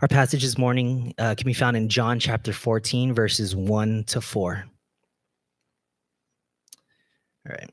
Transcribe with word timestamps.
Our 0.00 0.06
passage 0.06 0.42
this 0.42 0.56
morning 0.56 1.12
uh, 1.18 1.34
can 1.34 1.44
be 1.44 1.52
found 1.52 1.76
in 1.76 1.88
John 1.88 2.20
chapter 2.20 2.52
14, 2.52 3.12
verses 3.12 3.56
1 3.56 4.04
to 4.04 4.20
4. 4.20 4.64
All 7.46 7.52
right. 7.52 7.70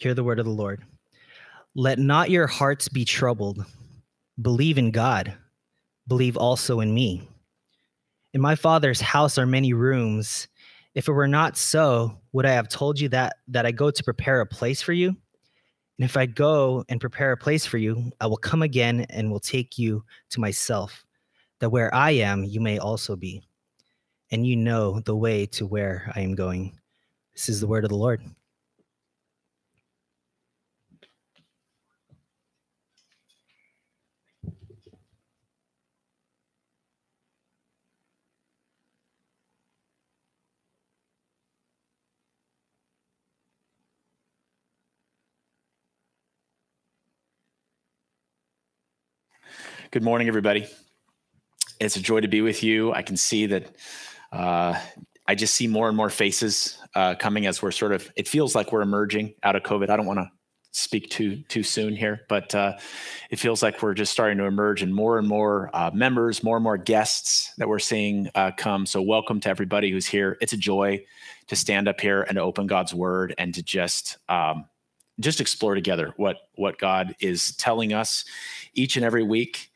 Hear 0.00 0.14
the 0.14 0.24
word 0.24 0.40
of 0.40 0.46
the 0.46 0.50
Lord. 0.50 0.82
Let 1.76 2.00
not 2.00 2.30
your 2.30 2.48
hearts 2.48 2.88
be 2.88 3.04
troubled. 3.04 3.64
Believe 4.42 4.78
in 4.78 4.90
God. 4.90 5.32
Believe 6.08 6.36
also 6.36 6.80
in 6.80 6.92
me. 6.92 7.28
In 8.34 8.40
my 8.40 8.56
Father's 8.56 9.00
house 9.00 9.38
are 9.38 9.46
many 9.46 9.72
rooms. 9.72 10.48
If 10.96 11.06
it 11.06 11.12
were 11.12 11.28
not 11.28 11.56
so, 11.56 12.18
would 12.32 12.46
I 12.46 12.52
have 12.52 12.68
told 12.68 12.98
you 12.98 13.10
that 13.10 13.36
that 13.46 13.64
I 13.64 13.70
go 13.70 13.92
to 13.92 14.04
prepare 14.04 14.40
a 14.40 14.46
place 14.46 14.82
for 14.82 14.92
you? 14.92 15.08
And 15.10 16.04
if 16.04 16.16
I 16.16 16.26
go 16.26 16.84
and 16.88 17.00
prepare 17.00 17.30
a 17.30 17.36
place 17.36 17.64
for 17.64 17.78
you, 17.78 18.10
I 18.20 18.26
will 18.26 18.38
come 18.38 18.62
again 18.62 19.06
and 19.10 19.30
will 19.30 19.38
take 19.38 19.78
you 19.78 20.04
to 20.30 20.40
myself, 20.40 21.04
that 21.60 21.70
where 21.70 21.94
I 21.94 22.12
am, 22.12 22.44
you 22.44 22.60
may 22.60 22.78
also 22.78 23.16
be. 23.16 23.42
And 24.30 24.46
you 24.46 24.56
know 24.56 25.00
the 25.00 25.16
way 25.16 25.46
to 25.46 25.66
where 25.66 26.12
I 26.14 26.20
am 26.20 26.34
going. 26.34 26.78
This 27.34 27.48
is 27.48 27.60
the 27.60 27.66
word 27.66 27.84
of 27.84 27.90
the 27.90 27.96
Lord. 27.96 28.20
Good 49.90 50.02
morning, 50.02 50.28
everybody. 50.28 50.66
It's 51.80 51.96
a 51.96 52.02
joy 52.02 52.20
to 52.20 52.28
be 52.28 52.40
with 52.40 52.62
you. 52.62 52.92
I 52.92 53.02
can 53.02 53.16
see 53.16 53.46
that 53.46 53.76
uh, 54.32 54.78
I 55.26 55.34
just 55.34 55.54
see 55.54 55.66
more 55.66 55.88
and 55.88 55.96
more 55.96 56.10
faces 56.10 56.78
uh, 56.94 57.14
coming 57.14 57.46
as 57.46 57.62
we're 57.62 57.70
sort 57.70 57.92
of. 57.92 58.10
It 58.16 58.26
feels 58.26 58.54
like 58.54 58.72
we're 58.72 58.82
emerging 58.82 59.34
out 59.42 59.56
of 59.56 59.62
COVID. 59.62 59.90
I 59.90 59.96
don't 59.96 60.06
want 60.06 60.18
to 60.18 60.30
speak 60.72 61.10
too 61.10 61.42
too 61.48 61.62
soon 61.62 61.94
here, 61.94 62.22
but 62.28 62.54
uh, 62.54 62.76
it 63.30 63.38
feels 63.38 63.62
like 63.62 63.82
we're 63.82 63.94
just 63.94 64.12
starting 64.12 64.38
to 64.38 64.44
emerge, 64.44 64.82
and 64.82 64.94
more 64.94 65.18
and 65.18 65.28
more 65.28 65.70
uh, 65.72 65.90
members, 65.94 66.42
more 66.42 66.56
and 66.56 66.64
more 66.64 66.78
guests 66.78 67.52
that 67.58 67.68
we're 67.68 67.78
seeing 67.78 68.28
uh, 68.34 68.50
come. 68.56 68.84
So, 68.84 69.00
welcome 69.00 69.38
to 69.40 69.48
everybody 69.48 69.90
who's 69.90 70.06
here. 70.06 70.36
It's 70.40 70.52
a 70.52 70.58
joy 70.58 71.04
to 71.46 71.56
stand 71.56 71.88
up 71.88 72.00
here 72.00 72.22
and 72.22 72.38
open 72.38 72.66
God's 72.66 72.94
Word 72.94 73.34
and 73.38 73.54
to 73.54 73.62
just. 73.62 74.18
Um, 74.28 74.64
just 75.20 75.40
explore 75.40 75.74
together 75.74 76.14
what 76.16 76.36
what 76.54 76.78
God 76.78 77.16
is 77.18 77.56
telling 77.56 77.92
us 77.92 78.24
each 78.74 78.94
and 78.94 79.04
every 79.04 79.24
week 79.24 79.67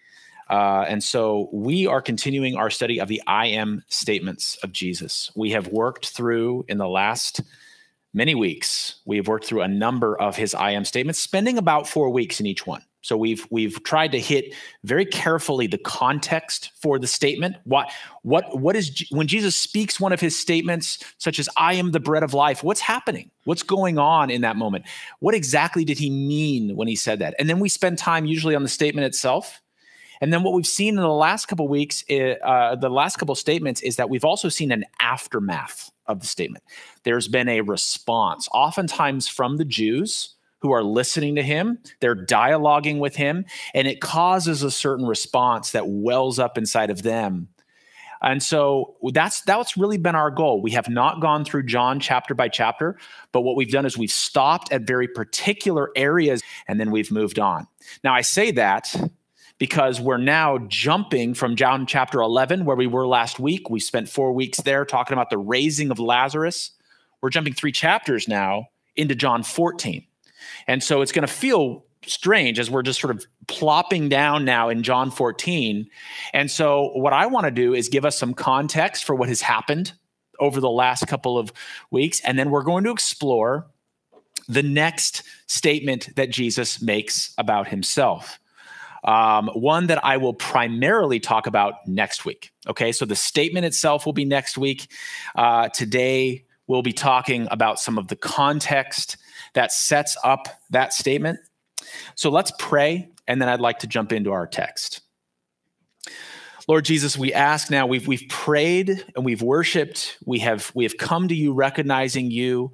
uh, 0.52 0.84
and 0.86 1.02
so 1.02 1.48
we 1.50 1.86
are 1.86 2.02
continuing 2.02 2.56
our 2.56 2.68
study 2.68 3.00
of 3.00 3.08
the 3.08 3.22
I 3.26 3.46
am 3.46 3.82
statements 3.88 4.58
of 4.62 4.70
Jesus. 4.70 5.30
We 5.34 5.50
have 5.52 5.68
worked 5.68 6.10
through 6.10 6.66
in 6.68 6.76
the 6.76 6.86
last 6.86 7.40
many 8.12 8.34
weeks, 8.34 8.96
we 9.06 9.16
have 9.16 9.28
worked 9.28 9.46
through 9.46 9.62
a 9.62 9.68
number 9.68 10.20
of 10.20 10.36
his 10.36 10.54
I 10.54 10.72
am 10.72 10.84
statements, 10.84 11.18
spending 11.18 11.56
about 11.56 11.88
four 11.88 12.10
weeks 12.10 12.38
in 12.38 12.44
each 12.44 12.66
one. 12.66 12.84
So 13.00 13.16
we've 13.16 13.46
we've 13.50 13.82
tried 13.82 14.12
to 14.12 14.20
hit 14.20 14.54
very 14.84 15.06
carefully 15.06 15.66
the 15.66 15.78
context 15.78 16.70
for 16.82 16.98
the 16.98 17.06
statement. 17.06 17.56
What 17.64 17.90
what 18.20 18.60
what 18.60 18.76
is 18.76 19.06
when 19.10 19.28
Jesus 19.28 19.56
speaks 19.56 19.98
one 19.98 20.12
of 20.12 20.20
his 20.20 20.38
statements 20.38 20.98
such 21.16 21.38
as 21.38 21.48
I 21.56 21.72
am 21.74 21.92
the 21.92 21.98
bread 21.98 22.22
of 22.22 22.34
life, 22.34 22.62
what's 22.62 22.82
happening? 22.82 23.30
What's 23.44 23.62
going 23.62 23.98
on 23.98 24.30
in 24.30 24.42
that 24.42 24.56
moment? 24.56 24.84
What 25.20 25.34
exactly 25.34 25.86
did 25.86 25.98
he 25.98 26.10
mean 26.10 26.76
when 26.76 26.88
he 26.88 26.94
said 26.94 27.20
that? 27.20 27.34
And 27.38 27.48
then 27.48 27.58
we 27.58 27.70
spend 27.70 27.96
time 27.96 28.26
usually 28.26 28.54
on 28.54 28.62
the 28.62 28.68
statement 28.68 29.06
itself 29.06 29.61
and 30.22 30.32
then 30.32 30.44
what 30.44 30.54
we've 30.54 30.66
seen 30.66 30.90
in 30.90 31.02
the 31.02 31.08
last 31.08 31.46
couple 31.46 31.66
weeks, 31.66 32.04
uh, 32.08 32.76
the 32.76 32.88
last 32.88 33.16
couple 33.16 33.34
statements, 33.34 33.82
is 33.82 33.96
that 33.96 34.08
we've 34.08 34.24
also 34.24 34.48
seen 34.48 34.70
an 34.70 34.84
aftermath 35.00 35.90
of 36.06 36.20
the 36.20 36.28
statement. 36.28 36.62
There's 37.02 37.26
been 37.26 37.48
a 37.48 37.60
response, 37.62 38.48
oftentimes 38.54 39.26
from 39.26 39.56
the 39.56 39.64
Jews 39.64 40.36
who 40.60 40.70
are 40.70 40.84
listening 40.84 41.34
to 41.34 41.42
him, 41.42 41.80
they're 41.98 42.14
dialoguing 42.14 43.00
with 43.00 43.16
him, 43.16 43.44
and 43.74 43.88
it 43.88 44.00
causes 44.00 44.62
a 44.62 44.70
certain 44.70 45.06
response 45.06 45.72
that 45.72 45.88
wells 45.88 46.38
up 46.38 46.56
inside 46.56 46.90
of 46.90 47.02
them. 47.02 47.48
And 48.22 48.40
so 48.40 48.94
that's 49.12 49.40
that's 49.40 49.76
really 49.76 49.98
been 49.98 50.14
our 50.14 50.30
goal. 50.30 50.62
We 50.62 50.70
have 50.70 50.88
not 50.88 51.20
gone 51.20 51.44
through 51.44 51.64
John 51.64 51.98
chapter 51.98 52.32
by 52.32 52.46
chapter, 52.46 52.96
but 53.32 53.40
what 53.40 53.56
we've 53.56 53.72
done 53.72 53.84
is 53.84 53.98
we've 53.98 54.12
stopped 54.12 54.72
at 54.72 54.82
very 54.82 55.08
particular 55.08 55.90
areas 55.96 56.44
and 56.68 56.78
then 56.78 56.92
we've 56.92 57.10
moved 57.10 57.40
on. 57.40 57.66
Now 58.04 58.14
I 58.14 58.20
say 58.20 58.52
that 58.52 58.94
because 59.62 60.00
we're 60.00 60.16
now 60.18 60.58
jumping 60.66 61.34
from 61.34 61.54
John 61.54 61.86
chapter 61.86 62.20
11, 62.20 62.64
where 62.64 62.74
we 62.74 62.88
were 62.88 63.06
last 63.06 63.38
week. 63.38 63.70
We 63.70 63.78
spent 63.78 64.08
four 64.08 64.32
weeks 64.32 64.60
there 64.62 64.84
talking 64.84 65.12
about 65.12 65.30
the 65.30 65.38
raising 65.38 65.92
of 65.92 66.00
Lazarus. 66.00 66.72
We're 67.20 67.30
jumping 67.30 67.54
three 67.54 67.70
chapters 67.70 68.26
now 68.26 68.70
into 68.96 69.14
John 69.14 69.44
14. 69.44 70.04
And 70.66 70.82
so 70.82 71.00
it's 71.00 71.12
going 71.12 71.24
to 71.24 71.32
feel 71.32 71.84
strange 72.04 72.58
as 72.58 72.72
we're 72.72 72.82
just 72.82 73.00
sort 73.00 73.14
of 73.14 73.24
plopping 73.46 74.08
down 74.08 74.44
now 74.44 74.68
in 74.68 74.82
John 74.82 75.12
14. 75.12 75.88
And 76.32 76.50
so, 76.50 76.90
what 76.94 77.12
I 77.12 77.26
want 77.26 77.44
to 77.44 77.52
do 77.52 77.72
is 77.72 77.88
give 77.88 78.04
us 78.04 78.18
some 78.18 78.34
context 78.34 79.04
for 79.04 79.14
what 79.14 79.28
has 79.28 79.42
happened 79.42 79.92
over 80.40 80.60
the 80.60 80.70
last 80.70 81.06
couple 81.06 81.38
of 81.38 81.52
weeks. 81.92 82.20
And 82.24 82.36
then 82.36 82.50
we're 82.50 82.64
going 82.64 82.82
to 82.82 82.90
explore 82.90 83.68
the 84.48 84.64
next 84.64 85.22
statement 85.46 86.16
that 86.16 86.30
Jesus 86.30 86.82
makes 86.82 87.32
about 87.38 87.68
himself. 87.68 88.40
Um, 89.04 89.48
one 89.48 89.88
that 89.88 90.04
I 90.04 90.16
will 90.16 90.34
primarily 90.34 91.18
talk 91.18 91.46
about 91.46 91.74
next 91.86 92.24
week. 92.24 92.52
Okay, 92.68 92.92
so 92.92 93.04
the 93.04 93.16
statement 93.16 93.66
itself 93.66 94.06
will 94.06 94.12
be 94.12 94.24
next 94.24 94.56
week. 94.56 94.88
Uh, 95.34 95.68
today, 95.68 96.44
we'll 96.68 96.82
be 96.82 96.92
talking 96.92 97.48
about 97.50 97.80
some 97.80 97.98
of 97.98 98.08
the 98.08 98.16
context 98.16 99.16
that 99.54 99.72
sets 99.72 100.16
up 100.22 100.48
that 100.70 100.92
statement. 100.92 101.40
So 102.14 102.30
let's 102.30 102.52
pray, 102.58 103.10
and 103.26 103.42
then 103.42 103.48
I'd 103.48 103.60
like 103.60 103.80
to 103.80 103.86
jump 103.86 104.12
into 104.12 104.30
our 104.30 104.46
text. 104.46 105.00
Lord 106.68 106.84
Jesus, 106.84 107.18
we 107.18 107.32
ask 107.32 107.70
now, 107.70 107.86
we've, 107.86 108.06
we've 108.06 108.24
prayed 108.28 109.04
and 109.16 109.24
we've 109.24 109.42
worshiped. 109.42 110.16
We 110.24 110.38
have, 110.38 110.70
we 110.74 110.84
have 110.84 110.96
come 110.96 111.26
to 111.28 111.34
you 111.34 111.52
recognizing 111.52 112.30
you 112.30 112.72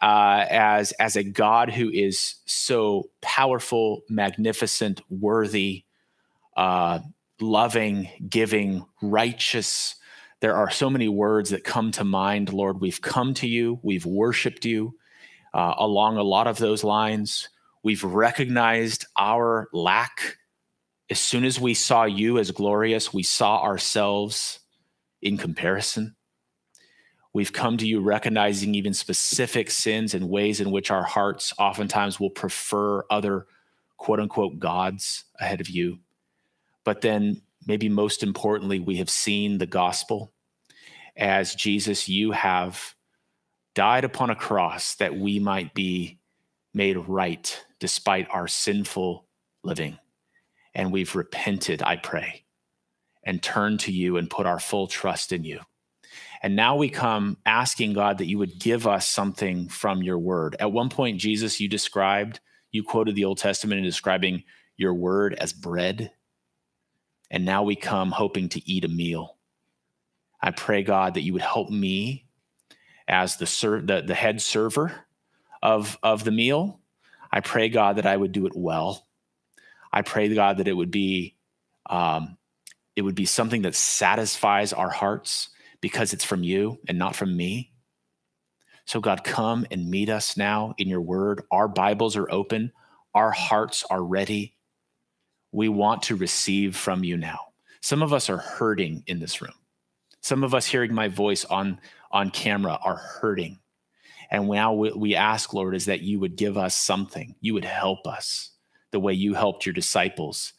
uh, 0.00 0.44
as 0.48 0.92
as 0.92 1.16
a 1.16 1.24
God 1.24 1.70
who 1.70 1.90
is 1.90 2.36
so 2.46 3.10
powerful, 3.20 4.02
magnificent, 4.08 5.00
worthy, 5.10 5.84
uh, 6.56 7.00
loving, 7.40 8.08
giving, 8.28 8.84
righteous. 9.02 9.96
There 10.40 10.56
are 10.56 10.70
so 10.70 10.88
many 10.88 11.08
words 11.08 11.50
that 11.50 11.64
come 11.64 11.90
to 11.92 12.04
mind, 12.04 12.52
Lord. 12.52 12.80
We've 12.80 13.00
come 13.00 13.34
to 13.34 13.48
you, 13.48 13.80
we've 13.82 14.06
worshiped 14.06 14.64
you 14.64 14.94
uh, 15.52 15.74
along 15.78 16.16
a 16.16 16.22
lot 16.22 16.46
of 16.46 16.58
those 16.58 16.84
lines. 16.84 17.48
We've 17.82 18.04
recognized 18.04 19.06
our 19.16 19.68
lack. 19.72 20.36
As 21.10 21.18
soon 21.18 21.44
as 21.44 21.58
we 21.58 21.74
saw 21.74 22.04
you 22.04 22.38
as 22.38 22.50
glorious, 22.50 23.14
we 23.14 23.22
saw 23.22 23.62
ourselves 23.62 24.60
in 25.22 25.38
comparison. 25.38 26.14
We've 27.38 27.52
come 27.52 27.76
to 27.76 27.86
you 27.86 28.00
recognizing 28.00 28.74
even 28.74 28.92
specific 28.92 29.70
sins 29.70 30.12
and 30.12 30.28
ways 30.28 30.60
in 30.60 30.72
which 30.72 30.90
our 30.90 31.04
hearts 31.04 31.54
oftentimes 31.56 32.18
will 32.18 32.30
prefer 32.30 33.04
other 33.10 33.46
quote 33.96 34.18
unquote 34.18 34.58
gods 34.58 35.22
ahead 35.38 35.60
of 35.60 35.68
you. 35.68 36.00
But 36.82 37.00
then, 37.00 37.42
maybe 37.64 37.88
most 37.88 38.24
importantly, 38.24 38.80
we 38.80 38.96
have 38.96 39.08
seen 39.08 39.58
the 39.58 39.66
gospel 39.66 40.32
as 41.16 41.54
Jesus, 41.54 42.08
you 42.08 42.32
have 42.32 42.96
died 43.72 44.02
upon 44.02 44.30
a 44.30 44.34
cross 44.34 44.96
that 44.96 45.16
we 45.16 45.38
might 45.38 45.74
be 45.74 46.18
made 46.74 46.96
right 46.96 47.64
despite 47.78 48.26
our 48.30 48.48
sinful 48.48 49.28
living. 49.62 49.96
And 50.74 50.90
we've 50.90 51.14
repented, 51.14 51.84
I 51.84 51.98
pray, 51.98 52.46
and 53.22 53.40
turned 53.40 53.78
to 53.80 53.92
you 53.92 54.16
and 54.16 54.28
put 54.28 54.44
our 54.44 54.58
full 54.58 54.88
trust 54.88 55.30
in 55.30 55.44
you. 55.44 55.60
And 56.42 56.54
now 56.54 56.76
we 56.76 56.88
come 56.88 57.38
asking 57.44 57.94
God 57.94 58.18
that 58.18 58.28
you 58.28 58.38
would 58.38 58.60
give 58.60 58.86
us 58.86 59.08
something 59.08 59.68
from 59.68 60.02
your 60.02 60.18
word. 60.18 60.56
At 60.60 60.72
one 60.72 60.88
point, 60.88 61.18
Jesus, 61.18 61.60
you 61.60 61.68
described, 61.68 62.40
you 62.70 62.82
quoted 62.82 63.16
the 63.16 63.24
Old 63.24 63.38
Testament 63.38 63.78
in 63.78 63.84
describing 63.84 64.44
your 64.76 64.94
word 64.94 65.34
as 65.34 65.52
bread. 65.52 66.12
And 67.30 67.44
now 67.44 67.64
we 67.64 67.76
come 67.76 68.12
hoping 68.12 68.48
to 68.50 68.70
eat 68.70 68.84
a 68.84 68.88
meal. 68.88 69.36
I 70.40 70.52
pray, 70.52 70.82
God, 70.82 71.14
that 71.14 71.22
you 71.22 71.32
would 71.32 71.42
help 71.42 71.70
me 71.70 72.26
as 73.08 73.36
the, 73.36 73.46
ser- 73.46 73.82
the, 73.82 74.02
the 74.02 74.14
head 74.14 74.40
server 74.40 74.92
of, 75.62 75.98
of 76.02 76.22
the 76.22 76.30
meal. 76.30 76.80
I 77.32 77.40
pray, 77.40 77.68
God, 77.68 77.96
that 77.96 78.06
I 78.06 78.16
would 78.16 78.32
do 78.32 78.46
it 78.46 78.52
well. 78.54 79.06
I 79.92 80.02
pray, 80.02 80.32
God, 80.32 80.58
that 80.58 80.68
it 80.68 80.74
would 80.74 80.90
be 80.90 81.34
um, 81.90 82.36
it 82.94 83.02
would 83.02 83.14
be 83.14 83.24
something 83.24 83.62
that 83.62 83.74
satisfies 83.74 84.72
our 84.72 84.90
hearts 84.90 85.48
because 85.80 86.12
it's 86.12 86.24
from 86.24 86.42
you 86.42 86.78
and 86.88 86.98
not 86.98 87.16
from 87.16 87.36
me. 87.36 87.72
So, 88.84 89.00
God, 89.00 89.22
come 89.22 89.66
and 89.70 89.90
meet 89.90 90.08
us 90.08 90.36
now 90.36 90.74
in 90.78 90.88
your 90.88 91.02
word. 91.02 91.42
Our 91.50 91.68
Bibles 91.68 92.16
are 92.16 92.30
open, 92.30 92.72
our 93.14 93.30
hearts 93.30 93.84
are 93.90 94.02
ready. 94.02 94.54
We 95.52 95.68
want 95.68 96.02
to 96.04 96.16
receive 96.16 96.76
from 96.76 97.04
you 97.04 97.16
now. 97.16 97.38
Some 97.80 98.02
of 98.02 98.12
us 98.12 98.28
are 98.28 98.38
hurting 98.38 99.04
in 99.06 99.18
this 99.18 99.40
room. 99.40 99.54
Some 100.20 100.42
of 100.44 100.54
us 100.54 100.66
hearing 100.66 100.94
my 100.94 101.08
voice 101.08 101.44
on, 101.44 101.80
on 102.10 102.30
camera 102.30 102.78
are 102.82 102.96
hurting. 102.96 103.58
And 104.30 104.48
now 104.48 104.72
we 104.74 105.14
ask, 105.14 105.54
Lord, 105.54 105.74
is 105.74 105.86
that 105.86 106.02
you 106.02 106.20
would 106.20 106.36
give 106.36 106.58
us 106.58 106.74
something. 106.74 107.34
You 107.40 107.54
would 107.54 107.64
help 107.64 108.06
us 108.06 108.50
the 108.90 109.00
way 109.00 109.12
you 109.12 109.34
helped 109.34 109.64
your 109.64 109.72
disciples 109.72 110.52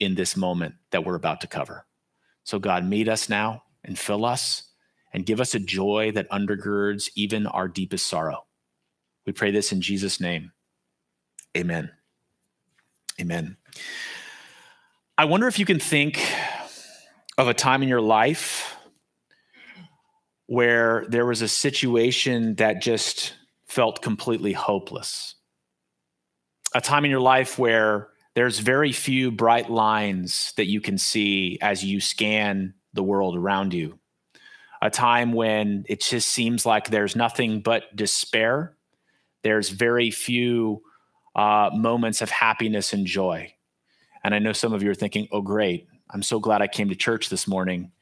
in 0.00 0.14
this 0.14 0.36
moment 0.36 0.74
that 0.90 1.04
we're 1.04 1.14
about 1.14 1.40
to 1.42 1.46
cover. 1.46 1.86
So, 2.44 2.58
God, 2.58 2.84
meet 2.84 3.08
us 3.08 3.28
now 3.28 3.63
and 3.84 3.98
fill 3.98 4.24
us 4.24 4.64
and 5.12 5.26
give 5.26 5.40
us 5.40 5.54
a 5.54 5.60
joy 5.60 6.10
that 6.12 6.30
undergirds 6.30 7.10
even 7.14 7.46
our 7.46 7.68
deepest 7.68 8.06
sorrow. 8.06 8.44
We 9.26 9.32
pray 9.32 9.50
this 9.50 9.72
in 9.72 9.80
Jesus' 9.80 10.20
name. 10.20 10.52
Amen. 11.56 11.90
Amen. 13.20 13.56
I 15.16 15.26
wonder 15.26 15.46
if 15.46 15.58
you 15.58 15.64
can 15.64 15.78
think 15.78 16.20
of 17.38 17.46
a 17.46 17.54
time 17.54 17.82
in 17.82 17.88
your 17.88 18.00
life 18.00 18.76
where 20.46 21.06
there 21.08 21.24
was 21.24 21.42
a 21.42 21.48
situation 21.48 22.56
that 22.56 22.82
just 22.82 23.34
felt 23.66 24.02
completely 24.02 24.52
hopeless. 24.52 25.36
A 26.74 26.80
time 26.80 27.04
in 27.04 27.10
your 27.10 27.20
life 27.20 27.58
where 27.58 28.08
there's 28.34 28.58
very 28.58 28.92
few 28.92 29.30
bright 29.30 29.70
lines 29.70 30.52
that 30.56 30.66
you 30.66 30.80
can 30.80 30.98
see 30.98 31.58
as 31.62 31.84
you 31.84 32.00
scan 32.00 32.74
the 32.94 33.02
world 33.02 33.36
around 33.36 33.74
you. 33.74 33.98
A 34.80 34.90
time 34.90 35.32
when 35.32 35.84
it 35.88 36.00
just 36.00 36.28
seems 36.28 36.64
like 36.64 36.88
there's 36.88 37.16
nothing 37.16 37.60
but 37.60 37.94
despair. 37.94 38.76
There's 39.42 39.68
very 39.68 40.10
few 40.10 40.82
uh, 41.34 41.70
moments 41.74 42.22
of 42.22 42.30
happiness 42.30 42.92
and 42.92 43.06
joy. 43.06 43.52
And 44.22 44.34
I 44.34 44.38
know 44.38 44.52
some 44.52 44.72
of 44.72 44.82
you 44.82 44.90
are 44.90 44.94
thinking, 44.94 45.28
oh, 45.32 45.42
great. 45.42 45.88
I'm 46.10 46.22
so 46.22 46.38
glad 46.38 46.62
I 46.62 46.68
came 46.68 46.88
to 46.88 46.94
church 46.94 47.28
this 47.28 47.48
morning 47.48 47.92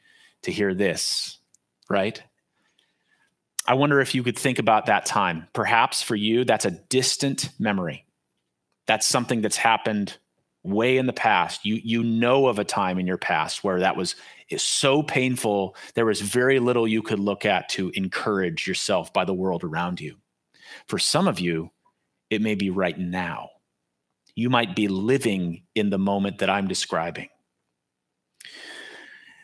to 0.42 0.52
hear 0.52 0.74
this, 0.74 1.38
right? 1.88 2.22
I 3.66 3.74
wonder 3.74 4.00
if 4.00 4.14
you 4.14 4.22
could 4.22 4.38
think 4.38 4.58
about 4.58 4.86
that 4.86 5.06
time. 5.06 5.46
Perhaps 5.52 6.02
for 6.02 6.16
you, 6.16 6.44
that's 6.44 6.64
a 6.64 6.70
distant 6.70 7.50
memory. 7.58 8.06
That's 8.86 9.06
something 9.06 9.40
that's 9.40 9.56
happened 9.56 10.18
way 10.64 10.96
in 10.96 11.06
the 11.06 11.12
past. 11.12 11.64
You 11.64 11.80
you 11.82 12.02
know 12.02 12.46
of 12.46 12.58
a 12.58 12.64
time 12.64 12.98
in 12.98 13.06
your 13.06 13.18
past 13.18 13.64
where 13.64 13.80
that 13.80 13.96
was 13.96 14.14
is 14.48 14.62
so 14.62 15.02
painful. 15.02 15.76
There 15.94 16.06
was 16.06 16.20
very 16.20 16.58
little 16.58 16.86
you 16.86 17.02
could 17.02 17.18
look 17.18 17.44
at 17.44 17.68
to 17.70 17.90
encourage 17.94 18.66
yourself 18.66 19.12
by 19.12 19.24
the 19.24 19.34
world 19.34 19.64
around 19.64 20.00
you. 20.00 20.16
For 20.86 20.98
some 20.98 21.28
of 21.28 21.40
you, 21.40 21.70
it 22.30 22.42
may 22.42 22.54
be 22.54 22.70
right 22.70 22.98
now. 22.98 23.50
You 24.34 24.48
might 24.48 24.74
be 24.74 24.88
living 24.88 25.64
in 25.74 25.90
the 25.90 25.98
moment 25.98 26.38
that 26.38 26.50
I'm 26.50 26.68
describing. 26.68 27.28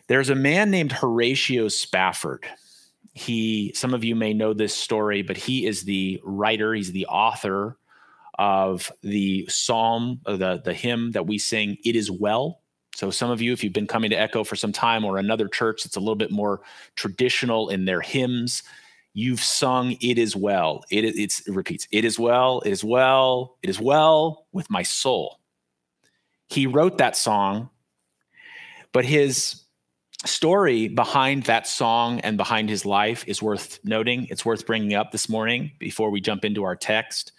There's 0.06 0.30
a 0.30 0.34
man 0.34 0.70
named 0.70 0.92
Horatio 0.92 1.68
Spafford. 1.68 2.46
He, 3.12 3.72
some 3.74 3.92
of 3.92 4.04
you 4.04 4.16
may 4.16 4.32
know 4.32 4.54
this 4.54 4.74
story, 4.74 5.20
but 5.20 5.36
he 5.36 5.66
is 5.66 5.84
the 5.84 6.20
writer, 6.24 6.72
he's 6.72 6.92
the 6.92 7.06
author 7.06 7.76
of 8.38 8.92
the 9.02 9.46
psalm, 9.48 10.20
uh, 10.26 10.36
the, 10.36 10.62
the 10.64 10.74
hymn 10.74 11.12
that 11.12 11.26
we 11.26 11.38
sing, 11.38 11.76
It 11.84 11.96
Is 11.96 12.10
Well. 12.10 12.60
So, 12.94 13.10
some 13.10 13.30
of 13.30 13.40
you, 13.40 13.52
if 13.52 13.62
you've 13.62 13.72
been 13.72 13.86
coming 13.86 14.10
to 14.10 14.16
Echo 14.16 14.44
for 14.44 14.56
some 14.56 14.72
time 14.72 15.04
or 15.04 15.18
another 15.18 15.48
church 15.48 15.84
that's 15.84 15.96
a 15.96 16.00
little 16.00 16.16
bit 16.16 16.30
more 16.30 16.60
traditional 16.96 17.68
in 17.68 17.84
their 17.84 18.00
hymns, 18.00 18.62
you've 19.14 19.42
sung 19.42 19.92
it 20.00 20.18
is 20.18 20.34
well. 20.34 20.84
It, 20.90 21.04
it's, 21.04 21.46
it 21.46 21.54
repeats 21.54 21.88
it 21.90 22.04
is 22.04 22.18
well 22.18 22.60
it 22.60 22.70
is 22.70 22.84
well 22.84 23.56
it 23.62 23.70
is 23.70 23.80
well 23.80 24.46
with 24.52 24.70
my 24.70 24.82
soul. 24.82 25.40
He 26.48 26.66
wrote 26.66 26.98
that 26.98 27.16
song 27.16 27.70
but 28.92 29.04
his 29.04 29.62
story 30.24 30.88
behind 30.88 31.44
that 31.44 31.66
song 31.66 32.20
and 32.20 32.36
behind 32.36 32.68
his 32.68 32.84
life 32.84 33.24
is 33.26 33.42
worth 33.42 33.78
noting. 33.84 34.26
It's 34.30 34.44
worth 34.44 34.66
bringing 34.66 34.94
up 34.94 35.12
this 35.12 35.28
morning 35.28 35.72
before 35.78 36.10
we 36.10 36.20
jump 36.20 36.44
into 36.44 36.64
our 36.64 36.76
text 36.76 37.32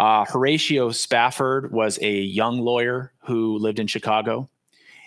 uh, 0.00 0.24
horatio 0.24 0.90
spafford 0.90 1.72
was 1.72 1.98
a 2.02 2.20
young 2.20 2.60
lawyer 2.60 3.12
who 3.24 3.58
lived 3.58 3.78
in 3.78 3.86
chicago 3.86 4.48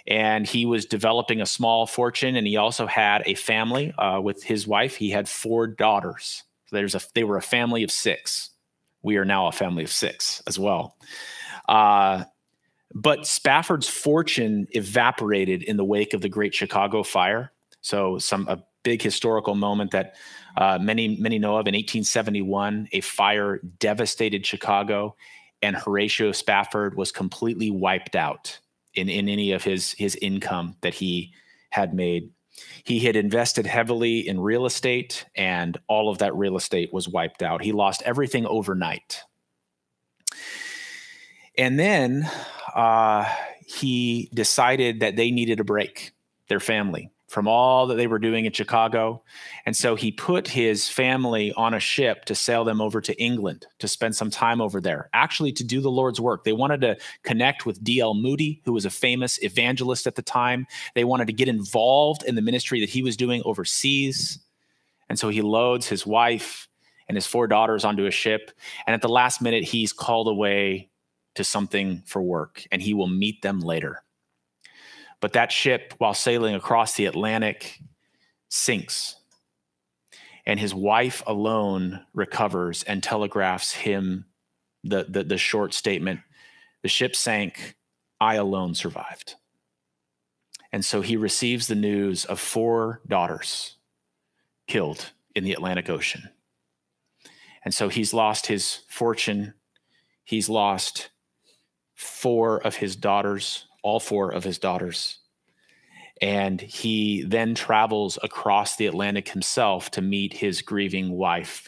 and 0.05 0.45
he 0.45 0.65
was 0.65 0.85
developing 0.85 1.41
a 1.41 1.45
small 1.45 1.85
fortune 1.85 2.35
and 2.35 2.45
he 2.45 2.57
also 2.57 2.85
had 2.85 3.23
a 3.25 3.35
family 3.35 3.93
uh, 3.97 4.19
with 4.21 4.43
his 4.43 4.67
wife. 4.67 4.95
He 4.95 5.09
had 5.09 5.29
four 5.29 5.67
daughters. 5.67 6.43
So 6.65 6.75
there's 6.75 6.95
a 6.95 7.01
they 7.13 7.23
were 7.23 7.37
a 7.37 7.41
family 7.41 7.83
of 7.83 7.91
six. 7.91 8.49
We 9.01 9.17
are 9.17 9.25
now 9.25 9.47
a 9.47 9.51
family 9.51 9.83
of 9.83 9.91
six 9.91 10.41
as 10.47 10.59
well. 10.59 10.97
Uh, 11.67 12.25
but 12.93 13.25
spafford's 13.25 13.87
fortune 13.87 14.67
evaporated 14.71 15.63
in 15.63 15.77
the 15.77 15.85
wake 15.85 16.13
of 16.13 16.21
the 16.21 16.29
great 16.29 16.53
chicago 16.53 17.01
fire. 17.01 17.51
So 17.81 18.17
some 18.17 18.47
a 18.47 18.63
big 18.83 19.01
historical 19.01 19.55
moment 19.55 19.91
that 19.91 20.15
uh, 20.57 20.77
many 20.81 21.15
many 21.17 21.39
know 21.39 21.57
of 21.57 21.67
in 21.67 21.73
1871 21.73 22.87
a 22.91 23.01
fire 23.01 23.59
devastated 23.79 24.45
chicago 24.45 25.15
and 25.61 25.75
horatio 25.75 26.31
spafford 26.31 26.95
was 26.95 27.11
completely 27.11 27.71
wiped 27.71 28.15
out 28.15 28.59
in, 28.93 29.09
in 29.09 29.29
any 29.29 29.51
of 29.51 29.63
his 29.63 29.93
his 29.93 30.15
income 30.17 30.75
that 30.81 30.93
he 30.93 31.33
had 31.71 31.93
made. 31.93 32.29
He 32.83 32.99
had 32.99 33.15
invested 33.15 33.65
heavily 33.65 34.27
in 34.27 34.39
real 34.39 34.65
estate, 34.65 35.25
and 35.35 35.77
all 35.87 36.09
of 36.09 36.19
that 36.19 36.35
real 36.35 36.55
estate 36.55 36.93
was 36.93 37.09
wiped 37.09 37.41
out. 37.41 37.63
He 37.63 37.71
lost 37.71 38.03
everything 38.03 38.45
overnight. 38.45 39.23
And 41.57 41.79
then 41.79 42.29
uh, 42.75 43.25
he 43.65 44.29
decided 44.33 44.99
that 44.99 45.15
they 45.15 45.31
needed 45.31 45.59
a 45.59 45.63
break, 45.63 46.11
their 46.47 46.59
family 46.59 47.09
from 47.33 47.47
all 47.47 47.87
that 47.87 47.95
they 47.95 48.05
were 48.05 48.19
doing 48.19 48.45
in 48.45 48.51
Chicago. 48.51 49.23
And 49.65 49.75
so 49.75 49.95
he 49.95 50.11
put 50.11 50.47
his 50.47 50.87
family 50.87 51.51
on 51.53 51.73
a 51.73 51.79
ship 51.79 52.25
to 52.25 52.35
sail 52.35 52.63
them 52.63 52.79
over 52.79 53.01
to 53.01 53.19
England 53.19 53.65
to 53.79 53.87
spend 53.87 54.15
some 54.15 54.29
time 54.29 54.61
over 54.61 54.79
there, 54.79 55.09
actually 55.13 55.51
to 55.53 55.63
do 55.63 55.81
the 55.81 55.89
Lord's 55.89 56.21
work. 56.21 56.43
They 56.43 56.53
wanted 56.53 56.81
to 56.81 56.95
connect 57.23 57.65
with 57.65 57.83
D.L. 57.83 58.13
Moody, 58.13 58.61
who 58.65 58.73
was 58.73 58.85
a 58.85 58.91
famous 58.91 59.41
evangelist 59.41 60.05
at 60.05 60.13
the 60.13 60.21
time. 60.21 60.67
They 60.93 61.05
wanted 61.05 61.25
to 61.25 61.33
get 61.33 61.47
involved 61.47 62.21
in 62.21 62.35
the 62.35 62.41
ministry 62.43 62.79
that 62.81 62.89
he 62.89 63.01
was 63.01 63.17
doing 63.17 63.41
overseas. 63.45 64.37
And 65.09 65.17
so 65.17 65.29
he 65.29 65.41
loads 65.41 65.87
his 65.87 66.05
wife 66.05 66.67
and 67.07 67.17
his 67.17 67.25
four 67.25 67.47
daughters 67.47 67.83
onto 67.83 68.05
a 68.05 68.11
ship. 68.11 68.51
And 68.85 68.93
at 68.93 69.01
the 69.01 69.09
last 69.09 69.41
minute, 69.41 69.63
he's 69.63 69.91
called 69.91 70.27
away 70.27 70.91
to 71.33 71.43
something 71.43 72.03
for 72.05 72.21
work, 72.21 72.63
and 72.71 72.79
he 72.79 72.93
will 72.93 73.07
meet 73.07 73.41
them 73.41 73.59
later. 73.59 74.03
But 75.23 75.31
that 75.31 75.53
ship, 75.53 75.93
while 75.99 76.13
sailing 76.13 76.53
across 76.53 76.95
the 76.95 77.05
Atlantic, 77.05 77.79
sinks. 78.49 79.15
And 80.45 80.59
his 80.59 80.75
wife 80.75 81.23
alone 81.25 82.01
recovers 82.13 82.83
and 82.83 83.01
telegraphs 83.01 83.71
him 83.71 84.25
the, 84.83 85.05
the, 85.07 85.23
the 85.23 85.37
short 85.37 85.73
statement 85.73 86.19
The 86.81 86.89
ship 86.89 87.15
sank, 87.15 87.77
I 88.19 88.35
alone 88.35 88.75
survived. 88.75 89.35
And 90.73 90.83
so 90.83 90.99
he 90.99 91.15
receives 91.15 91.67
the 91.67 91.75
news 91.75 92.25
of 92.25 92.37
four 92.37 92.99
daughters 93.07 93.77
killed 94.67 95.13
in 95.33 95.45
the 95.45 95.53
Atlantic 95.53 95.89
Ocean. 95.89 96.31
And 97.63 97.73
so 97.73 97.87
he's 97.87 98.13
lost 98.13 98.47
his 98.47 98.79
fortune. 98.89 99.53
He's 100.25 100.49
lost 100.49 101.11
four 101.95 102.57
of 102.57 102.75
his 102.75 102.97
daughters 102.97 103.67
all 103.83 103.99
four 103.99 104.29
of 104.31 104.43
his 104.43 104.57
daughters. 104.57 105.19
And 106.21 106.61
he 106.61 107.23
then 107.23 107.55
travels 107.55 108.17
across 108.23 108.75
the 108.75 108.87
Atlantic 108.87 109.29
himself 109.29 109.91
to 109.91 110.01
meet 110.01 110.33
his 110.33 110.61
grieving 110.61 111.11
wife. 111.11 111.67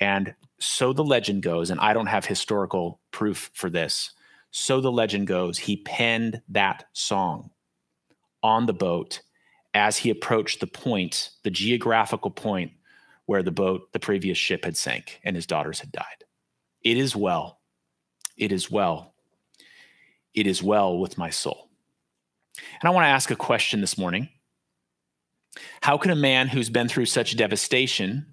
And 0.00 0.34
so 0.58 0.92
the 0.92 1.04
legend 1.04 1.42
goes, 1.42 1.70
and 1.70 1.80
I 1.80 1.92
don't 1.92 2.06
have 2.06 2.26
historical 2.26 3.00
proof 3.12 3.50
for 3.54 3.70
this. 3.70 4.12
So 4.50 4.80
the 4.80 4.92
legend 4.92 5.26
goes, 5.26 5.58
he 5.58 5.76
penned 5.78 6.42
that 6.48 6.84
song 6.92 7.50
on 8.42 8.66
the 8.66 8.74
boat 8.74 9.22
as 9.74 9.96
he 9.96 10.10
approached 10.10 10.60
the 10.60 10.66
point, 10.66 11.30
the 11.44 11.50
geographical 11.50 12.30
point 12.30 12.72
where 13.26 13.42
the 13.42 13.52
boat, 13.52 13.92
the 13.92 14.00
previous 14.00 14.36
ship 14.36 14.64
had 14.64 14.76
sank 14.76 15.20
and 15.24 15.36
his 15.36 15.46
daughters 15.46 15.80
had 15.80 15.92
died. 15.92 16.24
It 16.82 16.98
is 16.98 17.16
well. 17.16 17.60
It 18.36 18.52
is 18.52 18.70
well 18.70 19.12
it 20.34 20.46
is 20.46 20.62
well 20.62 20.98
with 20.98 21.18
my 21.18 21.30
soul. 21.30 21.68
And 22.56 22.88
I 22.88 22.90
want 22.90 23.04
to 23.04 23.08
ask 23.10 23.30
a 23.30 23.36
question 23.36 23.80
this 23.80 23.96
morning. 23.96 24.28
How 25.82 25.98
can 25.98 26.10
a 26.10 26.16
man 26.16 26.48
who's 26.48 26.70
been 26.70 26.88
through 26.88 27.06
such 27.06 27.36
devastation, 27.36 28.26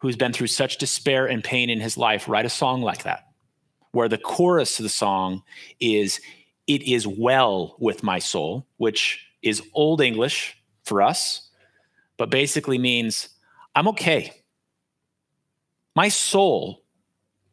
who's 0.00 0.16
been 0.16 0.32
through 0.32 0.46
such 0.48 0.78
despair 0.78 1.26
and 1.26 1.42
pain 1.42 1.70
in 1.70 1.80
his 1.80 1.96
life, 1.96 2.28
write 2.28 2.46
a 2.46 2.50
song 2.50 2.82
like 2.82 3.04
that, 3.04 3.28
where 3.92 4.08
the 4.08 4.18
chorus 4.18 4.78
of 4.78 4.82
the 4.82 4.88
song 4.88 5.42
is, 5.80 6.20
It 6.66 6.82
is 6.82 7.06
well 7.06 7.76
with 7.78 8.02
my 8.02 8.18
soul, 8.18 8.66
which 8.78 9.26
is 9.42 9.62
Old 9.74 10.00
English 10.00 10.56
for 10.84 11.02
us, 11.02 11.50
but 12.16 12.30
basically 12.30 12.78
means, 12.78 13.28
I'm 13.74 13.88
okay. 13.88 14.32
My 15.94 16.08
soul 16.08 16.82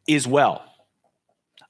is 0.06 0.26
well. 0.26 0.64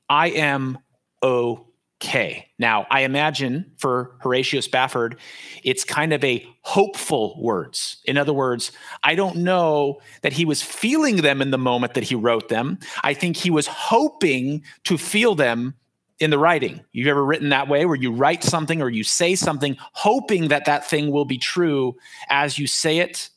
I 0.09 0.29
am 0.31 0.79
okay 1.23 1.72
okay. 2.03 2.49
Now, 2.59 2.85
I 2.91 3.03
imagine 3.03 3.71
for 3.77 4.17
Horatio 4.21 4.61
Spafford, 4.61 5.19
it's 5.63 5.85
kind 5.85 6.13
of 6.13 6.25
a 6.25 6.45
hopeful 6.63 7.41
words. 7.41 7.99
In 8.07 8.19
other 8.19 8.33
words, 8.33 8.73
I 9.05 9.15
don't 9.15 9.37
know 9.37 10.01
that 10.23 10.33
he 10.33 10.45
was 10.45 10.63
feeling 10.63 11.17
them 11.17 11.41
in 11.41 11.53
the 11.53 11.59
moment 11.59 11.95
that 11.95 12.03
he 12.03 12.17
wrote 12.17 12.49
them. 12.49 12.81
I 13.05 13.15
think 13.15 13.37
he 13.37 13.51
was 13.51 13.69
hoping 13.69 14.65
to 14.85 14.99
feel 14.99 15.37
them 15.37 15.75
in 16.19 16.31
the 16.31 16.39
writing. 16.39 16.81
You've 16.91 17.07
ever 17.07 17.25
written 17.25 17.51
that 17.51 17.69
way 17.69 17.87
where 17.87 17.97
you 17.97 18.11
write 18.11 18.43
something 18.43 18.83
or 18.83 18.91
you 18.91 19.05
say 19.05 19.37
something 19.37 19.77
hoping 19.93 20.49
that 20.49 20.65
that 20.65 20.89
thing 20.89 21.13
will 21.13 21.25
be 21.25 21.39
true 21.39 21.97
as 22.31 22.59
you 22.59 22.67
say 22.67 22.99
it 22.99 23.31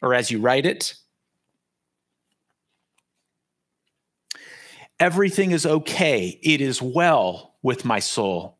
or 0.00 0.14
as 0.14 0.30
you 0.30 0.40
write 0.40 0.64
it? 0.64 0.94
Everything 4.98 5.50
is 5.50 5.66
okay. 5.66 6.40
It 6.42 6.62
is 6.62 6.80
well 6.80 7.47
with 7.62 7.84
my 7.84 7.98
soul. 7.98 8.58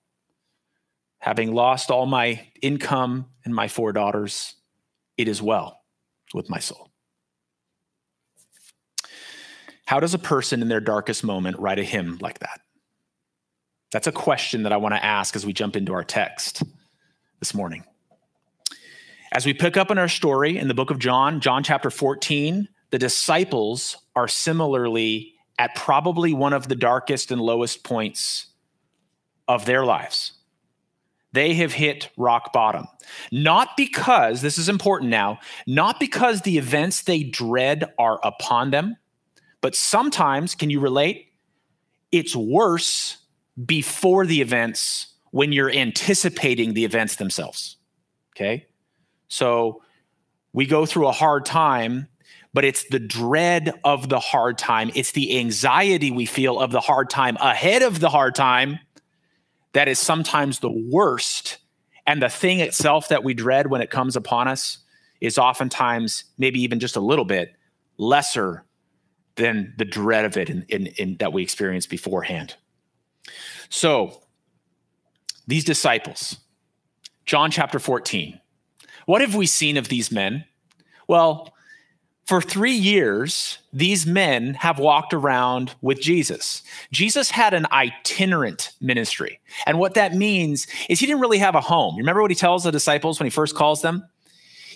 Having 1.19 1.55
lost 1.55 1.91
all 1.91 2.07
my 2.07 2.49
income 2.63 3.27
and 3.45 3.55
my 3.55 3.69
four 3.69 3.93
daughters, 3.93 4.55
it 5.17 5.29
is 5.29 5.43
well 5.43 5.81
with 6.35 6.49
my 6.49 6.59
soul. 6.59 6.91
How 9.87 10.01
does 10.01 10.15
a 10.15 10.19
person 10.19 10.63
in 10.63 10.69
their 10.69 10.81
darkest 10.81 11.25
moment 11.25 11.59
write 11.59 11.79
a 11.79 11.85
hymn 11.85 12.19
like 12.21 12.41
that? 12.41 12.61
That's 13.91 14.07
a 14.07 14.13
question 14.13 14.65
that 14.65 14.73
I 14.73 14.77
want 14.77 14.95
to 14.95 15.05
ask 15.05 15.35
as 15.35 15.47
we 15.47 15.53
jump 15.55 15.77
into 15.77 15.95
our 15.95 16.05
text 16.05 16.63
this 17.41 17.55
morning. 17.55 17.85
As 19.33 19.47
we 19.47 19.55
pick 19.55 19.77
up 19.77 19.91
in 19.91 19.99
our 19.99 20.09
story 20.09 20.59
in 20.59 20.69
the 20.69 20.75
book 20.75 20.91
of 20.91 20.99
John, 20.99 21.41
John 21.41 21.63
chapter 21.63 21.91
14, 21.91 22.69
the 22.91 22.99
disciples 22.99 23.97
are 24.15 24.29
similarly 24.29 25.35
at 25.59 25.75
probably 25.75 26.33
one 26.33 26.53
of 26.53 26.69
the 26.69 26.75
darkest 26.75 27.31
and 27.31 27.41
lowest 27.41 27.83
points 27.83 28.47
of 29.49 29.65
their 29.65 29.85
lives. 29.85 30.33
They 31.33 31.55
have 31.55 31.73
hit 31.73 32.11
rock 32.17 32.53
bottom. 32.53 32.87
Not 33.31 33.77
because, 33.77 34.41
this 34.41 34.59
is 34.59 34.69
important 34.69 35.11
now, 35.11 35.41
not 35.67 36.01
because 36.01 36.43
the 36.43 36.59
events 36.59 37.03
they 37.03 37.23
dread 37.23 37.85
are 37.99 38.21
upon 38.23 38.71
them, 38.71 38.97
but 39.61 39.75
sometimes, 39.75 40.55
can 40.55 40.71
you 40.71 40.81
relate? 40.81 41.33
It's 42.13 42.35
worse 42.35 43.19
before 43.67 44.25
the 44.25 44.41
events 44.41 45.15
when 45.31 45.53
you're 45.53 45.71
anticipating 45.71 46.75
the 46.75 46.85
events 46.85 47.17
themselves. 47.17 47.77
Okay. 48.35 48.67
So 49.27 49.83
we 50.53 50.65
go 50.65 50.87
through 50.87 51.09
a 51.09 51.13
hard 51.13 51.45
time 51.45 52.09
but 52.55 52.65
it's 52.65 52.85
the 52.89 52.99
dread 52.99 53.73
of 53.85 54.09
the 54.09 54.19
hard 54.19 54.59
time. 54.59 54.91
It's 54.95 55.13
the 55.13 55.39
anxiety 55.39 56.11
we 56.11 56.27
feel 56.27 56.59
of 56.59 56.73
the 56.73 56.81
hard 56.81 57.11
time 57.11 57.37
ahead 57.37 57.83
of 57.83 58.01
the 58.01 58.09
hard 58.09 58.35
time 58.35 58.81
that 59.73 59.89
is 59.89 59.99
sometimes 59.99 60.61
the 60.61 60.71
worst. 60.71 61.59
And 62.07 62.23
the 62.23 62.29
thing 62.29 62.61
itself 62.61 63.09
that 63.09 63.25
we 63.25 63.35
dread 63.35 63.69
when 63.69 63.81
it 63.81 63.91
comes 63.91 64.17
upon 64.17 64.49
us 64.49 64.79
is 65.21 65.37
oftentimes, 65.39 66.25
maybe 66.39 66.61
even 66.63 66.81
just 66.81 66.97
a 66.97 67.01
little 67.01 67.25
bit, 67.25 67.55
lesser 67.99 68.65
than 69.37 69.75
the 69.77 69.85
dread 69.85 70.25
of 70.25 70.37
it 70.37 70.49
in, 70.51 70.65
in, 70.69 70.87
in 70.87 71.17
that 71.19 71.33
we 71.33 71.43
experienced 71.43 71.91
beforehand. 71.91 72.57
So, 73.69 74.23
these 75.47 75.65
disciples, 75.65 76.39
John 77.25 77.51
chapter 77.51 77.79
14, 77.79 78.41
what 79.07 79.21
have 79.21 79.35
we 79.35 79.47
seen 79.47 79.77
of 79.77 79.89
these 79.89 80.11
men? 80.11 80.45
Well, 81.07 81.55
for 82.29 82.43
three 82.43 82.75
years, 82.75 83.57
these 83.73 84.05
men 84.05 84.53
have 84.53 84.79
walked 84.79 85.15
around 85.15 85.75
with 85.81 85.99
Jesus. 85.99 86.63
Jesus 86.93 87.31
had 87.31 87.55
an 87.55 87.67
itinerant 87.73 88.73
ministry. 88.83 89.41
And 89.67 89.79
what 89.79 89.95
that 89.95 90.13
means 90.13 90.67
is 90.91 91.01
he 91.01 91.07
didn't 91.07 91.23
really 91.23 91.39
have 91.39 91.55
a 91.55 91.63
home. 91.63 91.97
Remember 91.97 92.21
what 92.21 92.31
he 92.31 92.35
tells 92.35 92.65
the 92.65 92.71
disciples 92.71 93.19
when 93.19 93.25
he 93.25 93.31
first 93.31 93.55
calls 93.55 93.81
them? 93.81 94.07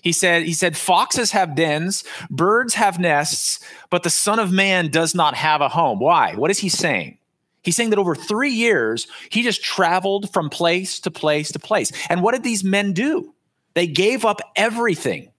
He 0.00 0.12
said, 0.12 0.44
he 0.44 0.54
said, 0.54 0.78
foxes 0.78 1.30
have 1.32 1.54
dens, 1.54 2.04
birds 2.30 2.72
have 2.72 2.98
nests, 2.98 3.60
but 3.90 4.02
the 4.02 4.08
Son 4.10 4.38
of 4.38 4.50
Man 4.50 4.88
does 4.88 5.14
not 5.14 5.34
have 5.34 5.60
a 5.60 5.68
home. 5.68 5.98
Why? 6.00 6.34
What 6.34 6.50
is 6.50 6.58
he 6.58 6.70
saying? 6.70 7.18
He's 7.62 7.76
saying 7.76 7.90
that 7.90 7.98
over 7.98 8.14
three 8.14 8.50
years, 8.50 9.06
he 9.28 9.42
just 9.42 9.62
traveled 9.62 10.32
from 10.32 10.48
place 10.48 10.98
to 11.00 11.10
place 11.10 11.52
to 11.52 11.58
place. 11.58 11.92
And 12.08 12.22
what 12.22 12.32
did 12.32 12.44
these 12.44 12.64
men 12.64 12.94
do? 12.94 13.34
They 13.74 13.86
gave 13.86 14.24
up 14.24 14.40
everything 14.56 15.30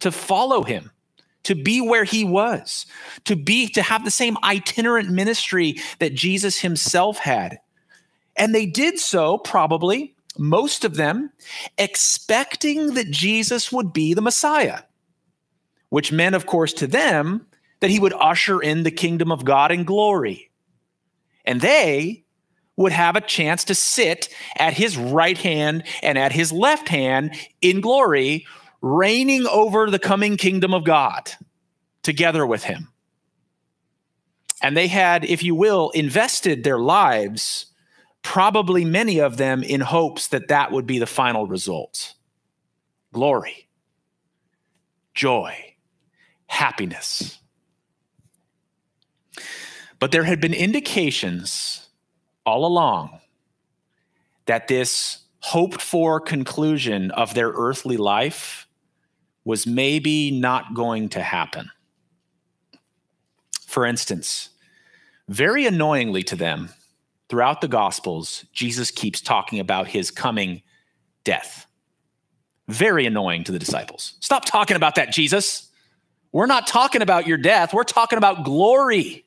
to 0.00 0.12
follow 0.12 0.62
him 0.62 0.90
to 1.44 1.54
be 1.54 1.80
where 1.80 2.04
he 2.04 2.24
was, 2.24 2.86
to 3.24 3.36
be 3.36 3.68
to 3.68 3.82
have 3.82 4.04
the 4.04 4.10
same 4.10 4.36
itinerant 4.44 5.10
ministry 5.10 5.76
that 5.98 6.14
Jesus 6.14 6.60
himself 6.60 7.18
had. 7.18 7.58
And 8.36 8.54
they 8.54 8.66
did 8.66 8.98
so 8.98 9.38
probably 9.38 10.14
most 10.38 10.84
of 10.84 10.96
them 10.96 11.30
expecting 11.76 12.94
that 12.94 13.10
Jesus 13.10 13.70
would 13.70 13.92
be 13.92 14.14
the 14.14 14.22
Messiah, 14.22 14.80
which 15.90 16.12
meant 16.12 16.34
of 16.34 16.46
course 16.46 16.72
to 16.74 16.86
them 16.86 17.46
that 17.80 17.90
he 17.90 18.00
would 18.00 18.14
usher 18.14 18.60
in 18.60 18.84
the 18.84 18.90
kingdom 18.90 19.30
of 19.30 19.44
God 19.44 19.72
in 19.72 19.84
glory. 19.84 20.50
And 21.44 21.60
they 21.60 22.24
would 22.76 22.92
have 22.92 23.16
a 23.16 23.20
chance 23.20 23.64
to 23.64 23.74
sit 23.74 24.28
at 24.56 24.72
his 24.72 24.96
right 24.96 25.36
hand 25.36 25.84
and 26.02 26.16
at 26.16 26.32
his 26.32 26.52
left 26.52 26.88
hand 26.88 27.34
in 27.60 27.80
glory 27.80 28.46
reigning 28.82 29.46
over 29.46 29.88
the 29.88 29.98
coming 29.98 30.36
kingdom 30.36 30.74
of 30.74 30.84
God 30.84 31.30
together 32.02 32.44
with 32.44 32.64
him. 32.64 32.88
And 34.60 34.76
they 34.76 34.88
had, 34.88 35.24
if 35.24 35.42
you 35.42 35.54
will, 35.54 35.90
invested 35.90 36.62
their 36.62 36.78
lives, 36.78 37.66
probably 38.22 38.84
many 38.84 39.20
of 39.20 39.36
them 39.36 39.62
in 39.62 39.80
hopes 39.80 40.28
that 40.28 40.48
that 40.48 40.72
would 40.72 40.86
be 40.86 40.98
the 40.98 41.06
final 41.06 41.46
result 41.46 42.14
glory, 43.12 43.68
joy, 45.14 45.74
happiness. 46.46 47.38
But 49.98 50.10
there 50.10 50.24
had 50.24 50.40
been 50.40 50.54
indications 50.54 51.88
all 52.44 52.66
along 52.66 53.20
that 54.46 54.66
this 54.66 55.18
hoped 55.40 55.80
for 55.80 56.20
conclusion 56.20 57.10
of 57.12 57.34
their 57.34 57.50
earthly 57.50 57.96
life 57.96 58.66
was 59.44 59.66
maybe 59.66 60.30
not 60.30 60.74
going 60.74 61.08
to 61.10 61.22
happen. 61.22 61.70
For 63.66 63.86
instance, 63.86 64.50
very 65.28 65.66
annoyingly 65.66 66.22
to 66.24 66.36
them, 66.36 66.70
throughout 67.28 67.62
the 67.62 67.68
Gospels, 67.68 68.44
Jesus 68.52 68.90
keeps 68.90 69.22
talking 69.22 69.58
about 69.58 69.88
his 69.88 70.10
coming 70.10 70.60
death. 71.24 71.66
Very 72.68 73.06
annoying 73.06 73.44
to 73.44 73.52
the 73.52 73.58
disciples. 73.58 74.14
Stop 74.20 74.44
talking 74.44 74.76
about 74.76 74.96
that, 74.96 75.12
Jesus. 75.12 75.70
We're 76.30 76.46
not 76.46 76.66
talking 76.66 77.00
about 77.00 77.26
your 77.26 77.38
death, 77.38 77.72
we're 77.72 77.84
talking 77.84 78.18
about 78.18 78.44
glory. 78.44 79.24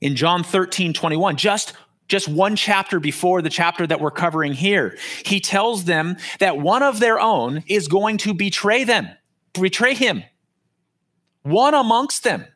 In 0.00 0.16
John 0.16 0.44
13, 0.44 0.92
21, 0.92 1.36
just 1.36 1.74
just 2.08 2.28
one 2.28 2.56
chapter 2.56 3.00
before 3.00 3.42
the 3.42 3.50
chapter 3.50 3.86
that 3.86 4.00
we're 4.00 4.10
covering 4.10 4.52
here, 4.52 4.98
he 5.24 5.40
tells 5.40 5.84
them 5.84 6.16
that 6.38 6.58
one 6.58 6.82
of 6.82 7.00
their 7.00 7.18
own 7.18 7.64
is 7.66 7.88
going 7.88 8.18
to 8.18 8.34
betray 8.34 8.84
them, 8.84 9.08
betray 9.54 9.94
him. 9.94 10.22
One 11.42 11.74
amongst 11.74 12.24
them. 12.24 12.46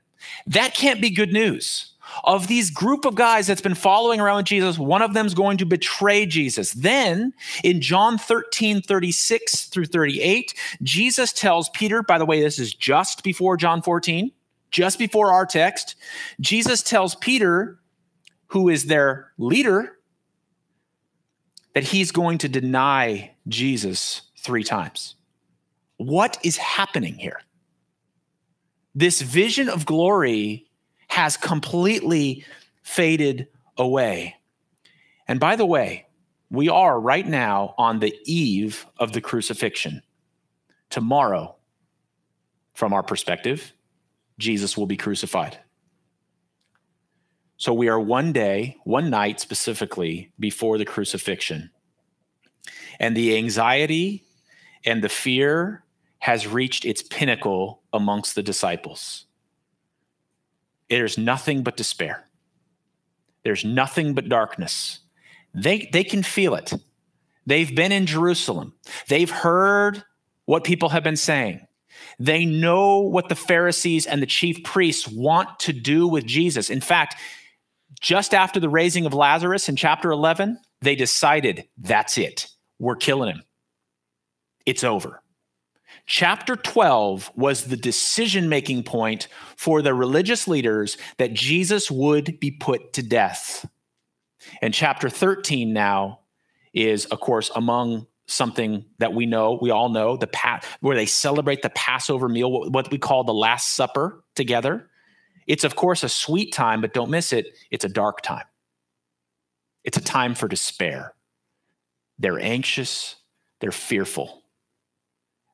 That 0.46 0.74
can't 0.74 1.00
be 1.00 1.10
good 1.10 1.32
news. 1.32 1.92
Of 2.24 2.46
these 2.46 2.70
group 2.70 3.04
of 3.04 3.14
guys 3.14 3.46
that's 3.46 3.60
been 3.60 3.74
following 3.74 4.18
around 4.18 4.46
Jesus, 4.46 4.78
one 4.78 5.02
of 5.02 5.12
them's 5.12 5.34
going 5.34 5.58
to 5.58 5.66
betray 5.66 6.24
Jesus. 6.24 6.72
Then 6.72 7.34
in 7.62 7.82
John 7.82 8.16
13, 8.16 8.80
36 8.80 9.66
through 9.66 9.84
38, 9.86 10.54
Jesus 10.82 11.34
tells 11.34 11.68
Peter, 11.70 12.02
by 12.02 12.16
the 12.16 12.24
way, 12.24 12.40
this 12.40 12.58
is 12.58 12.72
just 12.72 13.22
before 13.22 13.58
John 13.58 13.82
14, 13.82 14.32
just 14.70 14.98
before 14.98 15.32
our 15.32 15.44
text. 15.44 15.96
Jesus 16.40 16.82
tells 16.82 17.14
Peter 17.14 17.78
who 18.48 18.68
is 18.68 18.86
their 18.86 19.32
leader, 19.38 19.98
that 21.74 21.84
he's 21.84 22.10
going 22.10 22.38
to 22.38 22.48
deny 22.48 23.34
Jesus 23.46 24.22
three 24.38 24.64
times. 24.64 25.14
What 25.96 26.38
is 26.42 26.56
happening 26.56 27.14
here? 27.14 27.40
This 28.94 29.20
vision 29.20 29.68
of 29.68 29.86
glory 29.86 30.66
has 31.08 31.36
completely 31.36 32.44
faded 32.82 33.48
away. 33.76 34.36
And 35.26 35.38
by 35.38 35.56
the 35.56 35.66
way, 35.66 36.06
we 36.50 36.68
are 36.68 36.98
right 36.98 37.26
now 37.26 37.74
on 37.76 37.98
the 37.98 38.16
eve 38.24 38.86
of 38.98 39.12
the 39.12 39.20
crucifixion. 39.20 40.02
Tomorrow, 40.90 41.56
from 42.72 42.92
our 42.92 43.02
perspective, 43.02 43.72
Jesus 44.38 44.76
will 44.76 44.86
be 44.86 44.96
crucified. 44.96 45.58
So 47.58 47.74
we 47.74 47.88
are 47.88 47.98
one 47.98 48.32
day, 48.32 48.76
one 48.84 49.10
night 49.10 49.40
specifically 49.40 50.32
before 50.38 50.78
the 50.78 50.84
crucifixion. 50.84 51.70
And 53.00 53.16
the 53.16 53.36
anxiety 53.36 54.22
and 54.84 55.02
the 55.02 55.08
fear 55.08 55.82
has 56.20 56.46
reached 56.46 56.84
its 56.84 57.02
pinnacle 57.02 57.82
amongst 57.92 58.36
the 58.36 58.44
disciples. 58.44 59.26
There's 60.88 61.18
nothing 61.18 61.64
but 61.64 61.76
despair. 61.76 62.24
There's 63.42 63.64
nothing 63.64 64.14
but 64.14 64.28
darkness. 64.28 65.00
They, 65.52 65.90
they 65.92 66.04
can 66.04 66.22
feel 66.22 66.54
it. 66.54 66.72
They've 67.44 67.74
been 67.74 67.92
in 67.92 68.06
Jerusalem. 68.06 68.74
They've 69.08 69.30
heard 69.30 70.04
what 70.44 70.62
people 70.62 70.90
have 70.90 71.02
been 71.02 71.16
saying. 71.16 71.66
They 72.20 72.44
know 72.44 73.00
what 73.00 73.28
the 73.28 73.34
Pharisees 73.34 74.06
and 74.06 74.22
the 74.22 74.26
chief 74.26 74.62
priests 74.62 75.08
want 75.08 75.58
to 75.60 75.72
do 75.72 76.06
with 76.06 76.24
Jesus. 76.24 76.70
In 76.70 76.80
fact, 76.80 77.16
just 78.00 78.34
after 78.34 78.60
the 78.60 78.68
raising 78.68 79.06
of 79.06 79.14
Lazarus 79.14 79.68
in 79.68 79.76
chapter 79.76 80.10
11, 80.10 80.58
they 80.82 80.94
decided 80.94 81.68
that's 81.78 82.18
it. 82.18 82.48
We're 82.78 82.96
killing 82.96 83.30
him. 83.34 83.42
It's 84.66 84.84
over. 84.84 85.22
Chapter 86.06 86.56
12 86.56 87.32
was 87.34 87.64
the 87.64 87.76
decision 87.76 88.48
making 88.48 88.84
point 88.84 89.28
for 89.56 89.82
the 89.82 89.94
religious 89.94 90.48
leaders 90.48 90.96
that 91.18 91.34
Jesus 91.34 91.90
would 91.90 92.38
be 92.40 92.50
put 92.50 92.94
to 92.94 93.02
death. 93.02 93.68
And 94.62 94.72
chapter 94.72 95.10
13 95.10 95.72
now 95.72 96.20
is, 96.72 97.06
of 97.06 97.20
course, 97.20 97.50
among 97.54 98.06
something 98.26 98.84
that 98.98 99.14
we 99.14 99.26
know, 99.26 99.58
we 99.60 99.70
all 99.70 99.88
know, 99.88 100.16
the 100.16 100.26
pa- 100.26 100.60
where 100.80 100.96
they 100.96 101.06
celebrate 101.06 101.62
the 101.62 101.70
Passover 101.70 102.28
meal, 102.28 102.70
what 102.70 102.90
we 102.90 102.98
call 102.98 103.24
the 103.24 103.34
Last 103.34 103.74
Supper 103.74 104.22
together. 104.34 104.88
It's, 105.48 105.64
of 105.64 105.74
course, 105.74 106.04
a 106.04 106.08
sweet 106.08 106.52
time, 106.52 106.80
but 106.80 106.94
don't 106.94 107.10
miss 107.10 107.32
it. 107.32 107.56
It's 107.72 107.84
a 107.84 107.88
dark 107.88 108.20
time. 108.20 108.44
It's 109.82 109.98
a 109.98 110.02
time 110.02 110.36
for 110.36 110.46
despair. 110.46 111.14
They're 112.20 112.38
anxious, 112.38 113.16
they're 113.60 113.72
fearful 113.72 114.44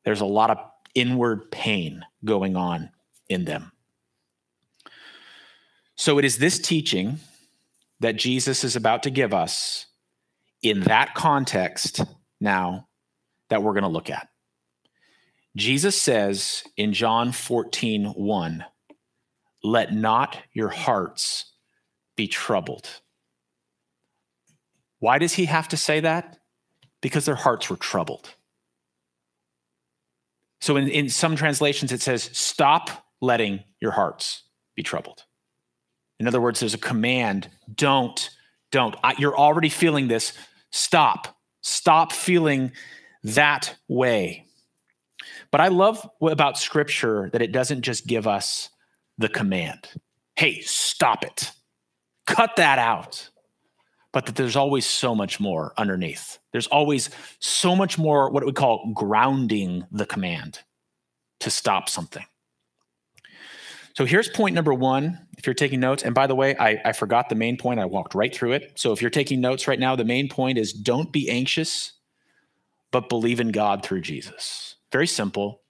there's 0.05 0.21
a 0.21 0.27
lot 0.27 0.51
of 0.51 0.59
inward 0.95 1.51
pain 1.51 2.05
going 2.25 2.57
on 2.57 2.91
in 3.29 3.45
them. 3.45 3.73
So 5.97 6.19
it 6.19 6.25
is 6.25 6.39
this 6.39 6.59
teaching 6.59 7.19
that 8.01 8.17
Jesus 8.17 8.65
is 8.65 8.77
about 8.77 9.03
to 9.05 9.11
give 9.11 9.33
us 9.33 9.87
in 10.63 10.81
that 10.83 11.15
context 11.15 12.03
now 12.41 12.89
that 13.49 13.63
we're 13.63 13.73
going 13.73 13.83
to 13.83 13.89
look 13.89 14.11
at. 14.11 14.29
Jesus 15.57 16.01
says 16.01 16.65
in 16.77 16.93
John 16.93 17.33
14, 17.33 18.07
1, 18.07 18.65
let 19.65 19.93
not 19.93 20.39
your 20.53 20.69
hearts 20.69 21.53
be 22.17 22.29
troubled. 22.29 22.89
Why 25.01 25.19
does 25.19 25.33
he 25.33 25.47
have 25.47 25.69
to 25.69 25.77
say 25.77 26.01
that? 26.01 26.39
Because 27.01 27.25
their 27.25 27.35
hearts 27.35 27.69
were 27.69 27.77
troubled. 27.77 28.35
So 30.61 30.77
in, 30.77 30.89
in 30.89 31.09
some 31.09 31.35
translations, 31.35 31.93
it 31.93 32.01
says, 32.01 32.31
stop 32.33 32.91
letting 33.21 33.65
your 33.81 33.91
hearts 33.91 34.45
be 34.77 34.83
troubled. 34.83 35.25
In 36.21 36.29
other 36.29 36.41
words, 36.41 36.61
there's 36.61 36.75
a 36.75 36.79
command 36.79 37.51
don't, 37.75 38.31
don't. 38.71 38.95
I, 39.03 39.15
you're 39.19 39.37
already 39.37 39.69
feeling 39.69 40.09
this. 40.09 40.33
Stop. 40.71 41.37
Stop 41.61 42.13
feeling 42.13 42.73
that 43.25 43.75
way. 43.89 44.47
But 45.51 45.61
I 45.61 45.69
love 45.69 46.09
about 46.23 46.59
scripture 46.59 47.31
that 47.33 47.43
it 47.43 47.53
doesn't 47.53 47.83
just 47.83 48.07
give 48.07 48.27
us 48.27 48.71
the 49.19 49.29
command 49.29 49.89
hey, 50.37 50.61
stop 50.63 51.25
it, 51.25 51.53
cut 52.27 52.57
that 52.57 52.79
out 52.79 53.31
but 54.15 54.27
that 54.27 54.37
there's 54.37 54.55
always 54.55 54.87
so 54.87 55.13
much 55.13 55.41
more 55.41 55.75
underneath. 55.77 56.39
There's 56.53 56.69
always 56.69 57.11
so 57.41 57.75
much 57.75 57.99
more 57.99 58.31
what 58.31 58.47
we 58.47 58.53
call 58.53 58.93
grounding 58.95 59.85
the 59.91 60.07
command 60.07 60.61
to 61.41 61.51
stop 61.51 61.89
something. 61.89 62.25
So 63.97 64.05
here's 64.05 64.29
point 64.29 64.55
number 64.55 64.73
one. 64.73 65.27
If 65.37 65.49
you're 65.49 65.55
taking 65.55 65.81
notes, 65.81 66.05
and 66.05 66.15
by 66.15 66.29
the 66.29 66.35
way, 66.37 66.57
I, 66.57 66.81
I 66.85 66.93
forgot 66.93 67.29
the 67.29 67.35
main 67.35 67.57
point. 67.57 67.81
I 67.81 67.87
walked 67.87 68.15
right 68.15 68.33
through 68.33 68.53
it. 68.53 68.73
So 68.77 68.93
if 68.93 69.03
you're 69.03 69.11
taking 69.11 69.41
notes 69.41 69.67
right 69.67 69.81
now, 69.81 69.97
the 69.97 70.05
main 70.05 70.29
point 70.29 70.59
is 70.59 70.73
don't 70.73 71.13
be 71.13 71.29
anxious, 71.29 71.93
but 72.93 73.09
believe 73.09 73.41
in 73.41 73.49
God 73.49 73.85
through 73.85 74.03
Jesus. 74.03 74.77
Very 74.93 75.09
simple. 75.09 75.64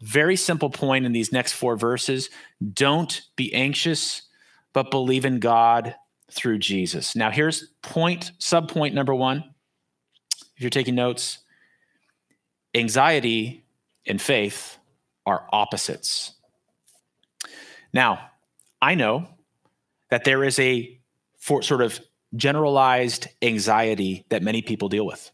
Very 0.00 0.36
simple 0.36 0.70
point 0.70 1.06
in 1.06 1.12
these 1.12 1.32
next 1.32 1.52
four 1.52 1.76
verses. 1.76 2.30
Don't 2.72 3.22
be 3.36 3.52
anxious, 3.54 4.22
but 4.72 4.90
believe 4.90 5.24
in 5.24 5.40
God 5.40 5.94
through 6.30 6.58
Jesus. 6.58 7.16
Now, 7.16 7.30
here's 7.30 7.68
point, 7.82 8.32
subpoint 8.38 8.92
number 8.92 9.14
one. 9.14 9.54
If 10.56 10.62
you're 10.62 10.70
taking 10.70 10.94
notes, 10.94 11.38
anxiety 12.74 13.64
and 14.06 14.20
faith 14.20 14.78
are 15.24 15.46
opposites. 15.52 16.32
Now, 17.92 18.30
I 18.80 18.94
know 18.94 19.28
that 20.10 20.24
there 20.24 20.44
is 20.44 20.58
a 20.58 21.00
for 21.38 21.62
sort 21.62 21.82
of 21.82 22.00
generalized 22.34 23.28
anxiety 23.40 24.24
that 24.28 24.42
many 24.42 24.62
people 24.62 24.88
deal 24.88 25.06
with. 25.06 25.30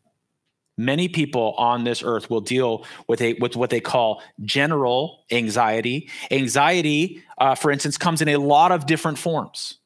Many 0.83 1.09
people 1.09 1.55
on 1.59 1.85
this 1.85 2.03
earth 2.03 2.29
will 2.29 2.41
deal 2.41 2.85
with 3.07 3.21
a 3.21 3.35
with 3.35 3.57
what 3.57 3.71
they 3.71 3.81
call 3.81 4.23
general 4.43 5.25
anxiety. 5.31 6.11
Anxiety, 6.31 7.23
uh, 7.39 7.55
for 7.55 7.71
instance, 7.71 7.97
comes 7.97 8.21
in 8.21 8.29
a 8.29 8.37
lot 8.37 8.73
of 8.73 8.87
different 8.87 9.19
forms. 9.19 9.79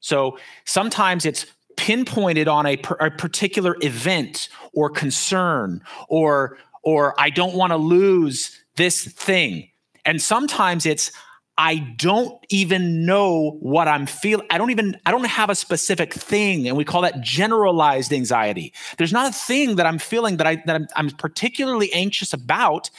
So 0.00 0.38
sometimes 0.64 1.24
it's 1.24 1.46
pinpointed 1.76 2.48
on 2.48 2.66
a, 2.66 2.78
a 3.00 3.10
particular 3.10 3.76
event 3.80 4.48
or 4.74 4.90
concern 4.90 5.80
or 6.08 6.58
or 6.82 7.14
I 7.18 7.30
don't 7.30 7.54
want 7.54 7.72
to 7.72 7.76
lose 7.76 8.62
this 8.76 9.04
thing. 9.04 9.68
And 10.04 10.20
sometimes 10.20 10.86
it's 10.86 11.10
I 11.58 11.78
don't 11.96 12.40
even 12.50 13.04
know 13.04 13.58
what 13.58 13.88
I'm 13.88 14.06
feeling. 14.06 14.46
I 14.48 14.58
don't 14.58 14.70
even, 14.70 14.96
I 15.04 15.10
don't 15.10 15.26
have 15.26 15.50
a 15.50 15.56
specific 15.56 16.14
thing. 16.14 16.68
And 16.68 16.76
we 16.76 16.84
call 16.84 17.02
that 17.02 17.20
generalized 17.20 18.12
anxiety. 18.12 18.72
There's 18.96 19.12
not 19.12 19.30
a 19.30 19.34
thing 19.34 19.74
that 19.74 19.84
I'm 19.84 19.98
feeling 19.98 20.36
that 20.36 20.46
I, 20.46 20.62
that 20.66 20.76
I'm, 20.76 20.86
I'm 20.94 21.10
particularly 21.10 21.92
anxious 21.92 22.32
about. 22.32 22.90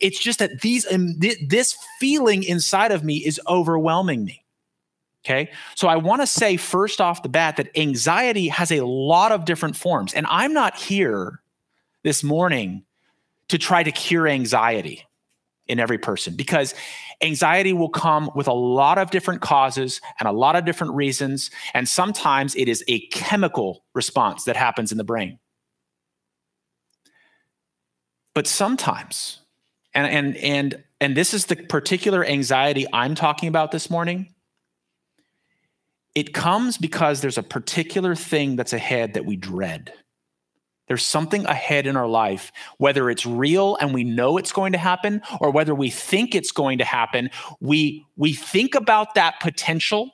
It's 0.00 0.18
just 0.18 0.38
that 0.38 0.60
these, 0.60 0.86
um, 0.92 1.18
th- 1.18 1.38
this 1.48 1.78
feeling 1.98 2.42
inside 2.42 2.92
of 2.92 3.04
me 3.04 3.16
is 3.16 3.40
overwhelming 3.48 4.22
me. 4.22 4.44
Okay. 5.24 5.50
So 5.74 5.88
I 5.88 5.96
want 5.96 6.20
to 6.20 6.26
say 6.26 6.58
first 6.58 7.00
off 7.00 7.22
the 7.22 7.30
bat 7.30 7.56
that 7.56 7.74
anxiety 7.74 8.48
has 8.48 8.70
a 8.70 8.84
lot 8.84 9.32
of 9.32 9.46
different 9.46 9.76
forms. 9.76 10.12
And 10.12 10.26
I'm 10.28 10.52
not 10.52 10.76
here 10.76 11.40
this 12.02 12.22
morning 12.22 12.84
to 13.48 13.56
try 13.56 13.82
to 13.82 13.90
cure 13.90 14.28
anxiety 14.28 15.06
in 15.66 15.80
every 15.80 15.98
person 15.98 16.36
because 16.36 16.74
anxiety 17.22 17.72
will 17.72 17.88
come 17.88 18.30
with 18.34 18.48
a 18.48 18.52
lot 18.52 18.98
of 18.98 19.10
different 19.10 19.40
causes 19.40 20.00
and 20.20 20.28
a 20.28 20.32
lot 20.32 20.56
of 20.56 20.64
different 20.64 20.94
reasons. 20.94 21.50
And 21.72 21.88
sometimes 21.88 22.54
it 22.54 22.68
is 22.68 22.84
a 22.86 23.00
chemical 23.08 23.84
response 23.94 24.44
that 24.44 24.56
happens 24.56 24.92
in 24.92 24.98
the 24.98 25.04
brain. 25.04 25.38
But 28.34 28.46
sometimes, 28.46 29.38
and, 29.94 30.06
and, 30.06 30.36
and, 30.36 30.84
and 31.00 31.16
this 31.16 31.32
is 31.32 31.46
the 31.46 31.56
particular 31.56 32.24
anxiety 32.24 32.84
I'm 32.92 33.14
talking 33.14 33.48
about 33.48 33.70
this 33.70 33.88
morning 33.88 34.34
it 36.14 36.32
comes 36.32 36.78
because 36.78 37.20
there's 37.20 37.38
a 37.38 37.42
particular 37.42 38.14
thing 38.14 38.56
that's 38.56 38.72
ahead 38.72 39.14
that 39.14 39.24
we 39.24 39.36
dread. 39.36 39.92
There's 40.86 41.04
something 41.04 41.46
ahead 41.46 41.86
in 41.86 41.96
our 41.96 42.06
life, 42.06 42.52
whether 42.78 43.08
it's 43.08 43.24
real 43.24 43.76
and 43.76 43.94
we 43.94 44.04
know 44.04 44.36
it's 44.36 44.52
going 44.52 44.72
to 44.72 44.78
happen, 44.78 45.22
or 45.40 45.50
whether 45.50 45.74
we 45.74 45.90
think 45.90 46.34
it's 46.34 46.52
going 46.52 46.78
to 46.78 46.84
happen. 46.84 47.30
We, 47.60 48.04
we 48.16 48.34
think 48.34 48.74
about 48.74 49.14
that 49.14 49.40
potential. 49.40 50.10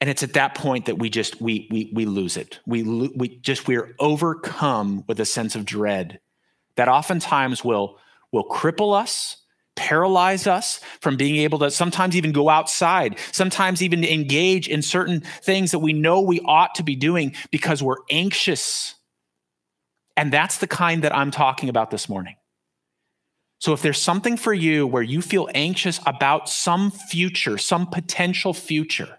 And 0.00 0.10
it's 0.10 0.22
at 0.22 0.34
that 0.34 0.54
point 0.54 0.86
that 0.86 0.98
we 0.98 1.08
just 1.08 1.40
we 1.40 1.66
we 1.70 1.90
we 1.94 2.04
lose 2.04 2.36
it. 2.36 2.60
We 2.66 2.82
we 2.82 3.38
just 3.38 3.66
we're 3.66 3.94
overcome 3.98 5.02
with 5.08 5.18
a 5.18 5.24
sense 5.24 5.56
of 5.56 5.64
dread 5.64 6.20
that 6.76 6.88
oftentimes 6.88 7.64
will 7.64 7.98
will 8.30 8.46
cripple 8.46 9.00
us, 9.00 9.38
paralyze 9.76 10.46
us 10.46 10.80
from 11.00 11.16
being 11.16 11.36
able 11.36 11.58
to 11.60 11.70
sometimes 11.70 12.16
even 12.16 12.32
go 12.32 12.48
outside, 12.48 13.18
sometimes 13.32 13.82
even 13.82 14.04
engage 14.04 14.68
in 14.68 14.82
certain 14.82 15.20
things 15.20 15.70
that 15.72 15.80
we 15.80 15.92
know 15.92 16.20
we 16.20 16.40
ought 16.40 16.74
to 16.76 16.82
be 16.82 16.96
doing 16.96 17.34
because 17.50 17.82
we're 17.82 17.96
anxious. 18.10 18.94
And 20.16 20.32
that's 20.32 20.58
the 20.58 20.66
kind 20.66 21.02
that 21.02 21.14
I'm 21.14 21.30
talking 21.30 21.68
about 21.68 21.90
this 21.90 22.08
morning. 22.08 22.36
So 23.58 23.72
if 23.72 23.82
there's 23.82 24.00
something 24.00 24.36
for 24.36 24.52
you 24.52 24.86
where 24.86 25.02
you 25.02 25.22
feel 25.22 25.48
anxious 25.54 25.98
about 26.06 26.48
some 26.48 26.90
future, 26.90 27.56
some 27.56 27.86
potential 27.86 28.52
future, 28.52 29.18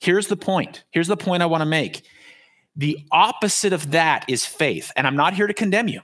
here's 0.00 0.28
the 0.28 0.36
point. 0.36 0.84
Here's 0.90 1.08
the 1.08 1.16
point 1.16 1.42
I 1.42 1.46
want 1.46 1.60
to 1.60 1.66
make. 1.66 2.02
The 2.74 2.98
opposite 3.12 3.72
of 3.72 3.90
that 3.90 4.24
is 4.26 4.46
faith. 4.46 4.90
And 4.96 5.06
I'm 5.06 5.16
not 5.16 5.34
here 5.34 5.46
to 5.46 5.54
condemn 5.54 5.88
you. 5.88 6.00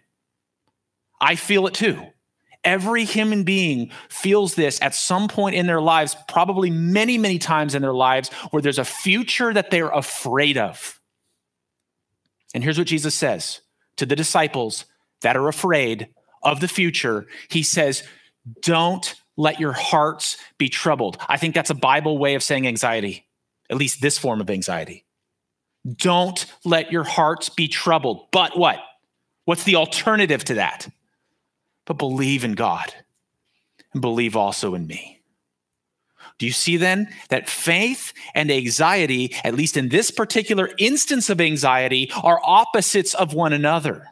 I 1.21 1.37
feel 1.37 1.67
it 1.67 1.75
too. 1.75 2.09
Every 2.69 3.07
human 3.07 3.45
being 3.45 3.91
feels 4.11 4.55
this 4.55 4.79
at 4.83 4.95
some 4.95 5.27
point 5.27 5.55
in 5.55 5.67
their 5.67 5.81
lives, 5.81 6.15
probably 6.29 6.69
many, 6.69 7.17
many 7.17 7.39
times 7.39 7.75
in 7.75 7.81
their 7.81 7.95
lives, 7.95 8.29
where 8.51 8.61
there's 8.61 8.79
a 8.79 8.85
future 8.85 9.55
that 9.55 9.71
they're 9.71 9.89
afraid 9.89 10.59
of. 10.59 11.01
And 12.53 12.63
here's 12.63 12.77
what 12.77 12.87
Jesus 12.87 13.15
says 13.15 13.63
to 13.97 14.05
the 14.05 14.15
disciples 14.15 14.85
that 15.23 15.35
are 15.35 15.49
afraid 15.49 16.09
of 16.43 16.61
the 16.61 16.69
future 16.69 17.27
He 17.49 17.63
says, 17.63 18.03
Don't 18.61 19.15
let 19.39 19.59
your 19.59 19.73
hearts 19.73 20.37
be 20.59 20.69
troubled. 20.69 21.17
I 21.27 21.39
think 21.39 21.55
that's 21.55 21.71
a 21.71 21.75
Bible 21.75 22.19
way 22.19 22.35
of 22.35 22.43
saying 22.43 22.67
anxiety, 22.67 23.27
at 23.71 23.79
least 23.79 24.03
this 24.03 24.19
form 24.19 24.43
of 24.43 24.51
anxiety. 24.51 25.07
Don't 25.91 26.45
let 26.67 26.93
your 26.93 27.05
hearts 27.05 27.49
be 27.49 27.67
troubled. 27.67 28.27
But 28.31 28.59
what? 28.59 28.79
What's 29.47 29.65
the 29.65 29.77
alternative 29.77 30.45
to 30.45 30.55
that? 30.55 30.87
But 31.89 31.97
believe 31.97 32.45
in 32.45 32.53
God 32.53 32.93
and 33.95 34.03
believe 34.03 34.37
also 34.37 34.75
in 34.75 34.87
me. 34.87 35.21
Do 36.37 36.45
you 36.45 36.53
see 36.53 36.77
then 36.77 37.09
that 37.31 37.49
faith 37.49 38.13
and 38.35 38.51
anxiety, 38.51 39.35
at 39.43 39.55
least 39.55 39.79
in 39.79 39.89
this 39.89 40.11
particular 40.11 40.69
instance 40.77 41.31
of 41.31 41.41
anxiety, 41.41 42.13
are 42.23 42.41
opposites 42.45 43.15
of 43.15 43.33
one 43.33 43.55
another? 43.55 44.07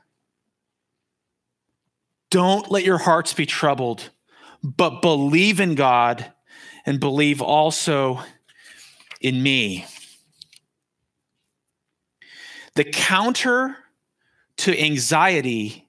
Don't 2.30 2.70
let 2.70 2.82
your 2.82 2.96
hearts 2.96 3.34
be 3.34 3.44
troubled, 3.44 4.08
but 4.62 5.02
believe 5.02 5.60
in 5.60 5.74
God 5.74 6.32
and 6.86 6.98
believe 6.98 7.42
also 7.42 8.22
in 9.20 9.42
me. 9.42 9.84
The 12.74 12.84
counter 12.84 13.76
to 14.58 14.82
anxiety 14.82 15.85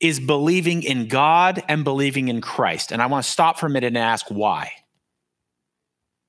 is 0.00 0.20
believing 0.20 0.82
in 0.82 1.08
God 1.08 1.62
and 1.68 1.84
believing 1.84 2.28
in 2.28 2.40
Christ. 2.40 2.92
And 2.92 3.00
I 3.00 3.06
want 3.06 3.24
to 3.24 3.30
stop 3.30 3.58
for 3.58 3.66
a 3.66 3.70
minute 3.70 3.88
and 3.88 3.98
ask 3.98 4.26
why. 4.28 4.70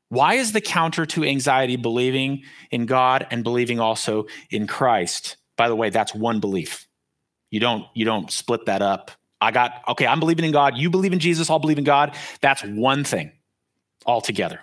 Why 0.09 0.35
is 0.35 0.53
the 0.53 0.61
counter 0.61 1.05
to 1.07 1.25
anxiety 1.25 1.75
believing 1.75 2.43
in 2.71 2.85
God 2.85 3.27
and 3.29 3.43
believing 3.43 3.79
also 3.79 4.27
in 4.49 4.67
Christ? 4.67 5.35
By 5.57 5.67
the 5.67 5.75
way, 5.75 5.89
that's 5.89 6.15
one 6.15 6.39
belief. 6.39 6.87
You 7.51 7.59
don't 7.59 7.85
you 7.93 8.05
don't 8.05 8.31
split 8.31 8.65
that 8.67 8.81
up. 8.81 9.11
I 9.41 9.51
got 9.51 9.83
okay, 9.89 10.07
I'm 10.07 10.19
believing 10.19 10.45
in 10.45 10.51
God, 10.51 10.77
you 10.77 10.89
believe 10.89 11.13
in 11.13 11.19
Jesus, 11.19 11.49
I'll 11.49 11.59
believe 11.59 11.77
in 11.77 11.83
God. 11.83 12.15
That's 12.41 12.63
one 12.63 13.03
thing 13.03 13.31
altogether. 14.05 14.61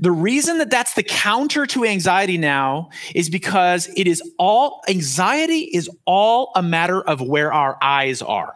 The 0.00 0.12
reason 0.12 0.58
that 0.58 0.70
that's 0.70 0.94
the 0.94 1.02
counter 1.02 1.66
to 1.66 1.84
anxiety 1.84 2.38
now 2.38 2.90
is 3.14 3.28
because 3.28 3.88
it 3.96 4.06
is 4.06 4.22
all 4.38 4.82
anxiety 4.88 5.60
is 5.72 5.90
all 6.04 6.52
a 6.54 6.62
matter 6.62 7.00
of 7.00 7.20
where 7.20 7.52
our 7.52 7.76
eyes 7.82 8.22
are. 8.22 8.54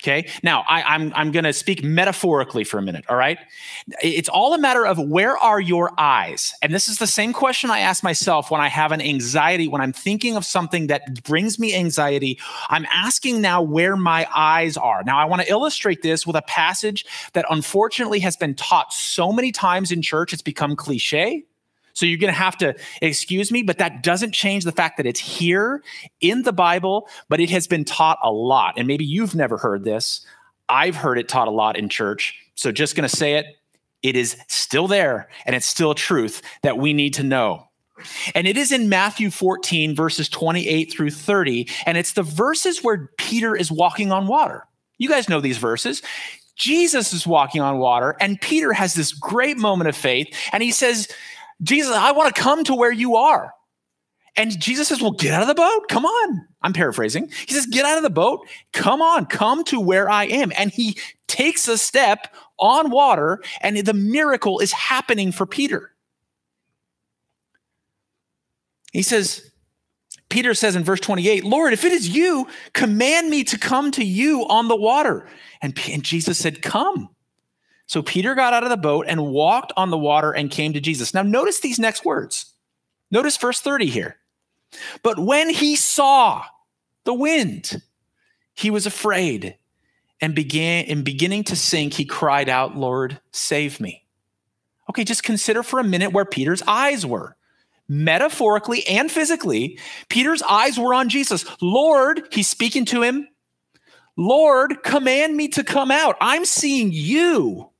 Okay. 0.00 0.28
Now 0.44 0.64
I, 0.68 0.80
am 0.80 0.86
I'm, 0.86 1.12
I'm 1.14 1.32
going 1.32 1.44
to 1.44 1.52
speak 1.52 1.82
metaphorically 1.82 2.62
for 2.62 2.78
a 2.78 2.82
minute. 2.82 3.04
All 3.08 3.16
right. 3.16 3.36
It's 4.00 4.28
all 4.28 4.54
a 4.54 4.58
matter 4.58 4.86
of 4.86 4.96
where 5.00 5.36
are 5.36 5.60
your 5.60 5.92
eyes? 5.98 6.54
And 6.62 6.72
this 6.72 6.86
is 6.86 6.98
the 6.98 7.06
same 7.08 7.32
question 7.32 7.68
I 7.68 7.80
ask 7.80 8.04
myself 8.04 8.48
when 8.48 8.60
I 8.60 8.68
have 8.68 8.92
an 8.92 9.00
anxiety, 9.00 9.66
when 9.66 9.80
I'm 9.80 9.92
thinking 9.92 10.36
of 10.36 10.44
something 10.44 10.86
that 10.86 11.24
brings 11.24 11.58
me 11.58 11.74
anxiety. 11.74 12.38
I'm 12.68 12.86
asking 12.92 13.40
now 13.40 13.60
where 13.60 13.96
my 13.96 14.28
eyes 14.32 14.76
are. 14.76 15.02
Now 15.02 15.18
I 15.18 15.24
want 15.24 15.42
to 15.42 15.50
illustrate 15.50 16.02
this 16.02 16.24
with 16.24 16.36
a 16.36 16.42
passage 16.42 17.04
that 17.32 17.44
unfortunately 17.50 18.20
has 18.20 18.36
been 18.36 18.54
taught 18.54 18.92
so 18.92 19.32
many 19.32 19.50
times 19.50 19.90
in 19.90 20.00
church, 20.00 20.32
it's 20.32 20.42
become 20.42 20.76
cliche. 20.76 21.44
So 21.98 22.06
you're 22.06 22.18
going 22.18 22.32
to 22.32 22.38
have 22.38 22.56
to 22.58 22.76
excuse 23.02 23.50
me, 23.50 23.64
but 23.64 23.78
that 23.78 24.04
doesn't 24.04 24.30
change 24.30 24.62
the 24.62 24.70
fact 24.70 24.98
that 24.98 25.06
it's 25.06 25.18
here 25.18 25.82
in 26.20 26.42
the 26.42 26.52
Bible, 26.52 27.08
but 27.28 27.40
it 27.40 27.50
has 27.50 27.66
been 27.66 27.84
taught 27.84 28.20
a 28.22 28.30
lot. 28.30 28.74
And 28.76 28.86
maybe 28.86 29.04
you've 29.04 29.34
never 29.34 29.56
heard 29.56 29.82
this. 29.82 30.24
I've 30.68 30.94
heard 30.94 31.18
it 31.18 31.28
taught 31.28 31.48
a 31.48 31.50
lot 31.50 31.76
in 31.76 31.88
church. 31.88 32.36
So 32.54 32.70
just 32.70 32.94
going 32.94 33.08
to 33.08 33.16
say 33.16 33.34
it. 33.34 33.46
It 34.04 34.14
is 34.14 34.36
still 34.46 34.86
there 34.86 35.28
and 35.44 35.56
it's 35.56 35.66
still 35.66 35.92
truth 35.92 36.40
that 36.62 36.78
we 36.78 36.92
need 36.92 37.14
to 37.14 37.24
know. 37.24 37.66
And 38.32 38.46
it 38.46 38.56
is 38.56 38.70
in 38.70 38.88
Matthew 38.88 39.28
14, 39.28 39.96
verses 39.96 40.28
28 40.28 40.92
through 40.92 41.10
30. 41.10 41.68
And 41.84 41.98
it's 41.98 42.12
the 42.12 42.22
verses 42.22 42.84
where 42.84 43.10
Peter 43.18 43.56
is 43.56 43.72
walking 43.72 44.12
on 44.12 44.28
water. 44.28 44.68
You 44.98 45.08
guys 45.08 45.28
know 45.28 45.40
these 45.40 45.58
verses. 45.58 46.00
Jesus 46.54 47.12
is 47.12 47.26
walking 47.26 47.60
on 47.60 47.78
water, 47.78 48.16
and 48.20 48.40
Peter 48.40 48.72
has 48.72 48.94
this 48.94 49.12
great 49.12 49.58
moment 49.58 49.88
of 49.88 49.96
faith. 49.96 50.26
And 50.52 50.60
he 50.60 50.72
says, 50.72 51.06
Jesus, 51.62 51.94
I 51.94 52.12
want 52.12 52.34
to 52.34 52.40
come 52.40 52.64
to 52.64 52.74
where 52.74 52.92
you 52.92 53.16
are. 53.16 53.52
And 54.36 54.58
Jesus 54.58 54.88
says, 54.88 55.02
Well, 55.02 55.10
get 55.10 55.34
out 55.34 55.42
of 55.42 55.48
the 55.48 55.54
boat. 55.54 55.88
Come 55.88 56.06
on. 56.06 56.46
I'm 56.62 56.72
paraphrasing. 56.72 57.30
He 57.46 57.54
says, 57.54 57.66
Get 57.66 57.84
out 57.84 57.96
of 57.96 58.04
the 58.04 58.10
boat. 58.10 58.46
Come 58.72 59.02
on. 59.02 59.26
Come 59.26 59.64
to 59.64 59.80
where 59.80 60.08
I 60.08 60.24
am. 60.26 60.52
And 60.56 60.70
he 60.70 60.96
takes 61.26 61.66
a 61.66 61.76
step 61.76 62.34
on 62.58 62.90
water, 62.90 63.40
and 63.60 63.76
the 63.76 63.94
miracle 63.94 64.60
is 64.60 64.72
happening 64.72 65.32
for 65.32 65.46
Peter. 65.46 65.92
He 68.92 69.02
says, 69.02 69.50
Peter 70.28 70.54
says 70.54 70.76
in 70.76 70.84
verse 70.84 71.00
28, 71.00 71.44
Lord, 71.44 71.72
if 71.72 71.84
it 71.84 71.92
is 71.92 72.08
you, 72.08 72.46
command 72.72 73.30
me 73.30 73.44
to 73.44 73.58
come 73.58 73.90
to 73.92 74.04
you 74.04 74.46
on 74.48 74.68
the 74.68 74.76
water. 74.76 75.26
And, 75.62 75.78
and 75.90 76.02
Jesus 76.02 76.38
said, 76.38 76.62
Come. 76.62 77.10
So 77.88 78.02
Peter 78.02 78.34
got 78.34 78.52
out 78.52 78.64
of 78.64 78.70
the 78.70 78.76
boat 78.76 79.06
and 79.08 79.26
walked 79.26 79.72
on 79.76 79.90
the 79.90 79.98
water 79.98 80.30
and 80.30 80.50
came 80.50 80.74
to 80.74 80.80
Jesus. 80.80 81.14
Now, 81.14 81.22
notice 81.22 81.60
these 81.60 81.78
next 81.78 82.04
words. 82.04 82.52
Notice 83.10 83.36
verse 83.38 83.60
30 83.60 83.86
here. 83.86 84.16
But 85.02 85.18
when 85.18 85.48
he 85.48 85.74
saw 85.74 86.44
the 87.04 87.14
wind, 87.14 87.82
he 88.54 88.70
was 88.70 88.84
afraid 88.84 89.56
and 90.20 90.34
began 90.34 90.84
in 90.84 91.02
beginning 91.02 91.44
to 91.44 91.56
sink, 91.56 91.94
he 91.94 92.04
cried 92.04 92.50
out, 92.50 92.76
Lord, 92.76 93.20
save 93.32 93.80
me. 93.80 94.04
Okay, 94.90 95.04
just 95.04 95.22
consider 95.22 95.62
for 95.62 95.80
a 95.80 95.84
minute 95.84 96.12
where 96.12 96.24
Peter's 96.24 96.62
eyes 96.66 97.06
were. 97.06 97.36
Metaphorically 97.88 98.86
and 98.86 99.10
physically, 99.10 99.78
Peter's 100.10 100.42
eyes 100.42 100.78
were 100.78 100.92
on 100.92 101.08
Jesus. 101.08 101.46
Lord, 101.62 102.28
he's 102.30 102.48
speaking 102.48 102.84
to 102.86 103.02
him. 103.02 103.28
Lord, 104.16 104.82
command 104.82 105.36
me 105.36 105.48
to 105.48 105.64
come 105.64 105.90
out. 105.90 106.16
I'm 106.20 106.44
seeing 106.44 106.90
you. 106.92 107.70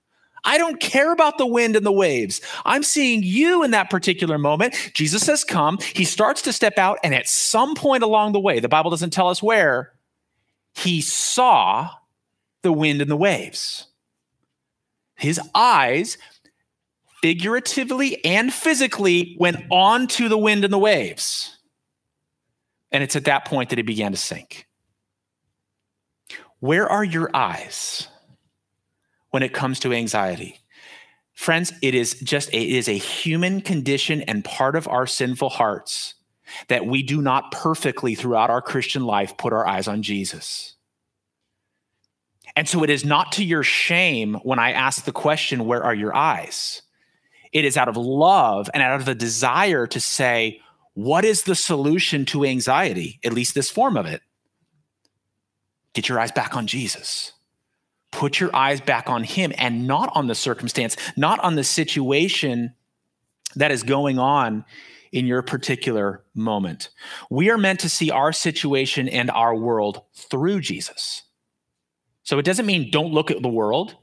I 0.49 0.57
don't 0.57 0.81
care 0.81 1.13
about 1.13 1.37
the 1.37 1.47
wind 1.47 1.77
and 1.77 1.85
the 1.85 1.93
waves. 1.93 2.41
I'm 2.65 2.83
seeing 2.83 3.23
you 3.23 3.63
in 3.63 3.71
that 3.73 3.91
particular 3.91 4.39
moment. 4.39 4.93
Jesus 4.95 5.23
says, 5.23 5.45
Come. 5.45 5.77
He 5.95 6.07
starts 6.07 6.41
to 6.43 6.55
step 6.55 6.79
out, 6.79 6.99
and 7.05 7.15
at 7.15 7.29
some 7.29 7.75
point 7.75 8.03
along 8.03 8.33
the 8.33 8.41
way, 8.41 8.59
the 8.59 8.69
Bible 8.69 8.91
doesn't 8.91 9.11
tell 9.11 9.29
us 9.29 9.43
where, 9.43 9.93
he 10.75 11.03
saw 11.03 11.91
the 12.63 12.73
wind 12.73 13.03
and 13.03 13.11
the 13.11 13.17
waves. 13.17 13.89
His 15.17 15.39
eyes, 15.55 16.17
figuratively 17.21 18.25
and 18.25 18.51
physically, 18.51 19.37
went 19.39 19.59
onto 19.71 20.31
the 20.31 20.39
wind 20.39 20.65
and 20.65 20.73
the 20.73 20.79
waves. 20.79 21.59
And 22.91 23.03
it's 23.03 23.17
at 23.17 23.27
that 23.27 23.45
point 23.45 23.69
that 23.69 23.79
he 23.79 23.83
began 23.83 24.13
to 24.13 24.19
sink. 24.19 24.67
Where 26.61 26.89
are 26.89 27.05
your 27.05 27.29
eyes? 27.37 28.09
When 29.31 29.43
it 29.43 29.53
comes 29.53 29.81
to 29.81 29.93
anxiety. 29.93 30.61
Friends, 31.35 31.73
it 31.83 31.95
is 31.95 32.15
just 32.21 32.53
a, 32.53 32.57
it 32.57 32.77
is 32.77 32.89
a 32.89 32.99
human 32.99 33.61
condition 33.61 34.23
and 34.23 34.45
part 34.45 34.75
of 34.75 34.89
our 34.89 35.07
sinful 35.07 35.51
hearts 35.51 36.15
that 36.69 36.87
we 36.87 37.03
do 37.03 37.23
not 37.23 37.53
perfectly 37.53 38.15
throughout 38.15 38.51
our 38.51 38.63
Christian 38.63 39.05
life 39.05 39.37
put 39.37 39.53
our 39.53 39.67
eyes 39.67 39.87
on 39.87 40.03
Jesus. 40.03 40.75
And 42.57 42.69
so 42.69 42.83
it 42.83 42.91
is 42.91 43.05
not 43.05 43.33
to 43.33 43.45
your 43.45 43.63
shame 43.63 44.35
when 44.43 44.59
I 44.59 44.73
ask 44.73 45.05
the 45.05 45.13
question, 45.13 45.67
Where 45.67 45.85
are 45.85 45.95
your 45.95 46.15
eyes? 46.15 46.83
It 47.53 47.65
is 47.65 47.77
out 47.77 47.89
of 47.89 47.97
love 47.97 48.69
and 48.75 48.83
out 48.83 48.99
of 48.99 49.07
the 49.07 49.15
desire 49.15 49.87
to 49.87 50.01
say, 50.01 50.61
What 50.95 51.25
is 51.25 51.45
the 51.45 51.55
solution 51.55 52.25
to 52.27 52.45
anxiety? 52.45 53.21
At 53.25 53.33
least 53.33 53.55
this 53.55 53.71
form 53.71 53.97
of 53.97 54.07
it. 54.07 54.23
Get 55.93 56.09
your 56.09 56.19
eyes 56.19 56.33
back 56.33 56.57
on 56.57 56.67
Jesus. 56.67 57.33
Put 58.11 58.41
your 58.41 58.55
eyes 58.55 58.81
back 58.81 59.09
on 59.09 59.25
Him 59.25 59.53
and 59.59 59.87
not 59.87 60.11
on 60.15 60.27
the 60.27 60.35
circumstance, 60.35 60.97
not 61.17 61.39
on 61.41 61.55
the 61.55 61.65
situation 61.65 62.75
that 63.57 63.71
is 63.71 63.83
going 63.83 64.19
on 64.19 64.65
in 65.13 65.27
your 65.27 65.43
particular 65.43 66.25
moment. 66.35 66.91
We 67.31 67.51
are 67.51 67.59
meant 67.59 67.81
to 67.81 67.89
see 67.89 68.11
our 68.11 68.33
situation 68.33 69.09
and 69.09 69.31
our 69.31 69.55
world 69.55 70.03
through 70.15 70.61
Jesus. 70.61 71.23
So 72.25 72.39
it 72.39 72.45
doesn't 72.45 72.67
mean 72.67 72.91
don't 72.91 73.13
look 73.13 73.31
at 73.31 73.41
the 73.41 73.49
world, 73.49 73.97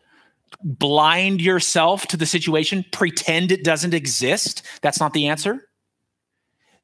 blind 0.63 1.41
yourself 1.41 2.07
to 2.07 2.17
the 2.17 2.25
situation, 2.25 2.85
pretend 2.91 3.51
it 3.51 3.63
doesn't 3.63 3.93
exist. 3.93 4.63
That's 4.81 4.99
not 4.99 5.13
the 5.13 5.27
answer 5.27 5.67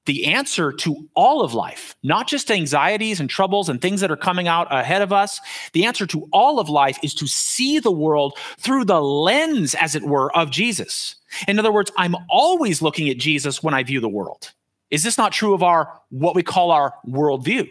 the 0.05 0.25
answer 0.25 0.71
to 0.71 1.07
all 1.15 1.41
of 1.41 1.53
life, 1.53 1.95
not 2.03 2.27
just 2.27 2.49
anxieties 2.49 3.19
and 3.19 3.29
troubles 3.29 3.69
and 3.69 3.81
things 3.81 4.01
that 4.01 4.11
are 4.11 4.17
coming 4.17 4.47
out 4.47 4.67
ahead 4.71 5.01
of 5.01 5.13
us. 5.13 5.39
The 5.73 5.85
answer 5.85 6.05
to 6.07 6.27
all 6.31 6.59
of 6.59 6.69
life 6.69 6.97
is 7.03 7.13
to 7.15 7.27
see 7.27 7.79
the 7.79 7.91
world 7.91 8.37
through 8.57 8.85
the 8.85 9.01
lens, 9.01 9.75
as 9.75 9.95
it 9.95 10.03
were, 10.03 10.35
of 10.35 10.49
Jesus. 10.49 11.15
In 11.47 11.59
other 11.59 11.71
words, 11.71 11.91
I'm 11.97 12.15
always 12.29 12.81
looking 12.81 13.09
at 13.09 13.17
Jesus 13.17 13.61
when 13.61 13.73
I 13.73 13.83
view 13.83 13.99
the 13.99 14.09
world. 14.09 14.51
Is 14.89 15.03
this 15.03 15.17
not 15.17 15.31
true 15.31 15.53
of 15.53 15.63
our 15.63 16.01
what 16.09 16.35
we 16.35 16.43
call 16.43 16.71
our 16.71 16.93
worldview? 17.07 17.69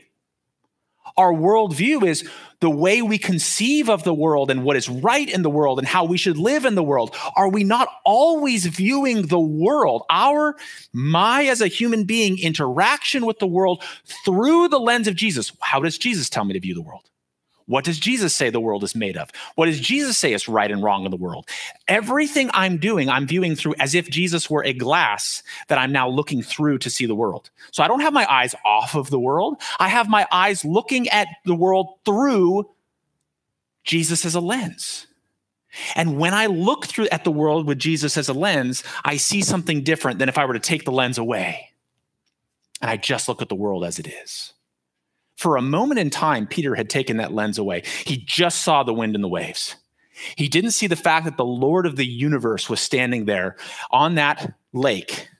Our 1.17 1.33
worldview 1.33 2.07
is 2.07 2.29
the 2.61 2.71
way 2.71 3.03
we 3.03 3.19
conceive 3.19 3.89
of 3.89 4.05
the 4.05 4.15
world 4.15 4.51
and 4.51 4.65
what 4.65 4.77
is 4.77 4.89
right 4.89 5.29
in 5.29 5.43
the 5.43 5.51
world 5.51 5.79
and 5.79 5.89
how 5.89 6.05
we 6.05 6.19
should 6.19 6.37
live 6.37 6.65
in 6.65 6.75
the 6.75 6.83
world. 6.83 7.17
Are 7.37 7.49
we 7.49 7.65
not 7.65 7.89
always 8.05 8.67
viewing 8.67 9.27
the 9.27 9.41
world, 9.41 10.05
our, 10.11 10.57
my 10.93 11.45
as 11.45 11.61
a 11.61 11.69
human 11.69 12.05
being, 12.05 12.39
interaction 12.39 13.27
with 13.27 13.39
the 13.39 13.47
world 13.47 13.83
through 14.25 14.69
the 14.69 14.81
lens 14.81 15.09
of 15.09 15.15
Jesus? 15.15 15.53
How 15.61 15.81
does 15.81 15.99
Jesus 15.99 16.29
tell 16.29 16.45
me 16.45 16.55
to 16.55 16.61
view 16.61 16.75
the 16.75 16.83
world? 16.83 17.10
What 17.71 17.85
does 17.85 18.01
Jesus 18.01 18.35
say 18.35 18.51
the 18.51 18.59
world 18.59 18.83
is 18.83 18.97
made 18.97 19.17
of? 19.17 19.31
What 19.55 19.67
does 19.67 19.79
Jesus 19.79 20.19
say 20.19 20.33
is 20.33 20.49
right 20.49 20.69
and 20.69 20.83
wrong 20.83 21.05
in 21.05 21.13
the 21.13 21.17
world? 21.17 21.49
Everything 21.87 22.51
I'm 22.53 22.79
doing, 22.79 23.09
I'm 23.09 23.29
viewing 23.29 23.55
through 23.55 23.77
as 23.79 23.95
if 23.95 24.11
Jesus 24.11 24.51
were 24.51 24.65
a 24.65 24.73
glass 24.73 25.45
that 25.69 25.79
I'm 25.79 25.93
now 25.93 26.09
looking 26.09 26.43
through 26.43 26.79
to 26.79 26.91
see 26.91 27.07
the 27.07 27.15
world. 27.15 27.51
So 27.71 27.85
I 27.85 27.87
don't 27.87 28.01
have 28.01 28.13
my 28.13 28.29
eyes 28.29 28.57
off 28.65 28.97
of 28.97 29.11
the 29.11 29.21
world. 29.21 29.63
I 29.79 29.87
have 29.87 30.09
my 30.09 30.27
eyes 30.33 30.65
looking 30.65 31.09
at 31.11 31.29
the 31.45 31.55
world 31.55 31.95
through 32.05 32.69
Jesus 33.85 34.25
as 34.25 34.35
a 34.35 34.41
lens. 34.41 35.07
And 35.95 36.19
when 36.19 36.35
I 36.35 36.47
look 36.47 36.87
through 36.87 37.07
at 37.13 37.23
the 37.23 37.31
world 37.31 37.69
with 37.69 37.79
Jesus 37.79 38.17
as 38.17 38.29
a 38.29 38.35
lens, 38.35 38.83
I 39.05 39.17
see 39.17 39.43
something 39.43 39.85
different 39.85 40.19
than 40.19 40.29
if 40.29 40.39
I 40.39 40.45
were 40.45 40.55
to 40.55 40.59
take 40.59 40.85
the 40.85 40.91
lens 40.91 41.19
away 41.19 41.71
and 42.81 42.91
I 42.91 42.97
just 42.97 43.29
look 43.29 43.41
at 43.41 43.49
the 43.49 43.55
world 43.55 43.85
as 43.85 44.01
it 44.01 44.09
is. 44.09 44.55
For 45.41 45.57
a 45.57 45.63
moment 45.63 45.99
in 45.99 46.11
time, 46.11 46.47
Peter 46.47 46.75
had 46.75 46.91
taken 46.91 47.17
that 47.17 47.33
lens 47.33 47.57
away. 47.57 47.83
He 48.05 48.19
just 48.19 48.61
saw 48.61 48.83
the 48.83 48.93
wind 48.93 49.15
and 49.15 49.25
the 49.25 49.29
waves. 49.29 49.75
He 50.37 50.49
didn't 50.49 50.73
see 50.73 50.87
the 50.87 50.97
fact 50.97 51.25
that 51.25 51.39
the 51.39 51.47
Lord 51.47 51.87
of 51.87 51.97
the 51.97 52.05
universe 52.05 52.69
was 52.69 52.79
standing 52.79 53.25
there 53.25 53.57
on 53.91 54.17
that 54.17 54.53
lake, 54.75 55.31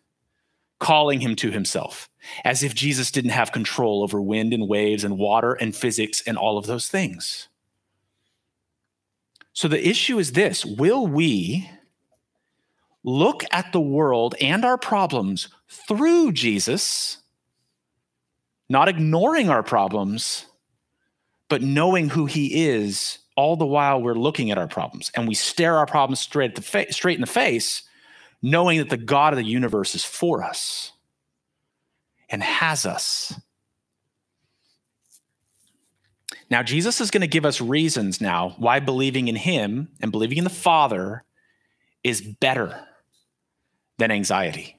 calling 0.79 1.21
him 1.21 1.37
to 1.37 1.51
himself, 1.51 2.09
as 2.47 2.63
if 2.63 2.75
Jesus 2.75 3.11
didn't 3.11 3.33
have 3.33 3.53
control 3.53 4.03
over 4.03 4.23
wind 4.23 4.55
and 4.55 4.67
waves 4.67 5.05
and 5.05 5.19
water 5.19 5.53
and 5.53 5.77
physics 5.77 6.23
and 6.27 6.39
all 6.39 6.57
of 6.57 6.65
those 6.65 6.89
things. 6.89 7.49
So 9.53 9.69
the 9.69 9.87
issue 9.87 10.19
is 10.19 10.33
this 10.33 10.65
will 10.65 11.07
we 11.07 11.69
look 13.05 13.45
at 13.53 13.71
the 13.75 13.83
world 13.83 14.35
and 14.41 14.65
our 14.65 14.79
problems 14.79 15.51
through 15.69 16.33
Jesus? 16.33 17.20
Not 18.71 18.89
ignoring 18.89 19.51
our 19.51 19.65
problems, 19.65 20.47
but 21.49 21.61
knowing 21.61 22.09
who 22.09 22.25
he 22.27 22.69
is 22.69 23.19
all 23.37 23.57
the 23.57 23.67
while 23.67 24.01
we're 24.01 24.15
looking 24.15 24.53
at 24.53 24.59
our 24.59 24.69
problems 24.69 25.11
and 25.15 25.27
we 25.27 25.35
stare 25.35 25.77
our 25.77 25.87
problems 25.87 26.21
straight, 26.21 26.57
fa- 26.63 26.93
straight 26.93 27.17
in 27.17 27.21
the 27.21 27.27
face, 27.27 27.83
knowing 28.41 28.79
that 28.79 28.89
the 28.89 28.97
God 28.97 29.33
of 29.33 29.39
the 29.39 29.45
universe 29.45 29.95
is 29.97 30.05
for 30.05 30.45
us 30.45 30.93
and 32.29 32.43
has 32.45 32.87
us. 32.87 33.35
Now, 36.49 36.63
Jesus 36.63 37.01
is 37.01 37.11
going 37.11 37.21
to 37.23 37.27
give 37.27 37.45
us 37.45 37.61
reasons 37.61 38.21
now 38.21 38.55
why 38.59 38.79
believing 38.79 39.27
in 39.27 39.37
him 39.37 39.89
and 40.01 40.13
believing 40.13 40.39
in 40.39 40.45
the 40.45 40.51
Father 40.51 41.25
is 42.05 42.21
better 42.21 42.87
than 43.99 44.13
anxiety. 44.13 44.77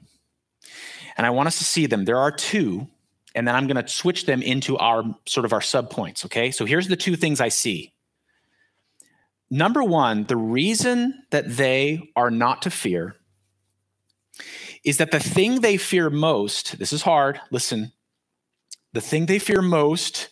And 1.17 1.27
I 1.27 1.29
want 1.31 1.47
us 1.47 1.57
to 1.57 1.65
see 1.65 1.87
them. 1.87 2.05
There 2.05 2.17
are 2.17 2.31
two 2.31 2.87
and 3.35 3.47
then 3.47 3.55
I'm 3.55 3.67
going 3.67 3.83
to 3.83 3.87
switch 3.87 4.25
them 4.25 4.41
into 4.41 4.77
our 4.77 5.03
sort 5.25 5.45
of 5.45 5.53
our 5.53 5.59
subpoints. 5.59 6.25
Okay. 6.25 6.51
So 6.51 6.65
here's 6.65 6.87
the 6.87 6.95
two 6.95 7.15
things 7.15 7.39
I 7.39 7.49
see. 7.49 7.93
Number 9.49 9.83
one, 9.83 10.25
the 10.25 10.37
reason 10.37 11.23
that 11.31 11.57
they 11.57 12.11
are 12.15 12.31
not 12.31 12.61
to 12.63 12.69
fear 12.69 13.15
is 14.83 14.97
that 14.97 15.11
the 15.11 15.19
thing 15.19 15.61
they 15.61 15.77
fear 15.77 16.09
most, 16.09 16.79
this 16.79 16.93
is 16.93 17.01
hard, 17.01 17.39
listen, 17.51 17.91
the 18.93 19.01
thing 19.01 19.25
they 19.25 19.39
fear 19.39 19.61
most 19.61 20.29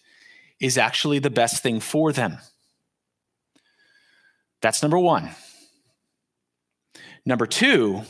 is 0.60 0.78
actually 0.78 1.20
the 1.20 1.30
best 1.30 1.62
thing 1.62 1.80
for 1.80 2.12
them. 2.12 2.38
That's 4.62 4.82
number 4.82 4.98
one. 4.98 5.30
Number 7.26 7.46
two, 7.46 8.04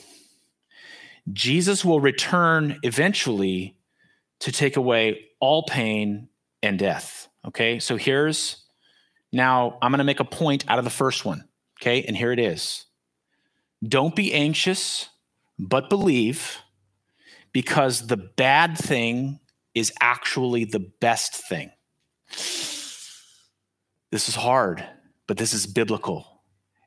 Jesus 1.31 1.83
will 1.83 1.99
return 1.99 2.79
eventually 2.83 3.75
to 4.39 4.51
take 4.51 4.77
away 4.77 5.25
all 5.39 5.63
pain 5.63 6.29
and 6.61 6.79
death. 6.79 7.27
Okay, 7.45 7.79
so 7.79 7.95
here's 7.95 8.63
now 9.31 9.77
I'm 9.81 9.91
going 9.91 9.99
to 9.99 10.03
make 10.03 10.19
a 10.19 10.25
point 10.25 10.65
out 10.67 10.79
of 10.79 10.83
the 10.83 10.91
first 10.91 11.25
one. 11.25 11.47
Okay, 11.81 12.03
and 12.03 12.15
here 12.15 12.31
it 12.31 12.39
is 12.39 12.85
Don't 13.87 14.15
be 14.15 14.33
anxious, 14.33 15.09
but 15.57 15.89
believe, 15.89 16.57
because 17.51 18.07
the 18.07 18.17
bad 18.17 18.77
thing 18.77 19.39
is 19.73 19.93
actually 20.01 20.65
the 20.65 20.79
best 20.79 21.33
thing. 21.33 21.71
This 24.11 24.27
is 24.27 24.35
hard, 24.35 24.85
but 25.27 25.37
this 25.37 25.53
is 25.53 25.67
biblical. 25.67 26.25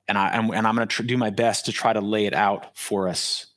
And, 0.08 0.18
I, 0.18 0.36
and 0.36 0.66
I'm 0.66 0.74
going 0.74 0.86
to 0.86 0.94
tr- 0.94 1.04
do 1.04 1.16
my 1.16 1.30
best 1.30 1.66
to 1.66 1.72
try 1.72 1.92
to 1.92 2.00
lay 2.00 2.26
it 2.26 2.34
out 2.34 2.76
for 2.76 3.08
us 3.08 3.52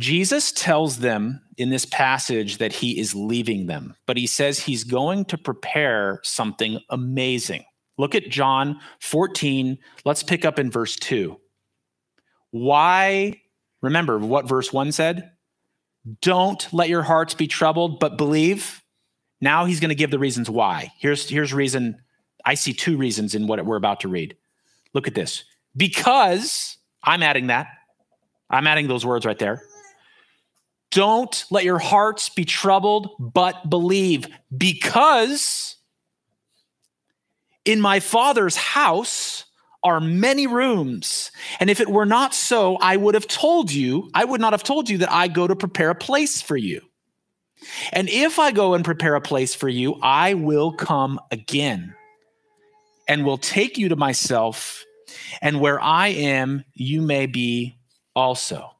Jesus 0.00 0.50
tells 0.50 1.00
them 1.00 1.42
in 1.60 1.68
this 1.68 1.84
passage 1.84 2.56
that 2.56 2.72
he 2.72 2.98
is 2.98 3.14
leaving 3.14 3.66
them, 3.66 3.94
but 4.06 4.16
he 4.16 4.26
says 4.26 4.58
he's 4.58 4.82
going 4.82 5.26
to 5.26 5.36
prepare 5.36 6.18
something 6.22 6.80
amazing. 6.88 7.64
Look 7.98 8.14
at 8.14 8.30
John 8.30 8.80
14. 9.00 9.76
Let's 10.06 10.22
pick 10.22 10.46
up 10.46 10.58
in 10.58 10.70
verse 10.70 10.96
2. 10.96 11.38
Why? 12.50 13.42
Remember 13.82 14.18
what 14.18 14.48
verse 14.48 14.72
1 14.72 14.92
said? 14.92 15.32
Don't 16.22 16.66
let 16.72 16.88
your 16.88 17.02
hearts 17.02 17.34
be 17.34 17.46
troubled, 17.46 18.00
but 18.00 18.16
believe. 18.16 18.82
Now 19.42 19.66
he's 19.66 19.80
going 19.80 19.90
to 19.90 19.94
give 19.94 20.10
the 20.10 20.18
reasons 20.18 20.48
why. 20.48 20.92
Here's, 20.98 21.28
here's 21.28 21.52
reason. 21.52 22.00
I 22.44 22.54
see 22.54 22.72
two 22.72 22.96
reasons 22.96 23.34
in 23.34 23.46
what 23.46 23.62
we're 23.66 23.76
about 23.76 24.00
to 24.00 24.08
read. 24.08 24.34
Look 24.94 25.06
at 25.06 25.14
this. 25.14 25.44
Because 25.76 26.78
I'm 27.04 27.22
adding 27.22 27.48
that. 27.48 27.66
I'm 28.48 28.66
adding 28.66 28.88
those 28.88 29.04
words 29.04 29.26
right 29.26 29.38
there 29.38 29.62
don't 30.90 31.44
let 31.50 31.64
your 31.64 31.78
hearts 31.78 32.28
be 32.28 32.44
troubled, 32.44 33.10
but 33.18 33.70
believe, 33.70 34.26
because 34.56 35.76
in 37.64 37.80
my 37.80 38.00
Father's 38.00 38.56
house 38.56 39.44
are 39.82 40.00
many 40.00 40.46
rooms. 40.46 41.30
And 41.58 41.70
if 41.70 41.80
it 41.80 41.88
were 41.88 42.06
not 42.06 42.34
so, 42.34 42.76
I 42.76 42.96
would 42.96 43.14
have 43.14 43.26
told 43.26 43.72
you, 43.72 44.10
I 44.14 44.24
would 44.24 44.40
not 44.40 44.52
have 44.52 44.62
told 44.62 44.90
you 44.90 44.98
that 44.98 45.12
I 45.12 45.28
go 45.28 45.46
to 45.46 45.56
prepare 45.56 45.90
a 45.90 45.94
place 45.94 46.42
for 46.42 46.56
you. 46.56 46.82
And 47.92 48.08
if 48.08 48.38
I 48.38 48.52
go 48.52 48.74
and 48.74 48.84
prepare 48.84 49.14
a 49.14 49.20
place 49.20 49.54
for 49.54 49.68
you, 49.68 49.98
I 50.02 50.34
will 50.34 50.72
come 50.72 51.20
again 51.30 51.94
and 53.06 53.24
will 53.24 53.38
take 53.38 53.76
you 53.76 53.88
to 53.88 53.96
myself, 53.96 54.84
and 55.42 55.60
where 55.60 55.80
I 55.80 56.08
am, 56.08 56.64
you 56.74 57.02
may 57.02 57.26
be 57.26 57.76
also. 58.14 58.70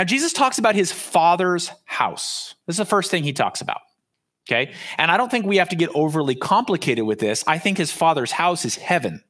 Now, 0.00 0.04
Jesus 0.04 0.32
talks 0.32 0.56
about 0.56 0.74
his 0.74 0.90
father's 0.90 1.70
house. 1.84 2.54
This 2.66 2.72
is 2.72 2.78
the 2.78 2.86
first 2.86 3.10
thing 3.10 3.22
he 3.22 3.34
talks 3.34 3.60
about. 3.60 3.82
Okay. 4.48 4.72
And 4.96 5.10
I 5.10 5.18
don't 5.18 5.30
think 5.30 5.44
we 5.44 5.58
have 5.58 5.68
to 5.68 5.76
get 5.76 5.90
overly 5.94 6.34
complicated 6.34 7.04
with 7.04 7.18
this. 7.18 7.44
I 7.46 7.58
think 7.58 7.76
his 7.76 7.92
father's 7.92 8.32
house 8.32 8.64
is 8.64 8.76
heaven. 8.76 9.22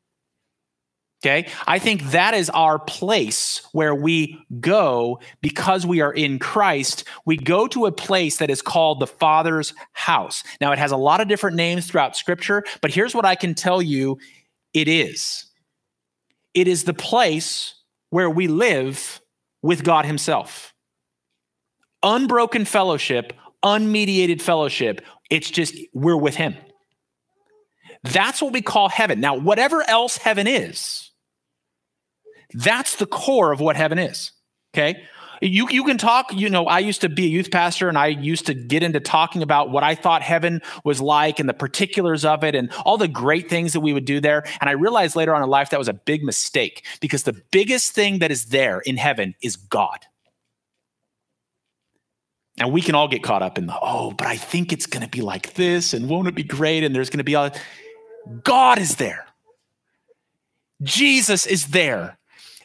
Okay. 1.25 1.49
I 1.67 1.81
think 1.81 2.13
that 2.13 2.35
is 2.35 2.51
our 2.51 2.79
place 2.79 3.63
where 3.73 3.97
we 3.97 4.39
go 4.61 5.19
because 5.41 5.89
we 5.89 6.03
are 6.03 6.13
in 6.13 6.39
Christ. 6.39 7.03
We 7.25 7.37
go 7.37 7.67
to 7.67 7.87
a 7.87 7.93
place 7.93 8.37
that 8.37 8.49
is 8.49 8.63
called 8.63 9.01
the 9.01 9.09
Father's 9.09 9.75
house. 9.91 10.45
Now, 10.61 10.71
it 10.71 10.79
has 10.79 10.93
a 10.93 10.97
lot 10.97 11.21
of 11.21 11.27
different 11.27 11.57
names 11.57 11.89
throughout 11.89 12.17
scripture, 12.17 12.63
but 12.81 12.95
here's 12.95 13.13
what 13.13 13.27
I 13.27 13.35
can 13.35 13.57
tell 13.57 13.83
you 13.83 14.19
it 14.73 14.87
is 14.87 15.47
it 16.55 16.69
is 16.69 16.85
the 16.85 16.95
place 16.95 17.75
where 18.11 18.31
we 18.31 18.47
live 18.47 19.21
with 19.63 19.85
God 19.85 20.07
Himself. 20.07 20.75
Unbroken 22.03 22.65
fellowship, 22.65 23.33
unmediated 23.65 24.41
fellowship. 24.41 25.03
It's 25.29 25.51
just 25.51 25.77
we're 25.93 26.17
with 26.17 26.35
Him. 26.35 26.57
That's 28.03 28.41
what 28.41 28.53
we 28.53 28.63
call 28.63 28.89
heaven. 28.89 29.21
Now, 29.21 29.37
whatever 29.37 29.85
else 29.89 30.17
heaven 30.17 30.47
is, 30.47 31.11
that's 32.55 32.97
the 32.97 33.07
core 33.07 33.53
of 33.53 33.61
what 33.61 33.77
heaven 33.77 33.99
is. 33.99 34.33
Okay. 34.75 35.03
You, 35.41 35.69
you 35.71 35.85
can 35.85 35.97
talk, 35.97 36.33
you 36.35 36.51
know, 36.51 36.67
I 36.67 36.81
used 36.81 37.01
to 37.01 37.09
be 37.09 37.25
a 37.25 37.29
youth 37.29 37.51
pastor 37.51 37.89
and 37.89 37.97
I 37.97 38.09
used 38.09 38.47
to 38.47 38.55
get 38.55 38.83
into 38.83 39.01
talking 39.01 39.43
about 39.43 39.71
what 39.71 39.83
I 39.83 39.95
thought 39.95 40.23
heaven 40.23 40.61
was 40.85 41.01
like 41.01 41.41
and 41.41 41.49
the 41.49 41.55
particulars 41.55 42.25
of 42.25 42.45
it 42.45 42.55
and 42.55 42.71
all 42.85 42.99
the 42.99 43.09
great 43.09 43.49
things 43.49 43.73
that 43.73 43.81
we 43.81 43.95
would 43.95 44.05
do 44.05 44.21
there. 44.21 44.45
And 44.61 44.69
I 44.69 44.73
realized 44.73 45.17
later 45.17 45.35
on 45.35 45.43
in 45.43 45.49
life 45.49 45.71
that 45.71 45.79
was 45.79 45.89
a 45.89 45.95
big 45.95 46.23
mistake 46.23 46.85
because 47.01 47.23
the 47.23 47.41
biggest 47.51 47.93
thing 47.93 48.19
that 48.19 48.31
is 48.31 48.47
there 48.47 48.81
in 48.81 48.99
heaven 48.99 49.35
is 49.41 49.57
God. 49.57 50.01
And 52.59 52.73
we 52.73 52.83
can 52.83 52.95
all 52.95 53.09
get 53.09 53.23
caught 53.23 53.43
up 53.43 53.57
in 53.57 53.67
the, 53.67 53.79
oh, 53.81 54.11
but 54.11 54.27
I 54.27 54.37
think 54.37 54.73
it's 54.73 54.87
going 54.87 55.03
to 55.03 55.09
be 55.09 55.23
like 55.23 55.55
this 55.55 55.95
and 55.95 56.11
won't 56.11 56.29
it 56.29 56.35
be 56.35 56.43
great? 56.43 56.85
And 56.85 56.95
there's 56.95 57.09
going 57.09 57.19
to 57.19 57.25
be 57.25 57.35
all, 57.35 57.51
God 58.45 58.79
is 58.79 58.97
there. 58.97 59.27
Jesus 60.83 61.47
is 61.47 61.69
there. 61.69 62.19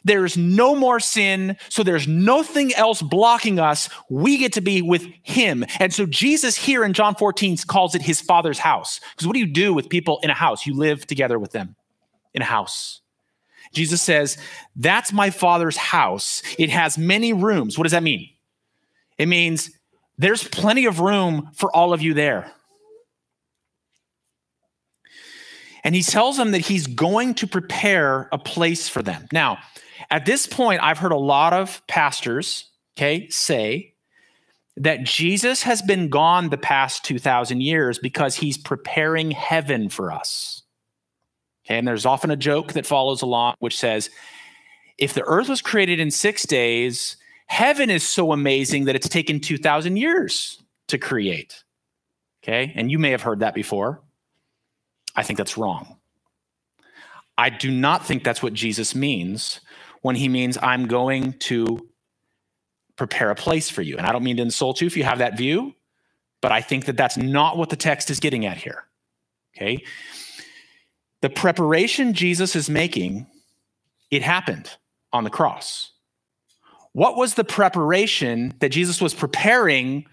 There's 0.06 0.36
no 0.36 0.76
more 0.76 1.00
sin. 1.00 1.56
So 1.68 1.82
there's 1.82 2.06
nothing 2.06 2.72
else 2.74 3.02
blocking 3.02 3.58
us. 3.58 3.88
We 4.08 4.38
get 4.38 4.52
to 4.52 4.60
be 4.60 4.80
with 4.80 5.04
him. 5.24 5.66
And 5.80 5.92
so 5.92 6.06
Jesus 6.06 6.54
here 6.54 6.84
in 6.84 6.92
John 6.92 7.16
14 7.16 7.56
calls 7.66 7.96
it 7.96 8.02
his 8.02 8.20
father's 8.20 8.60
house. 8.60 9.00
Because 9.10 9.26
what 9.26 9.34
do 9.34 9.40
you 9.40 9.48
do 9.48 9.74
with 9.74 9.88
people 9.88 10.20
in 10.22 10.30
a 10.30 10.34
house? 10.34 10.64
You 10.64 10.74
live 10.74 11.08
together 11.08 11.40
with 11.40 11.50
them 11.50 11.74
in 12.34 12.40
a 12.40 12.44
house. 12.44 13.00
Jesus 13.72 14.00
says, 14.00 14.38
That's 14.76 15.12
my 15.12 15.30
father's 15.30 15.76
house. 15.76 16.40
It 16.56 16.70
has 16.70 16.96
many 16.96 17.32
rooms. 17.32 17.76
What 17.76 17.82
does 17.82 17.92
that 17.92 18.04
mean? 18.04 18.28
It 19.18 19.26
means 19.26 19.72
there's 20.18 20.44
plenty 20.44 20.86
of 20.86 21.00
room 21.00 21.50
for 21.52 21.74
all 21.74 21.92
of 21.92 22.00
you 22.00 22.14
there. 22.14 22.52
And 25.82 25.96
he 25.96 26.02
tells 26.02 26.36
them 26.36 26.52
that 26.52 26.60
he's 26.60 26.86
going 26.86 27.34
to 27.34 27.48
prepare 27.48 28.28
a 28.30 28.38
place 28.38 28.88
for 28.88 29.02
them. 29.02 29.26
Now, 29.32 29.58
at 30.10 30.26
this 30.26 30.46
point, 30.46 30.82
I've 30.82 30.98
heard 30.98 31.12
a 31.12 31.16
lot 31.16 31.52
of 31.52 31.84
pastors, 31.86 32.70
okay, 32.96 33.28
say 33.28 33.94
that 34.76 35.04
Jesus 35.04 35.62
has 35.62 35.80
been 35.82 36.08
gone 36.08 36.50
the 36.50 36.58
past 36.58 37.04
2,000 37.04 37.62
years 37.62 37.98
because 37.98 38.36
he's 38.36 38.58
preparing 38.58 39.30
heaven 39.30 39.88
for 39.88 40.12
us. 40.12 40.62
Okay, 41.64 41.78
and 41.78 41.88
there's 41.88 42.06
often 42.06 42.30
a 42.30 42.36
joke 42.36 42.74
that 42.74 42.86
follows 42.86 43.22
along, 43.22 43.54
which 43.58 43.78
says, 43.78 44.10
if 44.98 45.14
the 45.14 45.24
earth 45.24 45.48
was 45.48 45.62
created 45.62 45.98
in 45.98 46.10
six 46.10 46.46
days, 46.46 47.16
heaven 47.46 47.90
is 47.90 48.02
so 48.06 48.32
amazing 48.32 48.84
that 48.84 48.96
it's 48.96 49.08
taken 49.08 49.40
2,000 49.40 49.96
years 49.96 50.62
to 50.88 50.98
create. 50.98 51.64
Okay, 52.42 52.72
and 52.76 52.90
you 52.90 52.98
may 52.98 53.10
have 53.10 53.22
heard 53.22 53.40
that 53.40 53.54
before. 53.54 54.02
I 55.16 55.22
think 55.22 55.38
that's 55.38 55.56
wrong. 55.56 55.96
I 57.38 57.50
do 57.50 57.70
not 57.70 58.06
think 58.06 58.24
that's 58.24 58.42
what 58.42 58.52
Jesus 58.52 58.94
means 58.94 59.60
when 60.06 60.14
he 60.14 60.28
means, 60.28 60.56
I'm 60.62 60.86
going 60.86 61.32
to 61.40 61.84
prepare 62.94 63.32
a 63.32 63.34
place 63.34 63.68
for 63.68 63.82
you. 63.82 63.96
And 63.96 64.06
I 64.06 64.12
don't 64.12 64.22
mean 64.22 64.36
to 64.36 64.42
insult 64.42 64.80
you 64.80 64.86
if 64.86 64.96
you 64.96 65.02
have 65.02 65.18
that 65.18 65.36
view, 65.36 65.74
but 66.40 66.52
I 66.52 66.60
think 66.60 66.84
that 66.84 66.96
that's 66.96 67.16
not 67.16 67.58
what 67.58 67.70
the 67.70 67.76
text 67.76 68.08
is 68.08 68.20
getting 68.20 68.46
at 68.46 68.56
here. 68.56 68.84
Okay. 69.56 69.82
The 71.22 71.28
preparation 71.28 72.14
Jesus 72.14 72.54
is 72.54 72.70
making, 72.70 73.26
it 74.12 74.22
happened 74.22 74.70
on 75.12 75.24
the 75.24 75.30
cross. 75.30 75.90
What 76.92 77.16
was 77.16 77.34
the 77.34 77.42
preparation 77.42 78.54
that 78.60 78.68
Jesus 78.68 79.02
was 79.02 79.12
preparing 79.12 80.06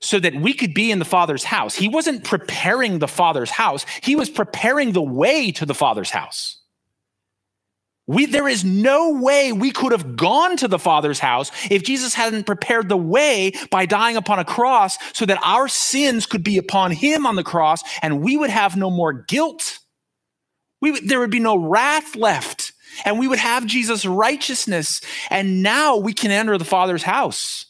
so 0.00 0.18
that 0.18 0.34
we 0.34 0.54
could 0.54 0.74
be 0.74 0.90
in 0.90 0.98
the 0.98 1.04
Father's 1.04 1.44
house? 1.44 1.76
He 1.76 1.88
wasn't 1.88 2.24
preparing 2.24 2.98
the 2.98 3.06
Father's 3.06 3.50
house, 3.50 3.86
he 4.02 4.16
was 4.16 4.28
preparing 4.28 4.90
the 4.90 5.02
way 5.02 5.52
to 5.52 5.64
the 5.64 5.72
Father's 5.72 6.10
house. 6.10 6.58
We, 8.08 8.26
there 8.26 8.46
is 8.46 8.64
no 8.64 9.14
way 9.14 9.52
we 9.52 9.72
could 9.72 9.90
have 9.90 10.14
gone 10.14 10.56
to 10.58 10.68
the 10.68 10.78
Father's 10.78 11.18
house 11.18 11.50
if 11.70 11.82
Jesus 11.82 12.14
hadn't 12.14 12.44
prepared 12.44 12.88
the 12.88 12.96
way 12.96 13.52
by 13.70 13.84
dying 13.84 14.16
upon 14.16 14.38
a 14.38 14.44
cross 14.44 14.96
so 15.12 15.26
that 15.26 15.40
our 15.42 15.66
sins 15.66 16.24
could 16.24 16.44
be 16.44 16.56
upon 16.56 16.92
him 16.92 17.26
on 17.26 17.34
the 17.34 17.42
cross 17.42 17.82
and 18.02 18.22
we 18.22 18.36
would 18.36 18.50
have 18.50 18.76
no 18.76 18.90
more 18.90 19.12
guilt. 19.12 19.80
We, 20.80 21.00
there 21.00 21.18
would 21.18 21.32
be 21.32 21.40
no 21.40 21.56
wrath 21.56 22.14
left 22.14 22.72
and 23.04 23.18
we 23.18 23.26
would 23.26 23.40
have 23.40 23.66
Jesus' 23.66 24.06
righteousness. 24.06 25.00
And 25.28 25.64
now 25.64 25.96
we 25.96 26.12
can 26.12 26.30
enter 26.30 26.56
the 26.58 26.64
Father's 26.64 27.02
house 27.02 27.66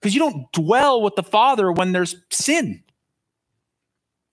because 0.00 0.14
you 0.14 0.20
don't 0.20 0.50
dwell 0.52 1.02
with 1.02 1.16
the 1.16 1.24
Father 1.24 1.72
when 1.72 1.90
there's 1.90 2.14
sin. 2.30 2.84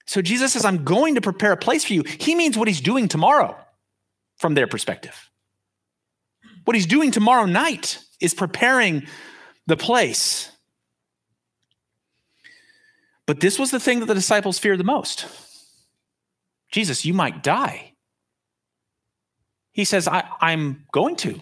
So 0.06 0.22
Jesus 0.22 0.54
says, 0.54 0.64
I'm 0.64 0.84
going 0.84 1.16
to 1.16 1.22
prepare 1.22 1.54
a 1.54 1.58
place 1.58 1.84
for 1.86 1.94
you. 1.94 2.04
He 2.04 2.36
means 2.36 2.56
what 2.56 2.68
he's 2.68 2.82
doing 2.82 3.08
tomorrow 3.08 3.58
from 4.44 4.56
their 4.56 4.68
perspective. 4.68 5.32
What 6.66 6.76
he's 6.76 6.86
doing 6.86 7.12
tomorrow 7.12 7.46
night 7.46 8.00
is 8.20 8.34
preparing 8.34 9.08
the 9.68 9.78
place. 9.78 10.52
But 13.26 13.40
this 13.40 13.58
was 13.58 13.72
the 13.72 13.80
thing 13.80 14.02
that 14.02 14.08
the 14.08 14.14
disciples 14.14 14.60
feared 14.60 14.82
the 14.82 14.84
most 14.84 15.28
Jesus, 16.72 17.06
you 17.06 17.14
might 17.14 17.42
die. 17.42 17.94
He 19.72 19.86
says, 19.86 20.10
I, 20.10 20.26
am 20.42 20.88
going 20.92 21.16
to. 21.18 21.40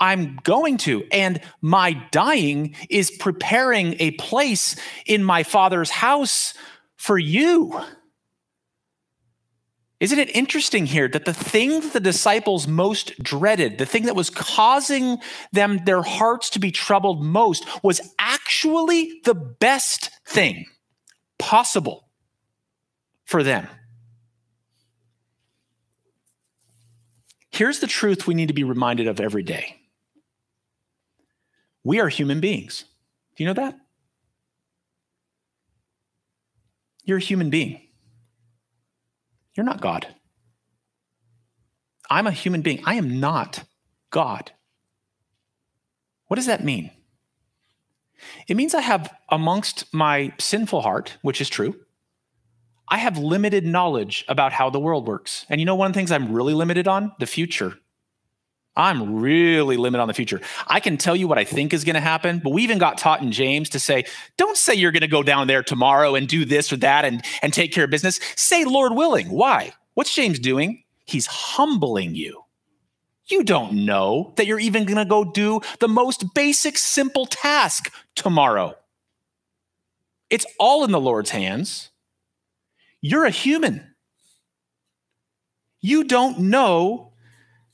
I'm 0.00 0.38
going 0.44 0.78
to. 0.78 1.04
And 1.12 1.42
my 1.60 1.92
dying 2.10 2.74
is 2.88 3.10
preparing 3.10 3.96
a 3.98 4.12
place 4.12 4.76
in 5.04 5.22
my 5.22 5.42
father's 5.42 5.90
house 5.90 6.54
for 6.96 7.18
you. 7.18 7.78
Isn't 10.00 10.20
it 10.20 10.34
interesting 10.34 10.86
here 10.86 11.08
that 11.08 11.24
the 11.24 11.34
thing 11.34 11.80
that 11.80 11.92
the 11.92 12.00
disciples 12.00 12.68
most 12.68 13.20
dreaded, 13.20 13.78
the 13.78 13.86
thing 13.86 14.04
that 14.04 14.14
was 14.14 14.30
causing 14.30 15.18
them 15.50 15.80
their 15.84 16.02
hearts 16.02 16.50
to 16.50 16.60
be 16.60 16.70
troubled 16.70 17.24
most, 17.24 17.66
was 17.82 18.00
actually 18.18 19.20
the 19.24 19.34
best 19.34 20.10
thing 20.24 20.66
possible 21.38 22.08
for 23.24 23.42
them? 23.42 23.66
Here's 27.50 27.80
the 27.80 27.88
truth 27.88 28.28
we 28.28 28.34
need 28.34 28.48
to 28.48 28.54
be 28.54 28.62
reminded 28.62 29.08
of 29.08 29.20
every 29.20 29.42
day 29.42 29.74
we 31.82 31.98
are 32.00 32.08
human 32.08 32.38
beings. 32.38 32.84
Do 33.34 33.42
you 33.42 33.48
know 33.48 33.54
that? 33.54 33.76
You're 37.04 37.16
a 37.16 37.20
human 37.20 37.50
being. 37.50 37.87
You're 39.58 39.64
not 39.64 39.80
God. 39.80 40.06
I'm 42.08 42.28
a 42.28 42.30
human 42.30 42.62
being. 42.62 42.80
I 42.86 42.94
am 42.94 43.18
not 43.18 43.64
God. 44.12 44.52
What 46.28 46.36
does 46.36 46.46
that 46.46 46.62
mean? 46.62 46.92
It 48.46 48.56
means 48.56 48.72
I 48.72 48.82
have, 48.82 49.12
amongst 49.28 49.92
my 49.92 50.32
sinful 50.38 50.82
heart, 50.82 51.18
which 51.22 51.40
is 51.40 51.48
true, 51.48 51.74
I 52.88 52.98
have 52.98 53.18
limited 53.18 53.66
knowledge 53.66 54.24
about 54.28 54.52
how 54.52 54.70
the 54.70 54.78
world 54.78 55.08
works. 55.08 55.44
And 55.48 55.60
you 55.60 55.64
know, 55.64 55.74
one 55.74 55.88
of 55.88 55.92
the 55.92 55.98
things 55.98 56.12
I'm 56.12 56.32
really 56.32 56.54
limited 56.54 56.86
on? 56.86 57.10
The 57.18 57.26
future. 57.26 57.80
I'm 58.78 59.16
really 59.16 59.76
limited 59.76 60.00
on 60.00 60.06
the 60.06 60.14
future. 60.14 60.40
I 60.68 60.78
can 60.78 60.96
tell 60.96 61.16
you 61.16 61.26
what 61.26 61.36
I 61.36 61.42
think 61.42 61.74
is 61.74 61.82
going 61.84 61.94
to 61.94 62.00
happen, 62.00 62.38
but 62.38 62.50
we 62.50 62.62
even 62.62 62.78
got 62.78 62.96
taught 62.96 63.20
in 63.20 63.32
James 63.32 63.68
to 63.70 63.80
say, 63.80 64.04
don't 64.36 64.56
say 64.56 64.72
you're 64.74 64.92
going 64.92 65.00
to 65.00 65.08
go 65.08 65.24
down 65.24 65.48
there 65.48 65.64
tomorrow 65.64 66.14
and 66.14 66.28
do 66.28 66.44
this 66.44 66.72
or 66.72 66.76
that 66.76 67.04
and, 67.04 67.24
and 67.42 67.52
take 67.52 67.72
care 67.72 67.84
of 67.84 67.90
business. 67.90 68.20
Say, 68.36 68.64
Lord 68.64 68.94
willing. 68.94 69.30
Why? 69.30 69.72
What's 69.94 70.14
James 70.14 70.38
doing? 70.38 70.84
He's 71.06 71.26
humbling 71.26 72.14
you. 72.14 72.44
You 73.26 73.42
don't 73.42 73.84
know 73.84 74.32
that 74.36 74.46
you're 74.46 74.60
even 74.60 74.84
going 74.84 74.96
to 74.96 75.04
go 75.04 75.24
do 75.24 75.60
the 75.80 75.88
most 75.88 76.32
basic, 76.32 76.78
simple 76.78 77.26
task 77.26 77.92
tomorrow. 78.14 78.74
It's 80.30 80.46
all 80.60 80.84
in 80.84 80.92
the 80.92 81.00
Lord's 81.00 81.30
hands. 81.30 81.90
You're 83.00 83.24
a 83.24 83.30
human. 83.30 83.94
You 85.80 86.04
don't 86.04 86.38
know 86.38 87.12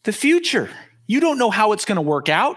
the 0.05 0.13
future. 0.13 0.71
You 1.07 1.21
don't 1.21 1.39
know 1.39 1.51
how 1.51 1.73
it's 1.73 1.85
going 1.85 1.97
to 1.97 2.03
work 2.03 2.29
out. 2.29 2.57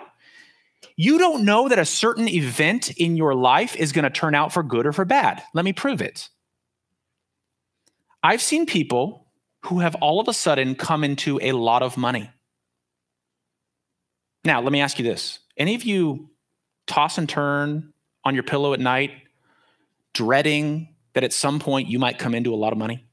You 0.96 1.18
don't 1.18 1.44
know 1.44 1.70
that 1.70 1.80
a 1.80 1.86
certain 1.86 2.28
event 2.28 2.92
in 2.92 3.18
your 3.18 3.36
life 3.36 3.76
is 3.76 3.92
going 3.92 4.04
to 4.04 4.10
turn 4.10 4.36
out 4.36 4.54
for 4.54 4.64
good 4.64 4.86
or 4.86 4.94
for 4.94 5.06
bad. 5.06 5.44
Let 5.54 5.66
me 5.66 5.74
prove 5.74 6.02
it. 6.02 6.30
I've 8.24 8.42
seen 8.42 8.66
people 8.66 9.28
who 9.66 9.80
have 9.80 9.96
all 9.96 10.20
of 10.20 10.28
a 10.28 10.34
sudden 10.34 10.76
come 10.76 11.04
into 11.04 11.40
a 11.42 11.52
lot 11.52 11.84
of 11.84 11.98
money. 11.98 12.30
Now, 14.44 14.62
let 14.62 14.72
me 14.72 14.82
ask 14.82 14.98
you 14.98 15.04
this. 15.04 15.40
Any 15.58 15.76
of 15.76 15.84
you 15.84 16.30
toss 16.86 17.18
and 17.18 17.28
turn 17.28 17.94
on 18.24 18.34
your 18.34 18.44
pillow 18.44 18.74
at 18.74 18.80
night, 18.80 19.12
dreading 20.14 20.96
that 21.14 21.24
at 21.24 21.34
some 21.34 21.60
point 21.60 21.90
you 21.90 22.00
might 22.00 22.20
come 22.20 22.34
into 22.34 22.54
a 22.54 22.56
lot 22.56 22.72
of 22.72 22.80
money? 22.80 23.06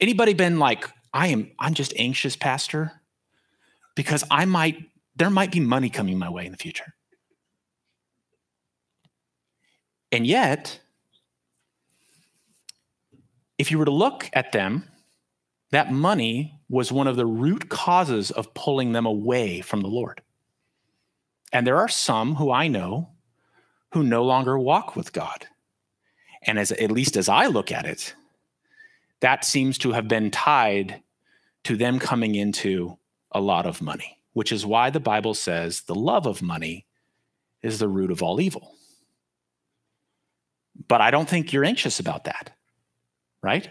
Anybody 0.00 0.34
been 0.34 0.58
like, 0.58 0.88
I 1.12 1.28
am, 1.28 1.50
I'm 1.58 1.74
just 1.74 1.92
anxious, 1.96 2.34
Pastor 2.34 2.92
because 3.94 4.24
I 4.30 4.44
might, 4.44 4.76
there 5.16 5.30
might 5.30 5.52
be 5.52 5.60
money 5.60 5.90
coming 5.90 6.18
my 6.18 6.30
way 6.30 6.46
in 6.46 6.52
the 6.52 6.58
future. 6.58 6.94
And 10.12 10.26
yet, 10.26 10.80
if 13.58 13.70
you 13.70 13.78
were 13.78 13.84
to 13.84 13.90
look 13.90 14.30
at 14.32 14.52
them, 14.52 14.88
that 15.70 15.92
money 15.92 16.60
was 16.68 16.92
one 16.92 17.08
of 17.08 17.16
the 17.16 17.26
root 17.26 17.68
causes 17.68 18.30
of 18.30 18.54
pulling 18.54 18.92
them 18.92 19.06
away 19.06 19.60
from 19.60 19.80
the 19.80 19.88
Lord. 19.88 20.22
And 21.52 21.66
there 21.66 21.78
are 21.78 21.88
some 21.88 22.36
who 22.36 22.52
I 22.52 22.68
know 22.68 23.10
who 23.92 24.02
no 24.02 24.24
longer 24.24 24.58
walk 24.58 24.96
with 24.96 25.12
God. 25.12 25.46
And 26.42 26.58
as 26.58 26.72
at 26.72 26.90
least 26.90 27.16
as 27.16 27.28
I 27.28 27.46
look 27.46 27.72
at 27.72 27.86
it, 27.86 28.14
that 29.20 29.44
seems 29.44 29.78
to 29.78 29.92
have 29.92 30.08
been 30.08 30.30
tied 30.30 31.00
to 31.64 31.76
them 31.76 31.98
coming 31.98 32.34
into 32.34 32.98
a 33.34 33.40
lot 33.40 33.66
of 33.66 33.82
money, 33.82 34.18
which 34.32 34.52
is 34.52 34.64
why 34.64 34.88
the 34.88 35.00
Bible 35.00 35.34
says 35.34 35.82
the 35.82 35.94
love 35.94 36.26
of 36.26 36.40
money 36.40 36.86
is 37.62 37.78
the 37.78 37.88
root 37.88 38.10
of 38.10 38.22
all 38.22 38.40
evil. 38.40 38.74
But 40.88 41.00
I 41.00 41.10
don't 41.10 41.28
think 41.28 41.52
you're 41.52 41.64
anxious 41.64 42.00
about 42.00 42.24
that, 42.24 42.52
right? 43.42 43.68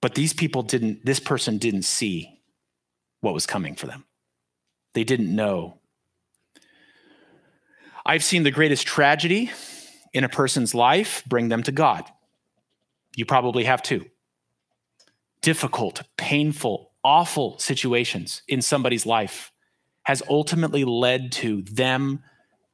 But 0.00 0.14
these 0.14 0.32
people 0.32 0.62
didn't, 0.62 1.04
this 1.04 1.20
person 1.20 1.58
didn't 1.58 1.82
see 1.82 2.40
what 3.20 3.34
was 3.34 3.46
coming 3.46 3.76
for 3.76 3.86
them. 3.86 4.04
They 4.94 5.04
didn't 5.04 5.34
know. 5.34 5.78
I've 8.04 8.24
seen 8.24 8.42
the 8.42 8.50
greatest 8.50 8.86
tragedy 8.86 9.50
in 10.12 10.24
a 10.24 10.28
person's 10.28 10.74
life 10.74 11.22
bring 11.26 11.48
them 11.48 11.62
to 11.62 11.72
God. 11.72 12.04
You 13.16 13.24
probably 13.24 13.64
have 13.64 13.82
too. 13.82 14.06
Difficult, 15.40 16.02
painful, 16.16 16.91
awful 17.04 17.58
situations 17.58 18.42
in 18.48 18.62
somebody's 18.62 19.06
life 19.06 19.52
has 20.04 20.22
ultimately 20.28 20.84
led 20.84 21.32
to 21.32 21.62
them 21.62 22.22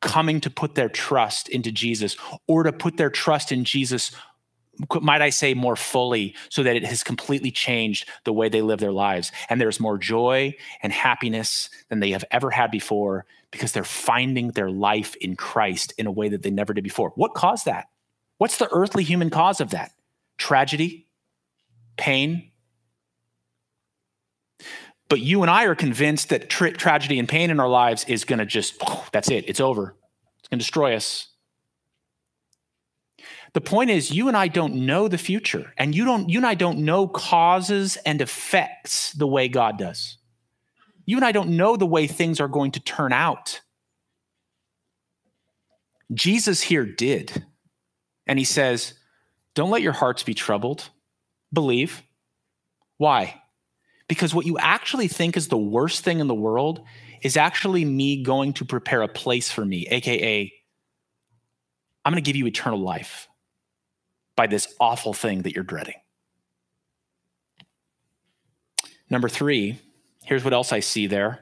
coming 0.01 0.41
to 0.41 0.51
put 0.51 0.75
their 0.75 0.89
trust 0.89 1.49
into 1.49 1.73
Jesus 1.73 2.17
or 2.47 2.63
to 2.63 2.73
put 2.73 2.97
their 2.97 3.11
trust 3.11 3.53
in 3.53 3.65
Jesus 3.65 4.13
might 5.01 5.23
I 5.23 5.31
say, 5.31 5.55
more 5.55 5.77
fully, 5.77 6.35
so 6.51 6.63
that 6.63 6.77
it 6.77 6.85
has 6.85 7.03
completely 7.03 7.51
changed 7.51 8.09
the 8.25 8.33
way 8.33 8.49
they 8.49 8.63
live 8.63 8.79
their 8.79 8.93
lives. 8.93 9.33
And 9.49 9.61
there's 9.61 9.81
more 9.81 9.99
joy 9.99 10.55
and 10.83 10.93
happiness 10.93 11.69
than 11.89 12.01
they 12.01 12.11
have 12.11 12.25
ever 12.31 12.51
had 12.51 12.71
before 12.71 13.27
because 13.51 13.73
they're 13.73 13.85
finding 13.85 14.53
their 14.53 14.71
life 14.71 15.17
in 15.17 15.35
Christ 15.35 15.95
in 15.99 16.07
a 16.07 16.13
way 16.13 16.29
that 16.29 16.43
they 16.43 16.51
never 16.51 16.75
did 16.75 16.85
before. 16.85 17.11
What 17.17 17.35
caused 17.35 17.65
that? 17.65 17.89
What's 18.37 18.59
the 18.59 18.69
earthly 18.71 19.03
human 19.03 19.31
cause 19.31 19.61
of 19.61 19.71
that? 19.71 19.93
Tragedy, 20.37 21.09
pain. 21.97 22.51
But 25.09 25.21
you 25.21 25.43
and 25.43 25.51
I 25.51 25.65
are 25.65 25.75
convinced 25.75 26.29
that 26.29 26.51
tra- 26.51 26.73
tragedy 26.73 27.19
and 27.19 27.29
pain 27.29 27.51
in 27.51 27.61
our 27.61 27.69
lives 27.69 28.05
is 28.09 28.25
going 28.25 28.41
to 28.41 28.47
just, 28.47 28.83
that's 29.13 29.31
it, 29.31 29.45
it's 29.49 29.61
over. 29.61 29.95
It's 30.39 30.49
going 30.49 30.59
to 30.59 30.65
destroy 30.65 30.95
us. 30.95 31.29
The 33.55 33.61
point 33.61 33.91
is, 33.91 34.11
you 34.11 34.29
and 34.29 34.37
I 34.37 34.49
don't 34.49 34.87
know 34.87 35.09
the 35.09 35.19
future, 35.19 35.73
and 35.79 35.95
you 35.95 36.05
don't. 36.05 36.29
You 36.29 36.39
and 36.39 36.47
I 36.47 36.55
don't 36.55 36.81
know 36.81 37.09
causes 37.09 37.97
and 38.05 38.21
effects 38.21 39.13
the 39.13 39.27
way 39.27 39.49
God 39.49 39.79
does. 39.79 40.19
You 41.07 41.17
and 41.17 41.25
I 41.25 41.33
don't 41.33 41.57
know 41.57 41.77
the 41.77 41.87
way 41.87 42.07
things 42.07 42.41
are 42.41 42.49
going 42.49 42.73
to 42.73 42.81
turn 42.81 43.13
out. 43.13 43.63
Jesus 46.13 46.61
here 46.61 46.85
did, 46.85 47.45
and 48.27 48.39
he 48.39 48.45
says, 48.45 48.95
"Don't 49.55 49.71
let 49.71 49.83
your 49.83 49.95
hearts 49.95 50.23
be 50.23 50.35
troubled. 50.35 50.91
Believe." 51.53 52.03
Why? 52.99 53.41
Because 54.09 54.35
what 54.35 54.47
you 54.47 54.59
actually 54.59 55.09
think 55.09 55.37
is 55.37 55.49
the 55.49 55.59
worst 55.59 56.03
thing 56.03 56.21
in 56.21 56.27
the 56.27 56.35
world 56.35 56.85
is 57.23 57.37
actually 57.37 57.85
me 57.85 58.23
going 58.23 58.55
to 58.55 58.65
prepare 58.65 59.03
a 59.03 59.09
place 59.09 59.51
for 59.51 59.65
me, 59.65 59.87
aka, 59.89 60.53
I'm 62.05 62.13
going 62.13 62.23
to 62.23 62.27
give 62.27 62.37
you 62.37 62.47
eternal 62.47 62.81
life 62.81 63.29
by 64.35 64.47
this 64.47 64.75
awful 64.81 65.13
thing 65.13 65.43
that 65.43 65.55
you're 65.55 65.65
dreading. 65.65 65.97
Number 69.11 69.29
three, 69.29 69.79
here's 70.25 70.45
what 70.45 70.55
else 70.55 70.73
I 70.73 70.81
see 70.81 71.07
there. 71.07 71.41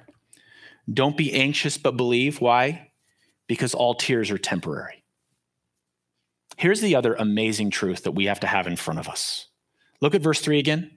Don't 0.93 1.17
be 1.17 1.33
anxious, 1.33 1.79
but 1.79 1.97
believe. 1.97 2.41
Why? 2.41 2.91
Because 3.49 3.75
all 3.75 3.95
tears 3.95 4.31
are 4.31 4.39
temporary. 4.39 5.05
Here's 6.57 6.81
the 6.81 6.97
other 6.97 7.15
amazing 7.15 7.71
truth 7.71 8.05
that 8.05 8.13
we 8.13 8.27
have 8.27 8.41
to 8.41 8.47
have 8.47 8.67
in 8.67 8.77
front 8.77 8.99
of 8.99 9.09
us. 9.09 9.49
Look 10.01 10.15
at 10.15 10.23
verse 10.23 10.41
three 10.41 10.59
again. 10.59 10.91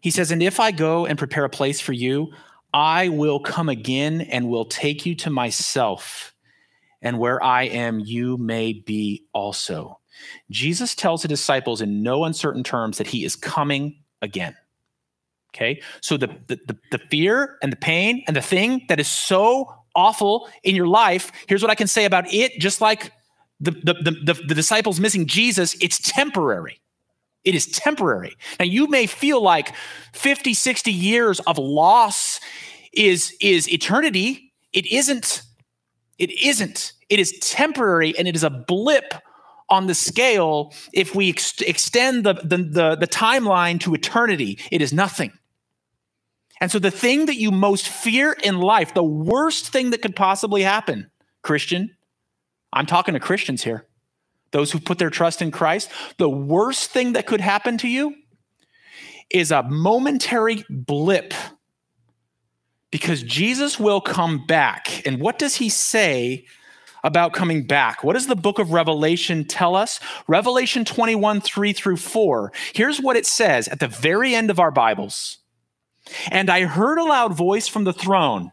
He 0.00 0.10
says, 0.10 0.30
And 0.30 0.42
if 0.42 0.60
I 0.60 0.70
go 0.70 1.06
and 1.06 1.18
prepare 1.18 1.44
a 1.44 1.50
place 1.50 1.80
for 1.80 1.92
you, 1.92 2.32
I 2.72 3.08
will 3.08 3.40
come 3.40 3.68
again 3.68 4.20
and 4.20 4.48
will 4.48 4.64
take 4.64 5.04
you 5.04 5.14
to 5.16 5.30
myself, 5.30 6.34
and 7.02 7.18
where 7.18 7.42
I 7.42 7.64
am, 7.64 8.00
you 8.00 8.36
may 8.36 8.72
be 8.72 9.24
also. 9.32 9.98
Jesus 10.50 10.94
tells 10.94 11.22
the 11.22 11.28
disciples 11.28 11.80
in 11.80 12.02
no 12.02 12.24
uncertain 12.24 12.62
terms 12.62 12.98
that 12.98 13.06
he 13.06 13.24
is 13.24 13.36
coming 13.36 13.96
again. 14.22 14.54
Okay. 15.54 15.82
So 16.00 16.16
the, 16.16 16.28
the, 16.46 16.78
the, 16.92 16.98
fear 17.10 17.58
and 17.60 17.72
the 17.72 17.76
pain 17.76 18.22
and 18.28 18.36
the 18.36 18.42
thing 18.42 18.84
that 18.88 19.00
is 19.00 19.08
so 19.08 19.74
awful 19.96 20.48
in 20.62 20.76
your 20.76 20.86
life, 20.86 21.32
here's 21.48 21.60
what 21.60 21.72
I 21.72 21.74
can 21.74 21.88
say 21.88 22.04
about 22.04 22.32
it, 22.32 22.60
just 22.60 22.80
like 22.80 23.12
the, 23.58 23.72
the, 23.72 23.94
the, 23.94 24.34
the 24.46 24.54
disciples 24.54 25.00
missing 25.00 25.26
Jesus, 25.26 25.74
it's 25.80 25.98
temporary. 25.98 26.80
It 27.44 27.54
is 27.54 27.66
temporary. 27.66 28.36
Now, 28.58 28.66
you 28.66 28.86
may 28.86 29.06
feel 29.06 29.42
like 29.42 29.74
50, 30.12 30.54
60 30.54 30.92
years 30.92 31.40
of 31.40 31.58
loss 31.58 32.40
is, 32.92 33.34
is 33.40 33.72
eternity. 33.72 34.52
It 34.72 34.86
isn't. 34.86 35.42
It 36.18 36.30
isn't. 36.30 36.92
It 37.08 37.18
is 37.18 37.38
temporary 37.40 38.16
and 38.18 38.28
it 38.28 38.36
is 38.36 38.44
a 38.44 38.50
blip 38.50 39.14
on 39.70 39.86
the 39.86 39.94
scale 39.94 40.74
if 40.92 41.14
we 41.14 41.30
ex- 41.30 41.60
extend 41.62 42.24
the, 42.24 42.34
the, 42.34 42.58
the, 42.58 42.96
the 42.96 43.06
timeline 43.06 43.80
to 43.80 43.94
eternity. 43.94 44.58
It 44.70 44.82
is 44.82 44.92
nothing. 44.92 45.32
And 46.60 46.70
so, 46.70 46.78
the 46.78 46.90
thing 46.90 47.26
that 47.26 47.36
you 47.36 47.50
most 47.50 47.88
fear 47.88 48.36
in 48.44 48.58
life, 48.58 48.92
the 48.92 49.02
worst 49.02 49.68
thing 49.68 49.90
that 49.90 50.02
could 50.02 50.14
possibly 50.14 50.62
happen, 50.62 51.10
Christian, 51.42 51.96
I'm 52.70 52.84
talking 52.84 53.14
to 53.14 53.20
Christians 53.20 53.64
here, 53.64 53.86
those 54.52 54.72
who 54.72 54.80
put 54.80 54.98
their 54.98 55.10
trust 55.10 55.42
in 55.42 55.50
Christ, 55.50 55.90
the 56.18 56.28
worst 56.28 56.90
thing 56.90 57.12
that 57.12 57.26
could 57.26 57.40
happen 57.40 57.78
to 57.78 57.88
you 57.88 58.14
is 59.30 59.50
a 59.50 59.62
momentary 59.62 60.64
blip 60.68 61.32
because 62.90 63.22
Jesus 63.22 63.78
will 63.78 64.00
come 64.00 64.44
back. 64.46 65.06
And 65.06 65.20
what 65.20 65.38
does 65.38 65.56
he 65.56 65.68
say 65.68 66.44
about 67.02 67.32
coming 67.32 67.66
back. 67.66 68.04
What 68.04 68.14
does 68.14 68.26
the 68.26 68.36
book 68.36 68.58
of 68.58 68.72
Revelation 68.72 69.44
tell 69.44 69.76
us? 69.76 70.00
Revelation 70.26 70.84
21, 70.84 71.40
3 71.40 71.72
through 71.72 71.96
4. 71.96 72.52
Here's 72.74 73.00
what 73.00 73.16
it 73.16 73.26
says 73.26 73.68
at 73.68 73.80
the 73.80 73.88
very 73.88 74.34
end 74.34 74.50
of 74.50 74.60
our 74.60 74.70
Bibles. 74.70 75.38
And 76.30 76.50
I 76.50 76.64
heard 76.64 76.98
a 76.98 77.04
loud 77.04 77.34
voice 77.34 77.68
from 77.68 77.84
the 77.84 77.92
throne 77.92 78.52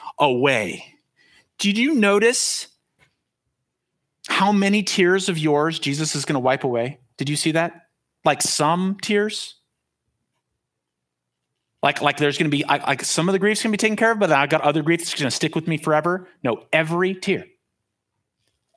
away. 0.21 0.85
Did 1.57 1.77
you 1.77 1.95
notice 1.95 2.67
how 4.29 4.51
many 4.51 4.83
tears 4.83 5.27
of 5.27 5.37
yours 5.37 5.79
Jesus 5.79 6.15
is 6.15 6.23
going 6.23 6.35
to 6.35 6.39
wipe 6.39 6.63
away? 6.63 6.99
Did 7.17 7.27
you 7.27 7.35
see 7.35 7.51
that? 7.51 7.87
Like 8.23 8.41
some 8.41 8.97
tears? 9.01 9.55
Like, 11.83 12.01
like 12.01 12.17
there's 12.17 12.37
going 12.37 12.49
to 12.49 12.55
be, 12.55 12.63
like 12.63 13.03
some 13.03 13.27
of 13.27 13.33
the 13.33 13.39
grief's 13.39 13.63
going 13.63 13.71
to 13.71 13.77
be 13.77 13.81
taken 13.81 13.97
care 13.97 14.11
of, 14.11 14.19
but 14.19 14.29
then 14.29 14.37
I 14.37 14.45
got 14.45 14.61
other 14.61 14.83
grief 14.83 14.99
that's 14.99 15.15
going 15.15 15.29
to 15.29 15.35
stick 15.35 15.55
with 15.55 15.67
me 15.67 15.77
forever. 15.77 16.27
No, 16.43 16.65
every 16.71 17.15
tear. 17.15 17.45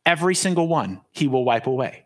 Every 0.06 0.34
single 0.34 0.68
one 0.68 1.02
he 1.12 1.28
will 1.28 1.44
wipe 1.44 1.66
away. 1.66 2.03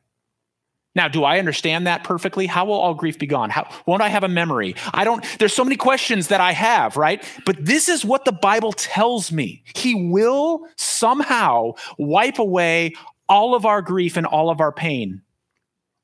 Now, 0.98 1.06
do 1.06 1.22
I 1.22 1.38
understand 1.38 1.86
that 1.86 2.02
perfectly? 2.02 2.46
How 2.46 2.64
will 2.64 2.74
all 2.74 2.92
grief 2.92 3.20
be 3.20 3.26
gone? 3.28 3.50
How 3.50 3.70
won't 3.86 4.02
I 4.02 4.08
have 4.08 4.24
a 4.24 4.28
memory? 4.28 4.74
I 4.92 5.04
don't, 5.04 5.24
there's 5.38 5.52
so 5.52 5.62
many 5.62 5.76
questions 5.76 6.26
that 6.26 6.40
I 6.40 6.50
have, 6.50 6.96
right? 6.96 7.24
But 7.46 7.64
this 7.64 7.88
is 7.88 8.04
what 8.04 8.24
the 8.24 8.32
Bible 8.32 8.72
tells 8.72 9.30
me. 9.30 9.62
He 9.76 9.94
will 9.94 10.66
somehow 10.74 11.74
wipe 11.98 12.40
away 12.40 12.94
all 13.28 13.54
of 13.54 13.64
our 13.64 13.80
grief 13.80 14.16
and 14.16 14.26
all 14.26 14.50
of 14.50 14.60
our 14.60 14.72
pain 14.72 15.22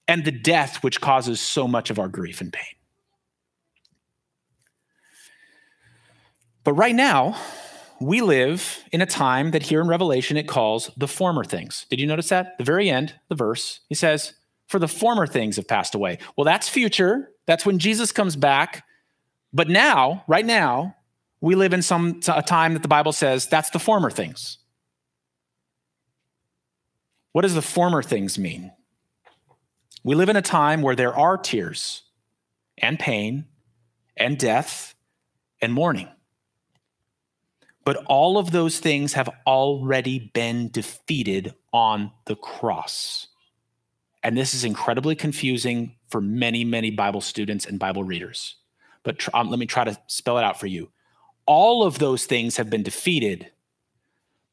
and 0.06 0.24
the 0.24 0.30
death 0.30 0.84
which 0.84 1.00
causes 1.00 1.40
so 1.40 1.66
much 1.66 1.90
of 1.90 1.98
our 1.98 2.08
grief 2.08 2.40
and 2.40 2.52
pain. 2.52 2.76
But 6.62 6.74
right 6.74 6.94
now, 6.94 7.36
we 8.00 8.20
live 8.20 8.84
in 8.92 9.02
a 9.02 9.06
time 9.06 9.50
that 9.50 9.64
here 9.64 9.80
in 9.80 9.88
Revelation 9.88 10.36
it 10.36 10.46
calls 10.46 10.92
the 10.96 11.08
former 11.08 11.42
things. 11.42 11.84
Did 11.90 11.98
you 11.98 12.06
notice 12.06 12.28
that? 12.28 12.56
The 12.58 12.64
very 12.64 12.88
end, 12.88 13.14
the 13.28 13.34
verse, 13.34 13.80
he 13.88 13.96
says, 13.96 14.34
For 14.74 14.80
the 14.80 14.88
former 14.88 15.28
things 15.28 15.54
have 15.54 15.68
passed 15.68 15.94
away. 15.94 16.18
Well, 16.36 16.44
that's 16.44 16.68
future. 16.68 17.30
That's 17.46 17.64
when 17.64 17.78
Jesus 17.78 18.10
comes 18.10 18.34
back. 18.34 18.84
But 19.52 19.68
now, 19.68 20.24
right 20.26 20.44
now, 20.44 20.96
we 21.40 21.54
live 21.54 21.72
in 21.72 21.80
some 21.80 22.18
a 22.26 22.42
time 22.42 22.72
that 22.72 22.82
the 22.82 22.88
Bible 22.88 23.12
says 23.12 23.46
that's 23.46 23.70
the 23.70 23.78
former 23.78 24.10
things. 24.10 24.58
What 27.30 27.42
does 27.42 27.54
the 27.54 27.62
former 27.62 28.02
things 28.02 28.36
mean? 28.36 28.72
We 30.02 30.16
live 30.16 30.28
in 30.28 30.34
a 30.34 30.42
time 30.42 30.82
where 30.82 30.96
there 30.96 31.16
are 31.16 31.38
tears 31.38 32.02
and 32.76 32.98
pain 32.98 33.44
and 34.16 34.36
death 34.36 34.96
and 35.62 35.72
mourning. 35.72 36.08
But 37.84 37.98
all 38.06 38.38
of 38.38 38.50
those 38.50 38.80
things 38.80 39.12
have 39.12 39.30
already 39.46 40.32
been 40.34 40.68
defeated 40.68 41.54
on 41.72 42.10
the 42.24 42.34
cross. 42.34 43.28
And 44.24 44.36
this 44.36 44.54
is 44.54 44.64
incredibly 44.64 45.14
confusing 45.14 45.96
for 46.08 46.20
many, 46.20 46.64
many 46.64 46.90
Bible 46.90 47.20
students 47.20 47.66
and 47.66 47.78
Bible 47.78 48.02
readers. 48.02 48.56
But 49.02 49.18
tr- 49.18 49.30
um, 49.34 49.50
let 49.50 49.58
me 49.58 49.66
try 49.66 49.84
to 49.84 49.96
spell 50.06 50.38
it 50.38 50.44
out 50.44 50.58
for 50.58 50.66
you. 50.66 50.90
All 51.46 51.84
of 51.84 51.98
those 51.98 52.24
things 52.24 52.56
have 52.56 52.70
been 52.70 52.82
defeated, 52.82 53.50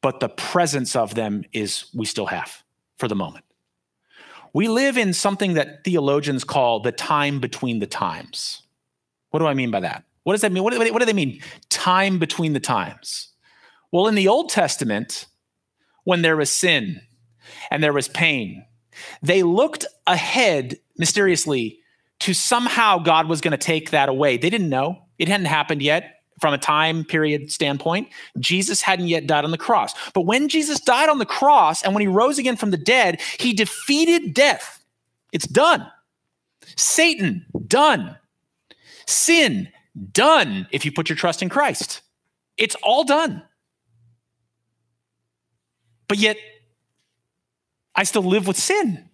but 0.01 0.19
the 0.19 0.28
presence 0.28 0.93
of 0.93 1.15
them 1.15 1.45
is 1.53 1.86
we 1.93 2.05
still 2.05 2.26
have 2.26 2.63
for 2.97 3.07
the 3.07 3.15
moment. 3.15 3.45
We 4.53 4.67
live 4.67 4.97
in 4.97 5.13
something 5.13 5.53
that 5.53 5.86
theologians 5.86 6.43
call 6.43 6.82
the 6.82 6.91
time 6.91 7.39
between 7.39 7.80
the 7.80 7.88
times. 7.88 8.63
What 9.30 9.39
do 9.39 9.45
I 9.45 9.53
mean 9.53 9.72
by 9.72 9.80
that? 9.80 10.03
What 10.24 10.34
does 10.34 10.41
that 10.41 10.51
mean? 10.51 10.63
What, 10.63 10.78
what 10.78 10.99
do 10.99 11.05
they 11.05 11.13
mean? 11.13 11.41
Time 11.69 12.19
between 12.19 12.51
the 12.51 12.59
times. 12.59 13.30
Well, 13.89 14.07
in 14.07 14.15
the 14.15 14.28
Old 14.28 14.49
Testament, 14.49 15.28
when 16.03 16.22
there 16.22 16.36
was 16.36 16.51
sin 16.51 17.01
and 17.69 17.82
there 17.82 17.93
was 17.93 18.09
pain, 18.09 18.65
they 19.21 19.43
looked 19.43 19.85
ahead 20.07 20.77
mysteriously 20.97 21.79
to 22.19 22.33
somehow 22.33 22.99
God 22.99 23.27
was 23.27 23.41
going 23.41 23.51
to 23.51 23.57
take 23.57 23.91
that 23.91 24.09
away. 24.09 24.37
They 24.37 24.49
didn't 24.49 24.69
know. 24.69 24.99
It 25.17 25.27
hadn't 25.27 25.47
happened 25.47 25.81
yet 25.81 26.21
from 26.39 26.53
a 26.53 26.57
time 26.57 27.03
period 27.03 27.51
standpoint. 27.51 28.09
Jesus 28.39 28.81
hadn't 28.81 29.07
yet 29.07 29.27
died 29.27 29.45
on 29.45 29.51
the 29.51 29.57
cross. 29.57 29.93
But 30.13 30.21
when 30.21 30.49
Jesus 30.49 30.79
died 30.79 31.09
on 31.09 31.19
the 31.19 31.25
cross 31.25 31.83
and 31.83 31.93
when 31.93 32.01
he 32.01 32.07
rose 32.07 32.37
again 32.37 32.57
from 32.57 32.71
the 32.71 32.77
dead, 32.77 33.21
he 33.39 33.53
defeated 33.53 34.33
death. 34.33 34.83
It's 35.31 35.47
done. 35.47 35.87
Satan, 36.75 37.45
done. 37.67 38.17
Sin, 39.07 39.69
done 40.11 40.67
if 40.71 40.85
you 40.85 40.91
put 40.91 41.09
your 41.09 41.15
trust 41.15 41.41
in 41.41 41.49
Christ. 41.49 42.01
It's 42.57 42.75
all 42.83 43.03
done. 43.03 43.43
But 46.07 46.17
yet, 46.17 46.37
I 47.95 48.03
still 48.03 48.23
live 48.23 48.47
with 48.47 48.57
sin. 48.57 49.09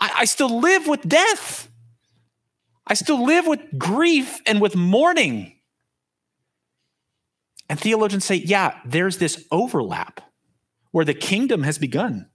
I, 0.00 0.12
I 0.18 0.24
still 0.24 0.60
live 0.60 0.86
with 0.86 1.02
death. 1.02 1.68
I 2.86 2.94
still 2.94 3.24
live 3.24 3.46
with 3.46 3.60
grief 3.78 4.40
and 4.46 4.60
with 4.60 4.74
mourning. 4.74 5.54
And 7.68 7.78
theologians 7.78 8.24
say, 8.24 8.36
yeah, 8.36 8.78
there's 8.84 9.18
this 9.18 9.44
overlap 9.50 10.20
where 10.90 11.04
the 11.04 11.14
kingdom 11.14 11.62
has 11.64 11.78
begun. 11.78 12.28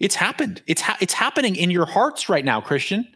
It's 0.00 0.16
happened. 0.16 0.62
It's, 0.66 0.80
ha- 0.80 0.98
it's 1.00 1.14
happening 1.14 1.56
in 1.56 1.70
your 1.70 1.86
hearts 1.86 2.28
right 2.28 2.44
now, 2.44 2.60
Christian. 2.60 3.06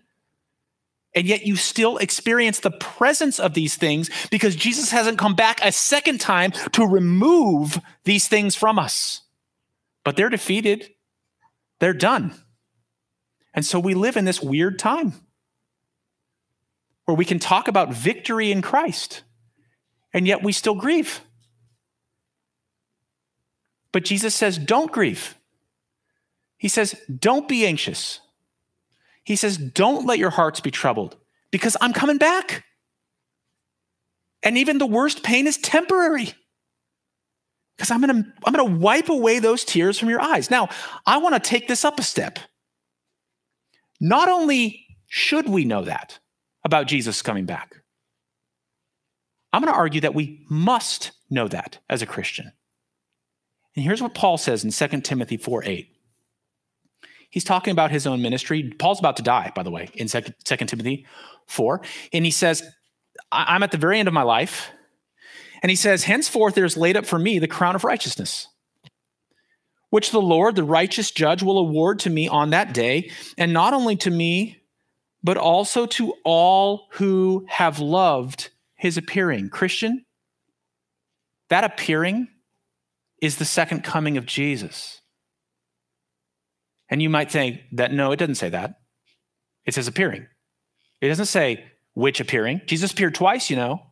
And 1.14 1.26
yet 1.26 1.46
you 1.46 1.56
still 1.56 1.98
experience 1.98 2.60
the 2.60 2.70
presence 2.70 3.38
of 3.38 3.54
these 3.54 3.76
things 3.76 4.08
because 4.30 4.56
Jesus 4.56 4.90
hasn't 4.90 5.18
come 5.18 5.34
back 5.34 5.60
a 5.62 5.72
second 5.72 6.20
time 6.20 6.52
to 6.72 6.86
remove 6.86 7.78
these 8.04 8.28
things 8.28 8.54
from 8.54 8.78
us. 8.78 9.20
But 10.04 10.16
they're 10.16 10.30
defeated, 10.30 10.88
they're 11.82 11.92
done. 11.92 12.32
And 13.52 13.66
so 13.66 13.80
we 13.80 13.94
live 13.94 14.16
in 14.16 14.24
this 14.24 14.40
weird 14.40 14.78
time 14.78 15.14
where 17.06 17.16
we 17.16 17.24
can 17.24 17.40
talk 17.40 17.66
about 17.66 17.92
victory 17.92 18.52
in 18.52 18.62
Christ, 18.62 19.24
and 20.14 20.24
yet 20.24 20.44
we 20.44 20.52
still 20.52 20.76
grieve. 20.76 21.22
But 23.90 24.04
Jesus 24.04 24.32
says, 24.32 24.58
don't 24.58 24.92
grieve. 24.92 25.34
He 26.56 26.68
says, 26.68 26.94
don't 27.18 27.48
be 27.48 27.66
anxious. 27.66 28.20
He 29.24 29.34
says, 29.34 29.56
don't 29.56 30.06
let 30.06 30.20
your 30.20 30.30
hearts 30.30 30.60
be 30.60 30.70
troubled 30.70 31.16
because 31.50 31.76
I'm 31.80 31.92
coming 31.92 32.18
back. 32.18 32.64
And 34.44 34.56
even 34.56 34.78
the 34.78 34.86
worst 34.86 35.24
pain 35.24 35.48
is 35.48 35.56
temporary 35.58 36.34
because 37.76 37.90
I'm 37.90 38.00
going 38.00 38.22
to 38.22 38.32
I'm 38.44 38.52
going 38.52 38.66
to 38.66 38.78
wipe 38.78 39.08
away 39.08 39.38
those 39.38 39.64
tears 39.64 39.98
from 39.98 40.08
your 40.08 40.20
eyes. 40.20 40.50
Now, 40.50 40.68
I 41.06 41.18
want 41.18 41.34
to 41.34 41.40
take 41.40 41.68
this 41.68 41.84
up 41.84 41.98
a 41.98 42.02
step. 42.02 42.38
Not 44.00 44.28
only 44.28 44.86
should 45.06 45.48
we 45.48 45.64
know 45.64 45.84
that 45.84 46.18
about 46.64 46.86
Jesus 46.86 47.22
coming 47.22 47.44
back, 47.44 47.76
I'm 49.52 49.62
going 49.62 49.72
to 49.72 49.78
argue 49.78 50.00
that 50.00 50.14
we 50.14 50.44
must 50.48 51.12
know 51.30 51.48
that 51.48 51.78
as 51.88 52.02
a 52.02 52.06
Christian. 52.06 52.52
And 53.74 53.84
here's 53.84 54.02
what 54.02 54.14
Paul 54.14 54.38
says 54.38 54.64
in 54.64 54.70
2 54.70 55.00
Timothy 55.00 55.36
4 55.36 55.64
8. 55.64 55.88
He's 57.30 57.44
talking 57.44 57.72
about 57.72 57.90
his 57.90 58.06
own 58.06 58.20
ministry. 58.20 58.74
Paul's 58.78 58.98
about 58.98 59.16
to 59.16 59.22
die, 59.22 59.52
by 59.54 59.62
the 59.62 59.70
way, 59.70 59.88
in 59.94 60.06
2 60.06 60.20
Timothy 60.44 61.06
4. 61.46 61.80
And 62.12 62.26
he 62.26 62.30
says, 62.30 62.62
I'm 63.30 63.62
at 63.62 63.70
the 63.70 63.78
very 63.78 63.98
end 63.98 64.08
of 64.08 64.12
my 64.12 64.22
life. 64.22 64.70
And 65.62 65.70
he 65.70 65.76
says, 65.76 66.04
Henceforth 66.04 66.54
there's 66.54 66.76
laid 66.76 66.96
up 66.96 67.06
for 67.06 67.18
me 67.18 67.38
the 67.38 67.48
crown 67.48 67.76
of 67.76 67.84
righteousness 67.84 68.48
which 69.92 70.10
the 70.10 70.22
Lord, 70.22 70.56
the 70.56 70.64
righteous 70.64 71.10
judge, 71.10 71.42
will 71.42 71.58
award 71.58 71.98
to 71.98 72.10
me 72.10 72.26
on 72.26 72.48
that 72.50 72.72
day, 72.72 73.10
and 73.36 73.52
not 73.52 73.74
only 73.74 73.94
to 73.96 74.10
me, 74.10 74.56
but 75.22 75.36
also 75.36 75.84
to 75.84 76.14
all 76.24 76.86
who 76.92 77.44
have 77.46 77.78
loved 77.78 78.48
his 78.74 78.96
appearing. 78.96 79.50
Christian, 79.50 80.06
that 81.50 81.62
appearing 81.62 82.28
is 83.20 83.36
the 83.36 83.44
second 83.44 83.84
coming 83.84 84.16
of 84.16 84.24
Jesus. 84.24 85.02
And 86.88 87.02
you 87.02 87.10
might 87.10 87.30
think 87.30 87.60
that 87.72 87.92
no, 87.92 88.12
it 88.12 88.16
doesn't 88.16 88.36
say 88.36 88.48
that. 88.48 88.76
It 89.66 89.74
says 89.74 89.88
appearing. 89.88 90.26
It 91.02 91.08
doesn't 91.08 91.26
say 91.26 91.66
which 91.92 92.18
appearing. 92.18 92.62
Jesus 92.64 92.92
appeared 92.92 93.14
twice, 93.14 93.50
you 93.50 93.56
know. 93.56 93.91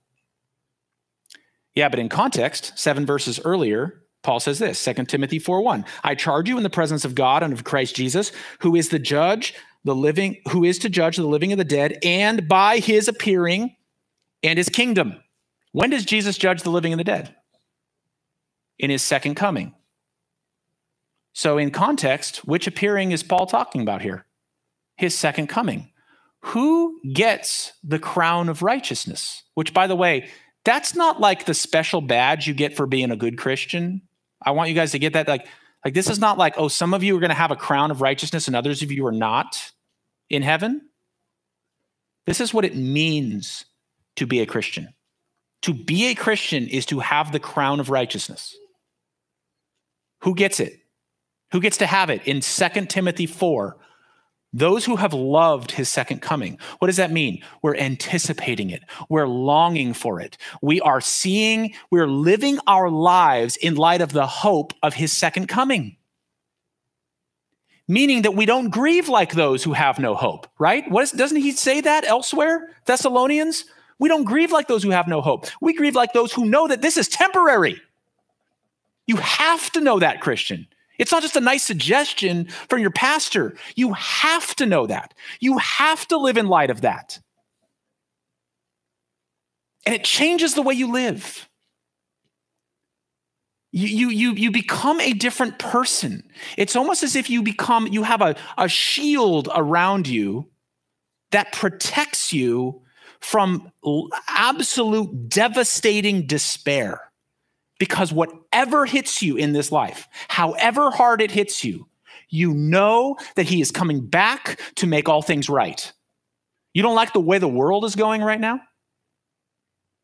Yeah, 1.75 1.89
but 1.89 1.99
in 1.99 2.09
context, 2.09 2.73
seven 2.77 3.07
verses 3.07 3.41
earlier, 3.45 4.03
Paul 4.23 4.41
says 4.41 4.59
this, 4.59 4.79
2 4.79 5.09
Timothy 5.09 5.39
4:1. 5.39 5.85
I 6.05 6.15
charge 6.15 6.49
you 6.49 6.57
in 6.57 6.63
the 6.63 6.71
presence 6.71 7.05
of 7.05 7.15
God 7.15 7.43
and 7.43 7.53
of 7.53 7.65
Christ 7.65 7.95
Jesus, 7.97 8.33
who 8.61 8.77
is 8.77 8.89
the 8.89 8.99
judge, 8.99 9.55
the 9.85 9.95
living, 9.95 10.43
who 10.51 10.65
is 10.65 10.79
to 10.81 10.89
judge 10.89 11.17
the 11.17 11.27
living 11.27 11.53
and 11.53 11.61
the 11.61 11.65
dead, 11.65 11.99
and 12.03 12.47
by 12.47 12.79
his 12.79 13.09
appearing 13.09 13.77
and 14.43 14.59
his 14.59 14.69
kingdom. 14.69 15.23
When 15.73 15.91
does 15.91 16.05
Jesus 16.05 16.37
judge 16.37 16.63
the 16.63 16.71
living 16.71 16.93
and 16.93 17.01
the 17.01 17.05
dead? 17.05 17.35
In 18.79 18.91
his 18.91 19.03
second 19.03 19.37
coming. 19.37 19.75
So, 21.33 21.59
in 21.59 21.71
context, 21.71 22.39
which 22.39 22.67
appearing 22.67 23.13
is 23.13 23.23
Paul 23.23 23.47
talking 23.47 23.83
about 23.83 24.03
here? 24.03 24.27
His 24.97 25.17
second 25.17 25.47
coming. 25.47 25.93
Who 26.47 27.01
gets 27.13 27.73
the 27.85 27.99
crown 27.99 28.49
of 28.49 28.63
righteousness? 28.63 29.45
Which, 29.55 29.73
by 29.73 29.87
the 29.87 29.97
way, 29.97 30.29
that's 30.65 30.95
not 30.95 31.21
like 31.21 31.47
the 31.47 31.55
special 31.55 32.01
badge 32.01 32.47
you 32.47 32.55
get 32.55 32.77
for 32.77 32.87
being 32.87 33.11
a 33.11 33.17
good 33.17 33.39
Christian. 33.39 34.03
I 34.43 34.53
want 34.53 34.69
you 34.69 34.75
guys 34.75 34.93
to 34.93 34.99
get 34.99 35.15
that. 35.15 35.29
Like, 35.29 35.47
like 35.85 35.95
this 35.95 36.11
is 36.11 36.19
not 36.19 36.39
like, 36.39 36.55
oh, 36.57 36.69
some 36.69 36.95
of 36.95 37.03
you 37.03 37.17
are 37.17 37.21
going 37.21 37.31
to 37.31 37.35
have 37.35 37.51
a 37.51 37.57
crown 37.57 37.91
of 37.91 38.01
righteousness 38.01 38.47
and 38.47 38.57
others 38.57 38.83
of 38.83 38.93
you 38.93 39.07
are 39.07 39.13
not 39.13 39.73
in 40.29 40.43
heaven. 40.43 40.83
This 42.27 42.41
is 42.41 42.53
what 42.53 42.65
it 42.65 42.77
means 42.77 43.65
to 44.17 44.27
be 44.27 44.41
a 44.41 44.47
Christian. 44.47 44.93
To 45.63 45.75
be 45.75 46.07
a 46.07 46.15
Christian 46.15 46.69
is 46.69 46.87
to 46.87 47.01
have 47.01 47.33
the 47.33 47.41
crown 47.41 47.81
of 47.81 47.91
righteousness. 47.91 48.55
Who 50.23 50.35
gets 50.35 50.61
it? 50.61 50.81
Who 51.53 51.61
gets 51.61 51.79
to 51.79 51.87
have 51.87 52.11
it? 52.11 52.23
In 52.27 52.41
2 52.41 52.87
Timothy 52.87 53.27
4, 53.27 53.77
those 54.53 54.85
who 54.85 54.97
have 54.97 55.13
loved 55.13 55.73
his 55.73 55.89
second 55.89 56.23
coming. 56.23 56.59
What 56.79 56.87
does 56.87 56.97
that 56.97 57.13
mean? 57.13 57.43
We're 57.63 57.77
anticipating 57.77 58.71
it. 58.71 58.83
We're 59.09 59.29
longing 59.29 59.95
for 59.95 60.21
it. 60.21 60.37
We 60.61 60.81
are 60.81 61.01
seeing, 61.01 61.75
we're 61.91 62.09
living 62.09 62.59
our 62.67 62.91
lives 62.91 63.57
in 63.57 63.77
light 63.77 64.01
of 64.01 64.13
the 64.13 64.27
hope 64.27 64.73
of 64.83 64.95
his 64.95 65.13
second 65.13 65.47
coming. 65.47 65.97
Meaning 67.87 68.23
that 68.23 68.35
we 68.35 68.47
don't 68.47 68.71
grieve 68.71 69.09
like 69.09 69.35
those 69.35 69.65
who 69.65 69.73
have 69.73 69.99
no 69.99 70.15
hope, 70.15 70.47
right? 70.59 70.89
What 70.91 71.05
is, 71.05 71.13
doesn't 71.13 71.41
he 71.41 71.53
say 71.53 71.81
that 71.81 72.05
elsewhere? 72.05 72.71
Thessalonians? 72.87 73.65
We 73.99 74.09
don't 74.09 74.25
grieve 74.25 74.53
like 74.53 74.69
those 74.69 74.83
who 74.83 74.91
have 74.91 75.09
no 75.09 75.21
hope. 75.21 75.47
We 75.61 75.75
grieve 75.75 75.95
like 75.95 76.13
those 76.13 76.33
who 76.33 76.47
know 76.47 76.69
that 76.69 76.83
this 76.83 76.97
is 76.97 77.09
temporary. 77.09 77.81
You 79.07 79.17
have 79.17 79.71
to 79.73 79.81
know 79.81 79.99
that, 79.99 80.21
Christian. 80.21 80.67
It's 81.01 81.13
not 81.13 81.23
just 81.23 81.35
a 81.35 81.41
nice 81.41 81.65
suggestion 81.65 82.45
from 82.69 82.81
your 82.81 82.91
pastor. 82.91 83.55
You 83.75 83.95
have 83.95 84.55
to 84.57 84.67
know 84.67 84.87
that. 84.87 85.15
You 85.41 85.57
have 85.57 86.07
to 86.09 86.19
live 86.19 86.37
in 86.37 86.47
light 86.47 86.69
of 86.69 86.83
that. 86.83 87.19
And 89.87 89.95
it 89.95 90.05
changes 90.05 90.55
the 90.55 90.61
way 90.61 90.75
you 90.75 90.93
live. 90.93 91.49
You, 93.73 94.11
you, 94.11 94.33
you, 94.33 94.51
become 94.51 95.01
a 95.01 95.15
different 95.15 95.59
person. 95.59 96.29
It's 96.59 96.77
almost 96.77 97.03
as 97.03 97.17
if 97.17 97.31
you 97.31 97.43
become, 97.43 97.87
you 97.87 98.03
have 98.03 98.21
a, 98.21 98.37
a 98.59 98.69
shield 98.69 99.49
around 99.55 100.07
you 100.07 100.51
that 101.31 101.53
protects 101.53 102.33
you 102.33 102.83
from 103.21 103.73
absolute 104.29 105.31
devastating 105.31 106.27
despair. 106.27 107.10
Because 107.81 108.13
whatever 108.13 108.85
hits 108.85 109.23
you 109.23 109.37
in 109.37 109.53
this 109.53 109.73
life, 109.73 110.07
however 110.29 110.93
hard 110.93 111.21
it 111.21 111.33
hits 111.33 111.65
you, 111.65 111.89
you 112.29 112.55
know 112.55 113.17
that 113.35 113.47
He 113.47 113.61
is 113.61 113.73
coming 113.73 114.07
back 114.07 114.61
to 114.77 114.87
make 114.87 115.09
all 115.09 115.23
things 115.23 115.49
right. 115.49 115.93
You 116.73 116.83
don't 116.83 116.95
like 116.95 117.13
the 117.13 117.21
way 117.21 117.39
the 117.39 117.49
world 117.49 117.85
is 117.85 117.97
going 117.97 118.23
right 118.23 118.39
now? 118.39 118.61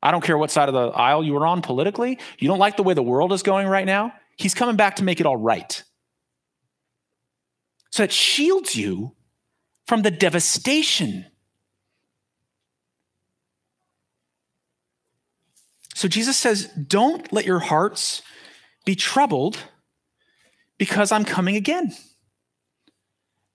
I 0.02 0.10
don't 0.10 0.24
care 0.24 0.38
what 0.38 0.50
side 0.50 0.68
of 0.68 0.74
the 0.74 0.88
aisle 0.88 1.22
you 1.22 1.36
are 1.36 1.46
on 1.46 1.62
politically. 1.62 2.18
You 2.38 2.48
don't 2.48 2.58
like 2.58 2.76
the 2.76 2.82
way 2.82 2.94
the 2.94 3.02
world 3.02 3.32
is 3.32 3.42
going 3.42 3.68
right 3.68 3.86
now? 3.86 4.12
He's 4.36 4.54
coming 4.54 4.76
back 4.76 4.96
to 4.96 5.04
make 5.04 5.20
it 5.20 5.26
all 5.26 5.36
right. 5.36 5.82
So 7.90 8.02
it 8.02 8.12
shields 8.12 8.74
you 8.74 9.14
from 9.86 10.02
the 10.02 10.10
devastation 10.10 11.26
So 15.96 16.08
Jesus 16.08 16.36
says, 16.36 16.66
Don't 16.66 17.32
let 17.32 17.46
your 17.46 17.58
hearts 17.58 18.20
be 18.84 18.94
troubled 18.94 19.56
because 20.76 21.10
I'm 21.10 21.24
coming 21.24 21.56
again. 21.56 21.96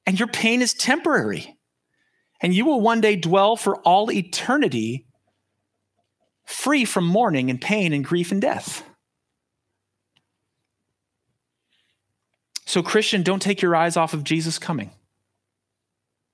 And 0.08 0.18
your 0.18 0.28
pain 0.28 0.64
is 0.64 0.74
temporary. 0.74 1.56
And 2.42 2.52
you 2.52 2.66
will 2.66 2.82
one 2.82 3.00
day 3.00 3.16
dwell 3.16 3.56
for 3.56 3.78
all 3.82 4.12
eternity 4.12 5.06
free 6.44 6.84
from 6.84 7.06
mourning 7.06 7.52
and 7.52 7.62
pain 7.62 7.94
and 7.94 8.04
grief 8.04 8.32
and 8.32 8.42
death. 8.42 8.84
So, 12.66 12.82
Christian, 12.82 13.22
don't 13.22 13.42
take 13.42 13.62
your 13.62 13.76
eyes 13.76 13.96
off 13.96 14.16
of 14.16 14.24
Jesus 14.24 14.58
coming. 14.58 14.90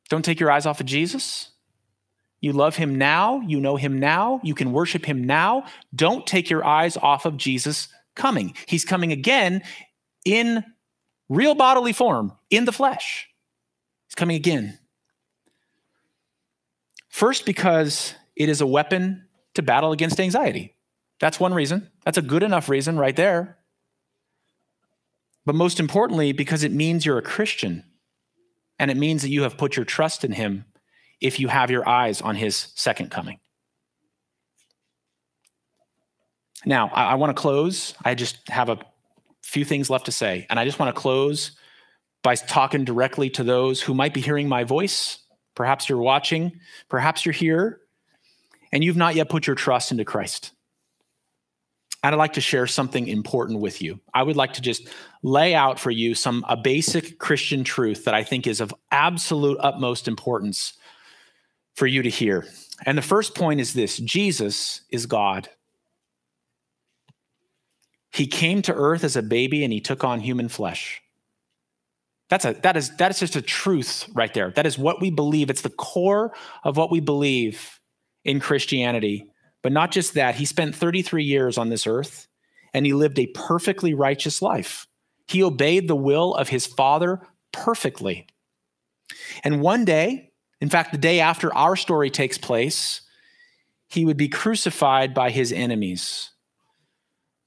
Don't 0.08 0.24
take 0.24 0.39
your 0.39 0.51
eyes 0.51 0.66
off 0.66 0.80
of 0.80 0.86
Jesus. 0.86 1.49
You 2.39 2.53
love 2.53 2.75
him 2.75 2.95
now. 2.95 3.41
You 3.41 3.59
know 3.59 3.75
him 3.75 3.99
now. 3.99 4.39
You 4.43 4.53
can 4.53 4.71
worship 4.71 5.05
him 5.05 5.23
now. 5.23 5.65
Don't 5.95 6.27
take 6.27 6.49
your 6.49 6.63
eyes 6.65 6.97
off 6.97 7.25
of 7.25 7.38
Jesus 7.38 7.88
coming. 8.15 8.55
He's 8.67 8.85
coming 8.85 9.11
again 9.11 9.63
in 10.25 10.63
real 11.29 11.55
bodily 11.55 11.93
form, 11.93 12.33
in 12.49 12.65
the 12.65 12.71
flesh. 12.71 13.27
He's 14.07 14.15
coming 14.15 14.35
again. 14.35 14.77
First, 17.09 17.45
because 17.45 18.13
it 18.35 18.49
is 18.49 18.61
a 18.61 18.67
weapon 18.67 19.27
to 19.55 19.63
battle 19.63 19.91
against 19.91 20.19
anxiety. 20.19 20.75
That's 21.19 21.39
one 21.39 21.53
reason. 21.53 21.89
That's 22.05 22.17
a 22.17 22.21
good 22.21 22.43
enough 22.43 22.69
reason 22.69 22.99
right 22.99 23.15
there. 23.15 23.57
But 25.45 25.55
most 25.55 25.79
importantly, 25.79 26.31
because 26.33 26.63
it 26.63 26.71
means 26.71 27.05
you're 27.05 27.17
a 27.17 27.23
Christian 27.23 27.83
and 28.77 28.91
it 28.91 28.97
means 28.97 29.23
that 29.23 29.29
you 29.29 29.41
have 29.43 29.57
put 29.57 29.75
your 29.75 29.85
trust 29.85 30.23
in 30.23 30.33
him 30.33 30.65
if 31.22 31.39
you 31.39 31.47
have 31.47 31.72
your 31.72 31.88
eyes 31.88 32.22
on 32.22 32.36
his 32.36 32.68
second 32.76 33.11
coming. 33.11 33.39
Now, 36.65 36.89
I, 36.89 37.05
I 37.05 37.15
want 37.15 37.36
to 37.36 37.41
close. 37.41 37.93
I 38.03 38.15
just 38.15 38.38
have 38.49 38.70
a 38.70 38.80
few 39.43 39.63
things 39.63 39.89
left 39.89 40.05
to 40.05 40.11
say. 40.11 40.45
And 40.49 40.59
I 40.59 40.65
just 40.65 40.80
want 40.80 40.93
to 40.93 40.99
close 40.99 41.51
by 42.24 42.36
talking 42.36 42.84
directly 42.84 43.30
to 43.32 43.43
those 43.43 43.82
who 43.82 43.93
might 43.93 44.13
be 44.13 44.22
hearing 44.22 44.49
my 44.49 44.63
voice. 44.63 45.20
Perhaps 45.55 45.88
you're 45.89 45.97
watching, 45.97 46.59
perhaps 46.89 47.26
you're 47.26 47.34
here, 47.34 47.82
and 48.72 48.84
you've 48.84 48.97
not 48.97 49.15
yet 49.15 49.30
put 49.30 49.47
your 49.47 49.55
trust 49.55 49.91
into 49.91 50.05
Christ. 50.05 50.51
I'd 52.03 52.13
like 52.13 52.34
to 52.34 52.41
share 52.41 52.68
something 52.68 53.07
important 53.07 53.59
with 53.59 53.82
you. 53.82 53.99
I 54.13 54.24
would 54.24 54.36
like 54.36 54.53
to 54.53 54.61
just 54.61 54.89
lay 55.24 55.55
out 55.55 55.80
for 55.80 55.89
you 55.89 56.13
some 56.13 56.45
a 56.47 56.55
basic 56.55 57.18
Christian 57.18 57.63
truth 57.63 58.05
that 58.05 58.13
I 58.13 58.24
think 58.24 58.45
is 58.45 58.61
of 58.61 58.74
absolute 58.91 59.57
utmost 59.61 60.07
importance 60.07 60.74
for 61.78 61.88
you 61.88 62.01
to 62.01 62.09
hear. 62.09 62.45
And 62.86 62.97
the 62.97 63.03
first 63.03 63.36
point 63.36 63.61
is 63.61 63.73
this 63.73 63.97
Jesus 63.97 64.82
is 64.89 65.05
God. 65.05 65.47
He 68.11 68.28
came 68.28 68.61
to 68.63 68.73
earth 68.73 69.03
as 69.03 69.15
a 69.15 69.21
baby 69.21 69.63
and 69.63 69.71
he 69.71 69.80
took 69.80 70.03
on 70.03 70.19
human 70.19 70.49
flesh. 70.49 71.01
That's 72.30 72.45
a 72.45 72.53
that 72.63 72.75
is 72.75 72.95
that 72.97 73.11
is 73.11 73.19
just 73.19 73.36
a 73.36 73.41
truth 73.41 74.09
right 74.13 74.34
there. 74.34 74.51
That 74.51 74.65
is 74.65 74.78
what 74.78 74.99
we 74.99 75.11
believe. 75.11 75.49
It's 75.49 75.61
the 75.61 75.69
core 75.69 76.34
of 76.63 76.75
what 76.75 76.91
we 76.91 76.99
believe 76.99 77.80
in 78.25 78.39
Christianity. 78.39 79.28
But 79.61 79.71
not 79.71 79.91
just 79.91 80.15
that, 80.15 80.36
he 80.36 80.45
spent 80.45 80.75
33 80.75 81.23
years 81.23 81.57
on 81.57 81.69
this 81.69 81.88
earth 81.88 82.28
and 82.73 82.86
he 82.86 82.93
lived 82.93 83.19
a 83.19 83.28
perfectly 83.28 83.93
righteous 83.93 84.41
life. 84.41 84.88
He 85.28 85.43
obeyed 85.43 85.88
the 85.88 85.95
will 85.95 86.34
of 86.36 86.49
his 86.49 86.65
father 86.65 87.21
perfectly. 87.51 88.28
And 89.43 89.61
one 89.61 89.86
day, 89.86 90.26
in 90.60 90.70
fact, 90.70 90.91
the 90.91 90.97
day 90.97 91.20
after 91.20 91.53
our 91.53 91.76
story 91.76 92.10
takes 92.10 92.38
place, 92.38 93.01
he 93.88 94.05
would 94.05 94.18
be 94.18 94.28
crucified 94.28 95.14
by 95.14 95.30
his 95.30 95.51
enemies. 95.51 96.32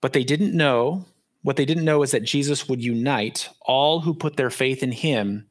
But 0.00 0.12
they 0.12 0.24
didn't 0.24 0.56
know, 0.56 1.06
what 1.42 1.56
they 1.56 1.64
didn't 1.64 1.84
know 1.84 2.02
is 2.02 2.12
that 2.12 2.22
Jesus 2.22 2.68
would 2.68 2.82
unite 2.82 3.48
all 3.62 4.00
who 4.00 4.14
put 4.14 4.36
their 4.36 4.50
faith 4.50 4.82
in 4.82 4.92
him 4.92 5.48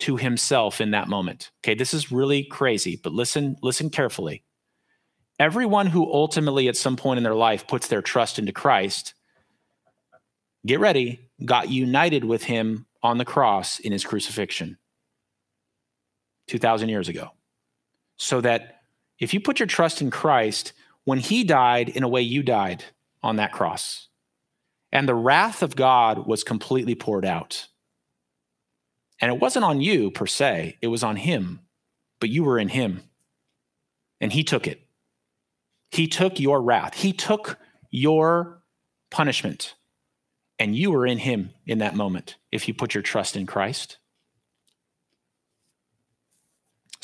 to 0.00 0.16
himself 0.16 0.80
in 0.80 0.90
that 0.92 1.08
moment. 1.08 1.50
Okay, 1.62 1.74
this 1.74 1.94
is 1.94 2.12
really 2.12 2.44
crazy, 2.44 2.98
but 3.02 3.12
listen, 3.12 3.56
listen 3.62 3.90
carefully. 3.90 4.42
Everyone 5.38 5.86
who 5.86 6.10
ultimately 6.12 6.68
at 6.68 6.76
some 6.76 6.96
point 6.96 7.18
in 7.18 7.24
their 7.24 7.34
life 7.34 7.66
puts 7.66 7.88
their 7.88 8.02
trust 8.02 8.38
into 8.38 8.52
Christ, 8.52 9.14
get 10.64 10.80
ready, 10.80 11.20
got 11.44 11.68
united 11.68 12.24
with 12.24 12.42
him 12.42 12.86
on 13.02 13.18
the 13.18 13.24
cross 13.24 13.78
in 13.78 13.92
his 13.92 14.04
crucifixion 14.04 14.78
2,000 16.48 16.88
years 16.88 17.08
ago. 17.08 17.30
So 18.16 18.40
that 18.40 18.82
if 19.18 19.34
you 19.34 19.40
put 19.40 19.58
your 19.58 19.66
trust 19.66 20.00
in 20.00 20.10
Christ, 20.10 20.72
when 21.04 21.18
he 21.18 21.44
died 21.44 21.88
in 21.88 22.02
a 22.02 22.08
way 22.08 22.22
you 22.22 22.42
died, 22.42 22.84
on 23.26 23.36
that 23.36 23.52
cross. 23.52 24.08
And 24.92 25.08
the 25.08 25.14
wrath 25.14 25.62
of 25.62 25.76
God 25.76 26.26
was 26.26 26.44
completely 26.44 26.94
poured 26.94 27.24
out. 27.24 27.66
And 29.20 29.32
it 29.32 29.40
wasn't 29.40 29.64
on 29.64 29.80
you 29.80 30.10
per 30.10 30.26
se, 30.26 30.78
it 30.80 30.86
was 30.86 31.02
on 31.02 31.16
him, 31.16 31.60
but 32.20 32.30
you 32.30 32.44
were 32.44 32.58
in 32.58 32.68
him. 32.68 33.02
And 34.20 34.32
he 34.32 34.44
took 34.44 34.66
it. 34.66 34.86
He 35.90 36.06
took 36.06 36.38
your 36.38 36.62
wrath, 36.62 36.94
he 36.94 37.12
took 37.12 37.58
your 37.90 38.62
punishment. 39.10 39.74
And 40.58 40.74
you 40.74 40.90
were 40.90 41.06
in 41.06 41.18
him 41.18 41.50
in 41.66 41.78
that 41.78 41.94
moment 41.94 42.36
if 42.50 42.66
you 42.66 42.72
put 42.72 42.94
your 42.94 43.02
trust 43.02 43.36
in 43.36 43.44
Christ. 43.44 43.98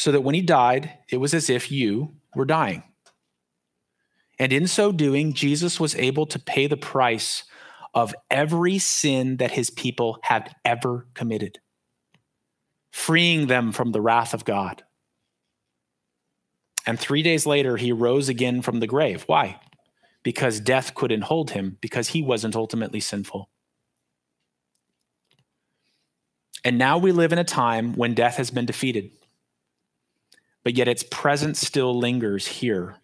So 0.03 0.11
that 0.11 0.23
when 0.23 0.35
he 0.35 0.43
died, 0.43 0.99
it 1.11 1.19
was 1.19 1.33
as 1.33 1.49
if 1.49 1.71
you 1.71 2.17
were 2.35 2.45
dying. 2.45 2.83
And 4.37 4.53
in 4.53 4.67
so 4.67 4.91
doing, 4.91 5.33
Jesus 5.33 5.79
was 5.79 5.95
able 5.95 6.27
to 6.27 6.41
pay 6.41 6.67
the 6.67 6.77
price 6.77 7.45
of 7.95 8.13
every 8.29 8.81
sin 8.81 9.37
that 9.37 9.53
his 9.53 9.71
people 9.71 10.19
had 10.23 10.57
ever 10.65 11.07
committed, 11.15 11.61
freeing 12.91 13.47
them 13.47 13.71
from 13.71 13.93
the 13.93 14.01
wrath 14.01 14.35
of 14.35 14.45
God. 14.45 14.83
And 16.85 16.99
three 16.99 17.23
days 17.23 17.47
later, 17.47 17.77
he 17.77 17.93
rose 17.93 18.29
again 18.29 18.61
from 18.61 18.81
the 18.81 18.89
grave. 18.89 19.23
Why? 19.29 19.61
Because 20.25 20.59
death 20.59 20.97
couldn't 20.97 21.23
hold 21.23 21.53
him, 21.53 21.79
because 21.81 22.09
he 22.09 22.23
wasn't 22.23 22.57
ultimately 22.57 22.99
sinful. 22.99 23.51
And 26.65 26.77
now 26.77 26.99
we 26.99 27.13
live 27.13 27.33
in 27.33 27.39
a 27.39 27.45
time 27.45 27.95
when 27.95 28.15
death 28.15 28.39
has 28.39 28.51
been 28.51 28.67
defeated, 28.67 29.13
but 30.65 30.75
yet 30.75 30.89
its 30.89 31.03
presence 31.03 31.61
still 31.61 31.99
lingers 31.99 32.47
here 32.47 32.97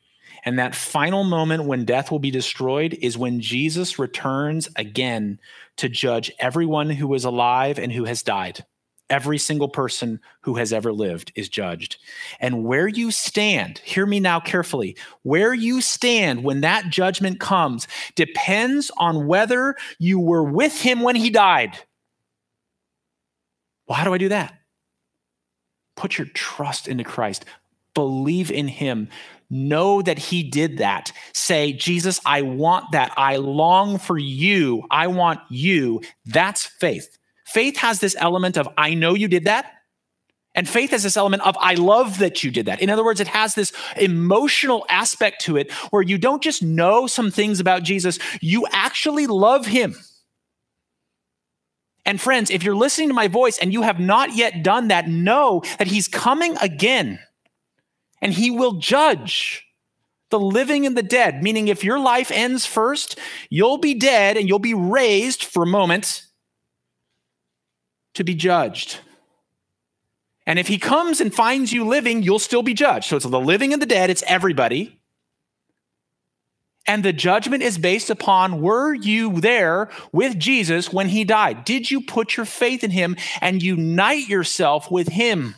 and 0.44 0.58
that 0.58 0.74
final 0.74 1.24
moment 1.24 1.64
when 1.64 1.84
death 1.84 2.10
will 2.10 2.18
be 2.18 2.30
destroyed 2.30 2.96
is 3.00 3.18
when 3.18 3.40
Jesus 3.40 3.98
returns 3.98 4.68
again 4.76 5.40
to 5.76 5.88
judge 5.88 6.32
everyone 6.38 6.90
who 6.90 7.12
is 7.14 7.24
alive 7.24 7.78
and 7.78 7.92
who 7.92 8.04
has 8.04 8.22
died. 8.22 8.64
Every 9.10 9.38
single 9.38 9.68
person 9.68 10.20
who 10.42 10.56
has 10.56 10.70
ever 10.70 10.92
lived 10.92 11.32
is 11.34 11.48
judged. 11.48 11.96
And 12.40 12.64
where 12.64 12.88
you 12.88 13.10
stand, 13.10 13.78
hear 13.78 14.04
me 14.04 14.20
now 14.20 14.38
carefully, 14.38 14.96
where 15.22 15.54
you 15.54 15.80
stand 15.80 16.44
when 16.44 16.60
that 16.60 16.90
judgment 16.90 17.40
comes 17.40 17.88
depends 18.16 18.90
on 18.98 19.26
whether 19.26 19.76
you 19.98 20.20
were 20.20 20.44
with 20.44 20.80
him 20.80 21.00
when 21.00 21.16
he 21.16 21.30
died. 21.30 21.78
Well, 23.86 23.96
how 23.96 24.04
do 24.04 24.12
I 24.12 24.18
do 24.18 24.28
that? 24.28 24.57
Put 25.98 26.16
your 26.16 26.28
trust 26.28 26.86
into 26.86 27.02
Christ, 27.02 27.44
believe 27.92 28.52
in 28.52 28.68
him. 28.68 29.08
Know 29.50 30.00
that 30.00 30.18
he 30.18 30.44
did 30.44 30.78
that. 30.78 31.10
Say, 31.32 31.72
Jesus, 31.72 32.20
I 32.24 32.42
want 32.42 32.92
that. 32.92 33.12
I 33.16 33.36
long 33.36 33.98
for 33.98 34.16
you. 34.16 34.84
I 34.92 35.08
want 35.08 35.40
you. 35.48 36.02
That's 36.24 36.66
faith. 36.66 37.18
Faith 37.46 37.78
has 37.78 37.98
this 37.98 38.14
element 38.16 38.56
of, 38.56 38.68
I 38.78 38.94
know 38.94 39.14
you 39.14 39.26
did 39.26 39.46
that. 39.46 39.72
And 40.54 40.68
faith 40.68 40.90
has 40.92 41.02
this 41.02 41.16
element 41.16 41.42
of, 41.42 41.56
I 41.58 41.74
love 41.74 42.18
that 42.18 42.44
you 42.44 42.52
did 42.52 42.66
that. 42.66 42.80
In 42.80 42.90
other 42.90 43.04
words, 43.04 43.18
it 43.18 43.26
has 43.26 43.56
this 43.56 43.72
emotional 43.96 44.86
aspect 44.88 45.40
to 45.46 45.56
it 45.56 45.72
where 45.90 46.02
you 46.02 46.16
don't 46.16 46.42
just 46.42 46.62
know 46.62 47.08
some 47.08 47.32
things 47.32 47.58
about 47.58 47.82
Jesus, 47.82 48.20
you 48.40 48.66
actually 48.70 49.26
love 49.26 49.66
him. 49.66 49.96
And 52.04 52.20
friends, 52.20 52.50
if 52.50 52.62
you're 52.62 52.74
listening 52.74 53.08
to 53.08 53.14
my 53.14 53.28
voice 53.28 53.58
and 53.58 53.72
you 53.72 53.82
have 53.82 54.00
not 54.00 54.34
yet 54.34 54.62
done 54.62 54.88
that, 54.88 55.08
know 55.08 55.62
that 55.78 55.88
he's 55.88 56.08
coming 56.08 56.56
again 56.58 57.18
and 58.20 58.32
he 58.32 58.50
will 58.50 58.74
judge 58.74 59.66
the 60.30 60.40
living 60.40 60.86
and 60.86 60.96
the 60.96 61.02
dead. 61.02 61.42
Meaning, 61.42 61.68
if 61.68 61.84
your 61.84 61.98
life 61.98 62.30
ends 62.30 62.66
first, 62.66 63.18
you'll 63.50 63.78
be 63.78 63.94
dead 63.94 64.36
and 64.36 64.48
you'll 64.48 64.58
be 64.58 64.74
raised 64.74 65.44
for 65.44 65.62
a 65.62 65.66
moment 65.66 66.26
to 68.14 68.24
be 68.24 68.34
judged. 68.34 69.00
And 70.46 70.58
if 70.58 70.68
he 70.68 70.78
comes 70.78 71.20
and 71.20 71.32
finds 71.32 71.72
you 71.72 71.86
living, 71.86 72.22
you'll 72.22 72.38
still 72.38 72.62
be 72.62 72.74
judged. 72.74 73.08
So 73.08 73.16
it's 73.16 73.26
the 73.26 73.40
living 73.40 73.72
and 73.72 73.82
the 73.82 73.86
dead, 73.86 74.08
it's 74.10 74.24
everybody. 74.26 74.97
And 76.88 77.04
the 77.04 77.12
judgment 77.12 77.62
is 77.62 77.76
based 77.76 78.08
upon 78.08 78.62
were 78.62 78.94
you 78.94 79.40
there 79.40 79.90
with 80.10 80.38
Jesus 80.38 80.90
when 80.90 81.08
he 81.08 81.22
died? 81.22 81.66
Did 81.66 81.90
you 81.90 82.00
put 82.00 82.36
your 82.36 82.46
faith 82.46 82.82
in 82.82 82.90
him 82.90 83.14
and 83.42 83.62
unite 83.62 84.26
yourself 84.26 84.90
with 84.90 85.08
him 85.08 85.54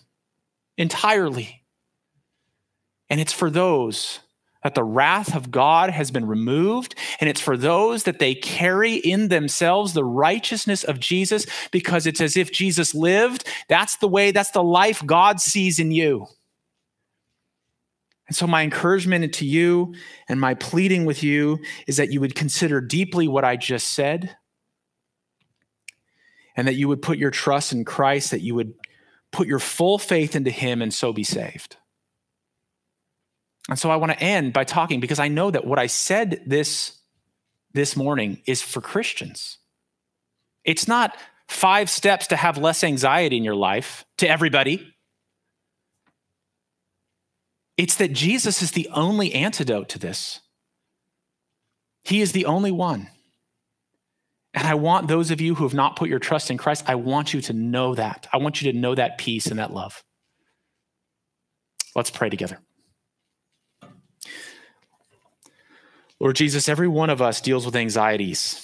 entirely? 0.76 1.62
And 3.08 3.20
it's 3.20 3.32
for 3.32 3.48
those 3.48 4.18
that 4.64 4.74
the 4.74 4.84
wrath 4.84 5.34
of 5.34 5.50
God 5.50 5.90
has 5.90 6.10
been 6.10 6.26
removed, 6.26 6.94
and 7.18 7.30
it's 7.30 7.40
for 7.40 7.56
those 7.56 8.02
that 8.04 8.18
they 8.18 8.34
carry 8.34 8.96
in 8.96 9.28
themselves 9.28 9.94
the 9.94 10.04
righteousness 10.04 10.84
of 10.84 11.00
Jesus 11.00 11.46
because 11.70 12.06
it's 12.06 12.20
as 12.20 12.36
if 12.36 12.52
Jesus 12.52 12.94
lived. 12.94 13.46
That's 13.68 13.96
the 13.96 14.08
way, 14.08 14.32
that's 14.32 14.50
the 14.50 14.62
life 14.62 15.04
God 15.06 15.40
sees 15.40 15.78
in 15.78 15.92
you. 15.92 16.26
And 18.30 18.36
so, 18.36 18.46
my 18.46 18.62
encouragement 18.62 19.34
to 19.34 19.44
you 19.44 19.92
and 20.28 20.40
my 20.40 20.54
pleading 20.54 21.04
with 21.04 21.24
you 21.24 21.58
is 21.88 21.96
that 21.96 22.12
you 22.12 22.20
would 22.20 22.36
consider 22.36 22.80
deeply 22.80 23.26
what 23.26 23.44
I 23.44 23.56
just 23.56 23.88
said, 23.88 24.36
and 26.56 26.68
that 26.68 26.76
you 26.76 26.86
would 26.86 27.02
put 27.02 27.18
your 27.18 27.32
trust 27.32 27.72
in 27.72 27.84
Christ, 27.84 28.30
that 28.30 28.40
you 28.40 28.54
would 28.54 28.74
put 29.32 29.48
your 29.48 29.58
full 29.58 29.98
faith 29.98 30.36
into 30.36 30.52
him 30.52 30.80
and 30.80 30.94
so 30.94 31.12
be 31.12 31.24
saved. 31.24 31.76
And 33.68 33.76
so 33.76 33.90
I 33.90 33.96
want 33.96 34.12
to 34.12 34.22
end 34.22 34.52
by 34.52 34.62
talking 34.62 35.00
because 35.00 35.18
I 35.18 35.26
know 35.26 35.50
that 35.50 35.66
what 35.66 35.80
I 35.80 35.88
said 35.88 36.40
this 36.46 37.00
this 37.72 37.96
morning 37.96 38.42
is 38.46 38.62
for 38.62 38.80
Christians. 38.80 39.58
It's 40.64 40.86
not 40.86 41.16
five 41.48 41.90
steps 41.90 42.28
to 42.28 42.36
have 42.36 42.58
less 42.58 42.84
anxiety 42.84 43.36
in 43.36 43.42
your 43.42 43.56
life 43.56 44.04
to 44.18 44.30
everybody. 44.30 44.89
It's 47.80 47.94
that 47.94 48.12
Jesus 48.12 48.60
is 48.60 48.72
the 48.72 48.90
only 48.92 49.32
antidote 49.32 49.88
to 49.88 49.98
this. 49.98 50.40
He 52.04 52.20
is 52.20 52.32
the 52.32 52.44
only 52.44 52.70
one. 52.70 53.08
And 54.52 54.68
I 54.68 54.74
want 54.74 55.08
those 55.08 55.30
of 55.30 55.40
you 55.40 55.54
who 55.54 55.64
have 55.64 55.72
not 55.72 55.96
put 55.96 56.10
your 56.10 56.18
trust 56.18 56.50
in 56.50 56.58
Christ, 56.58 56.84
I 56.86 56.96
want 56.96 57.32
you 57.32 57.40
to 57.40 57.54
know 57.54 57.94
that. 57.94 58.28
I 58.34 58.36
want 58.36 58.60
you 58.60 58.70
to 58.70 58.78
know 58.78 58.94
that 58.94 59.16
peace 59.16 59.46
and 59.46 59.58
that 59.58 59.72
love. 59.72 60.04
Let's 61.96 62.10
pray 62.10 62.28
together. 62.28 62.58
Lord 66.20 66.36
Jesus, 66.36 66.68
every 66.68 66.88
one 66.88 67.08
of 67.08 67.22
us 67.22 67.40
deals 67.40 67.64
with 67.64 67.76
anxieties. 67.76 68.60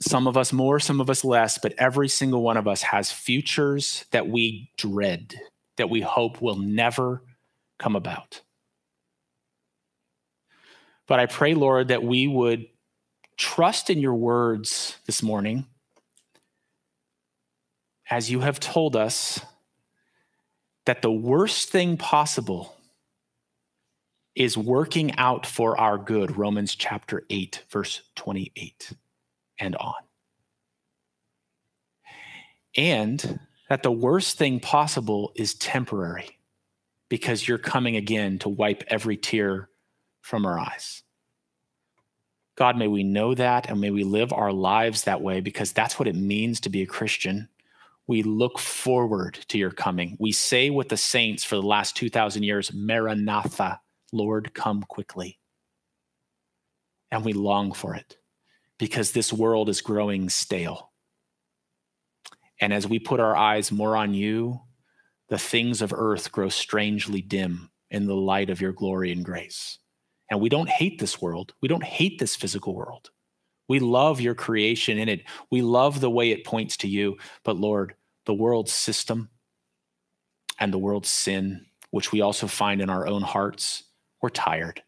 Some 0.00 0.26
of 0.26 0.38
us 0.38 0.54
more, 0.54 0.80
some 0.80 1.02
of 1.02 1.10
us 1.10 1.22
less, 1.22 1.58
but 1.58 1.74
every 1.76 2.08
single 2.08 2.42
one 2.42 2.56
of 2.56 2.66
us 2.66 2.80
has 2.80 3.12
futures 3.12 4.06
that 4.10 4.26
we 4.26 4.70
dread, 4.78 5.34
that 5.76 5.90
we 5.90 6.00
hope 6.00 6.40
will 6.40 6.56
never 6.56 7.20
come 7.82 7.96
about. 7.96 8.42
But 11.08 11.18
I 11.18 11.26
pray, 11.26 11.54
Lord, 11.54 11.88
that 11.88 12.04
we 12.04 12.28
would 12.28 12.66
trust 13.36 13.90
in 13.90 13.98
your 13.98 14.14
words 14.14 14.96
this 15.06 15.22
morning 15.22 15.66
as 18.08 18.30
you 18.30 18.40
have 18.40 18.60
told 18.60 18.94
us 18.94 19.40
that 20.86 21.02
the 21.02 21.10
worst 21.10 21.70
thing 21.70 21.96
possible 21.96 22.76
is 24.36 24.56
working 24.56 25.16
out 25.18 25.44
for 25.44 25.78
our 25.78 25.98
good. 25.98 26.36
Romans 26.36 26.76
chapter 26.76 27.24
8, 27.30 27.64
verse 27.68 28.02
28 28.14 28.92
and 29.58 29.74
on. 29.76 29.94
And 32.76 33.40
that 33.68 33.82
the 33.82 33.92
worst 33.92 34.38
thing 34.38 34.60
possible 34.60 35.32
is 35.34 35.54
temporary 35.54 36.38
because 37.12 37.46
you're 37.46 37.58
coming 37.58 37.96
again 37.96 38.38
to 38.38 38.48
wipe 38.48 38.82
every 38.86 39.18
tear 39.18 39.68
from 40.22 40.46
our 40.46 40.58
eyes. 40.58 41.02
God, 42.56 42.78
may 42.78 42.88
we 42.88 43.02
know 43.02 43.34
that 43.34 43.68
and 43.68 43.78
may 43.78 43.90
we 43.90 44.02
live 44.02 44.32
our 44.32 44.50
lives 44.50 45.04
that 45.04 45.20
way 45.20 45.40
because 45.40 45.74
that's 45.74 45.98
what 45.98 46.08
it 46.08 46.14
means 46.14 46.58
to 46.60 46.70
be 46.70 46.80
a 46.80 46.86
Christian. 46.86 47.50
We 48.06 48.22
look 48.22 48.58
forward 48.58 49.34
to 49.48 49.58
your 49.58 49.72
coming. 49.72 50.16
We 50.18 50.32
say 50.32 50.70
with 50.70 50.88
the 50.88 50.96
saints 50.96 51.44
for 51.44 51.56
the 51.56 51.60
last 51.60 51.96
2,000 51.96 52.44
years, 52.44 52.72
Maranatha, 52.72 53.82
Lord, 54.10 54.54
come 54.54 54.82
quickly. 54.82 55.38
And 57.10 57.26
we 57.26 57.34
long 57.34 57.72
for 57.72 57.94
it 57.94 58.16
because 58.78 59.12
this 59.12 59.34
world 59.34 59.68
is 59.68 59.82
growing 59.82 60.30
stale. 60.30 60.92
And 62.58 62.72
as 62.72 62.88
we 62.88 62.98
put 62.98 63.20
our 63.20 63.36
eyes 63.36 63.70
more 63.70 63.98
on 63.98 64.14
you, 64.14 64.62
the 65.32 65.38
things 65.38 65.80
of 65.80 65.94
earth 65.96 66.30
grow 66.30 66.50
strangely 66.50 67.22
dim 67.22 67.70
in 67.90 68.04
the 68.04 68.14
light 68.14 68.50
of 68.50 68.60
your 68.60 68.72
glory 68.72 69.10
and 69.10 69.24
grace. 69.24 69.78
And 70.30 70.42
we 70.42 70.50
don't 70.50 70.68
hate 70.68 70.98
this 70.98 71.22
world. 71.22 71.54
We 71.62 71.68
don't 71.68 71.82
hate 71.82 72.18
this 72.18 72.36
physical 72.36 72.74
world. 72.74 73.08
We 73.66 73.80
love 73.80 74.20
your 74.20 74.34
creation 74.34 74.98
in 74.98 75.08
it. 75.08 75.22
We 75.50 75.62
love 75.62 76.02
the 76.02 76.10
way 76.10 76.32
it 76.32 76.44
points 76.44 76.76
to 76.78 76.86
you. 76.86 77.16
But 77.44 77.56
Lord, 77.56 77.94
the 78.26 78.34
world's 78.34 78.74
system 78.74 79.30
and 80.58 80.70
the 80.70 80.76
world's 80.76 81.08
sin, 81.08 81.64
which 81.92 82.12
we 82.12 82.20
also 82.20 82.46
find 82.46 82.82
in 82.82 82.90
our 82.90 83.06
own 83.06 83.22
hearts, 83.22 83.84
we're 84.20 84.28
tired. 84.28 84.82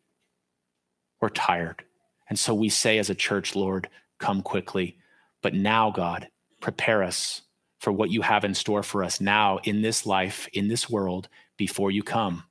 We're 1.22 1.30
tired. 1.30 1.84
And 2.28 2.38
so 2.38 2.52
we 2.52 2.68
say 2.68 2.98
as 2.98 3.08
a 3.08 3.14
church, 3.14 3.56
Lord, 3.56 3.88
come 4.18 4.42
quickly. 4.42 4.98
But 5.40 5.54
now, 5.54 5.90
God, 5.90 6.28
prepare 6.60 7.02
us 7.02 7.40
for 7.84 7.92
what 7.92 8.10
you 8.10 8.22
have 8.22 8.44
in 8.44 8.54
store 8.54 8.82
for 8.82 9.04
us 9.04 9.20
now 9.20 9.58
in 9.64 9.82
this 9.82 10.06
life, 10.06 10.48
in 10.54 10.68
this 10.68 10.88
world, 10.88 11.28
before 11.58 11.90
you 11.90 12.02
come 12.02 12.42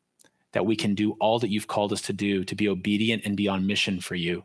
that 0.52 0.68
we 0.68 0.76
can 0.76 0.94
do 0.94 1.14
all 1.20 1.40
that 1.40 1.50
you've 1.50 1.68
called 1.68 1.92
us 1.92 2.04
to 2.04 2.14
do, 2.14 2.44
to 2.44 2.54
be 2.54 2.70
obedient 2.70 3.24
and 3.26 3.36
be 3.36 3.48
on 3.48 3.66
mission 3.66 4.00
for 4.00 4.14
you 4.14 4.44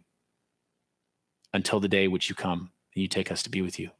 until 1.53 1.78
the 1.78 1.89
day 1.89 2.09
which 2.09 2.30
you 2.30 2.34
come 2.34 2.70
and 2.95 3.03
you 3.03 3.07
take 3.07 3.30
us 3.30 3.43
to 3.43 3.51
be 3.51 3.61
with 3.61 3.78
you. 3.78 3.91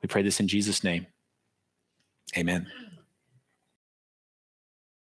We 0.00 0.06
pray 0.06 0.22
this 0.22 0.40
in 0.40 0.48
Jesus' 0.48 0.82
name. 0.82 1.06
Amen. 2.38 2.66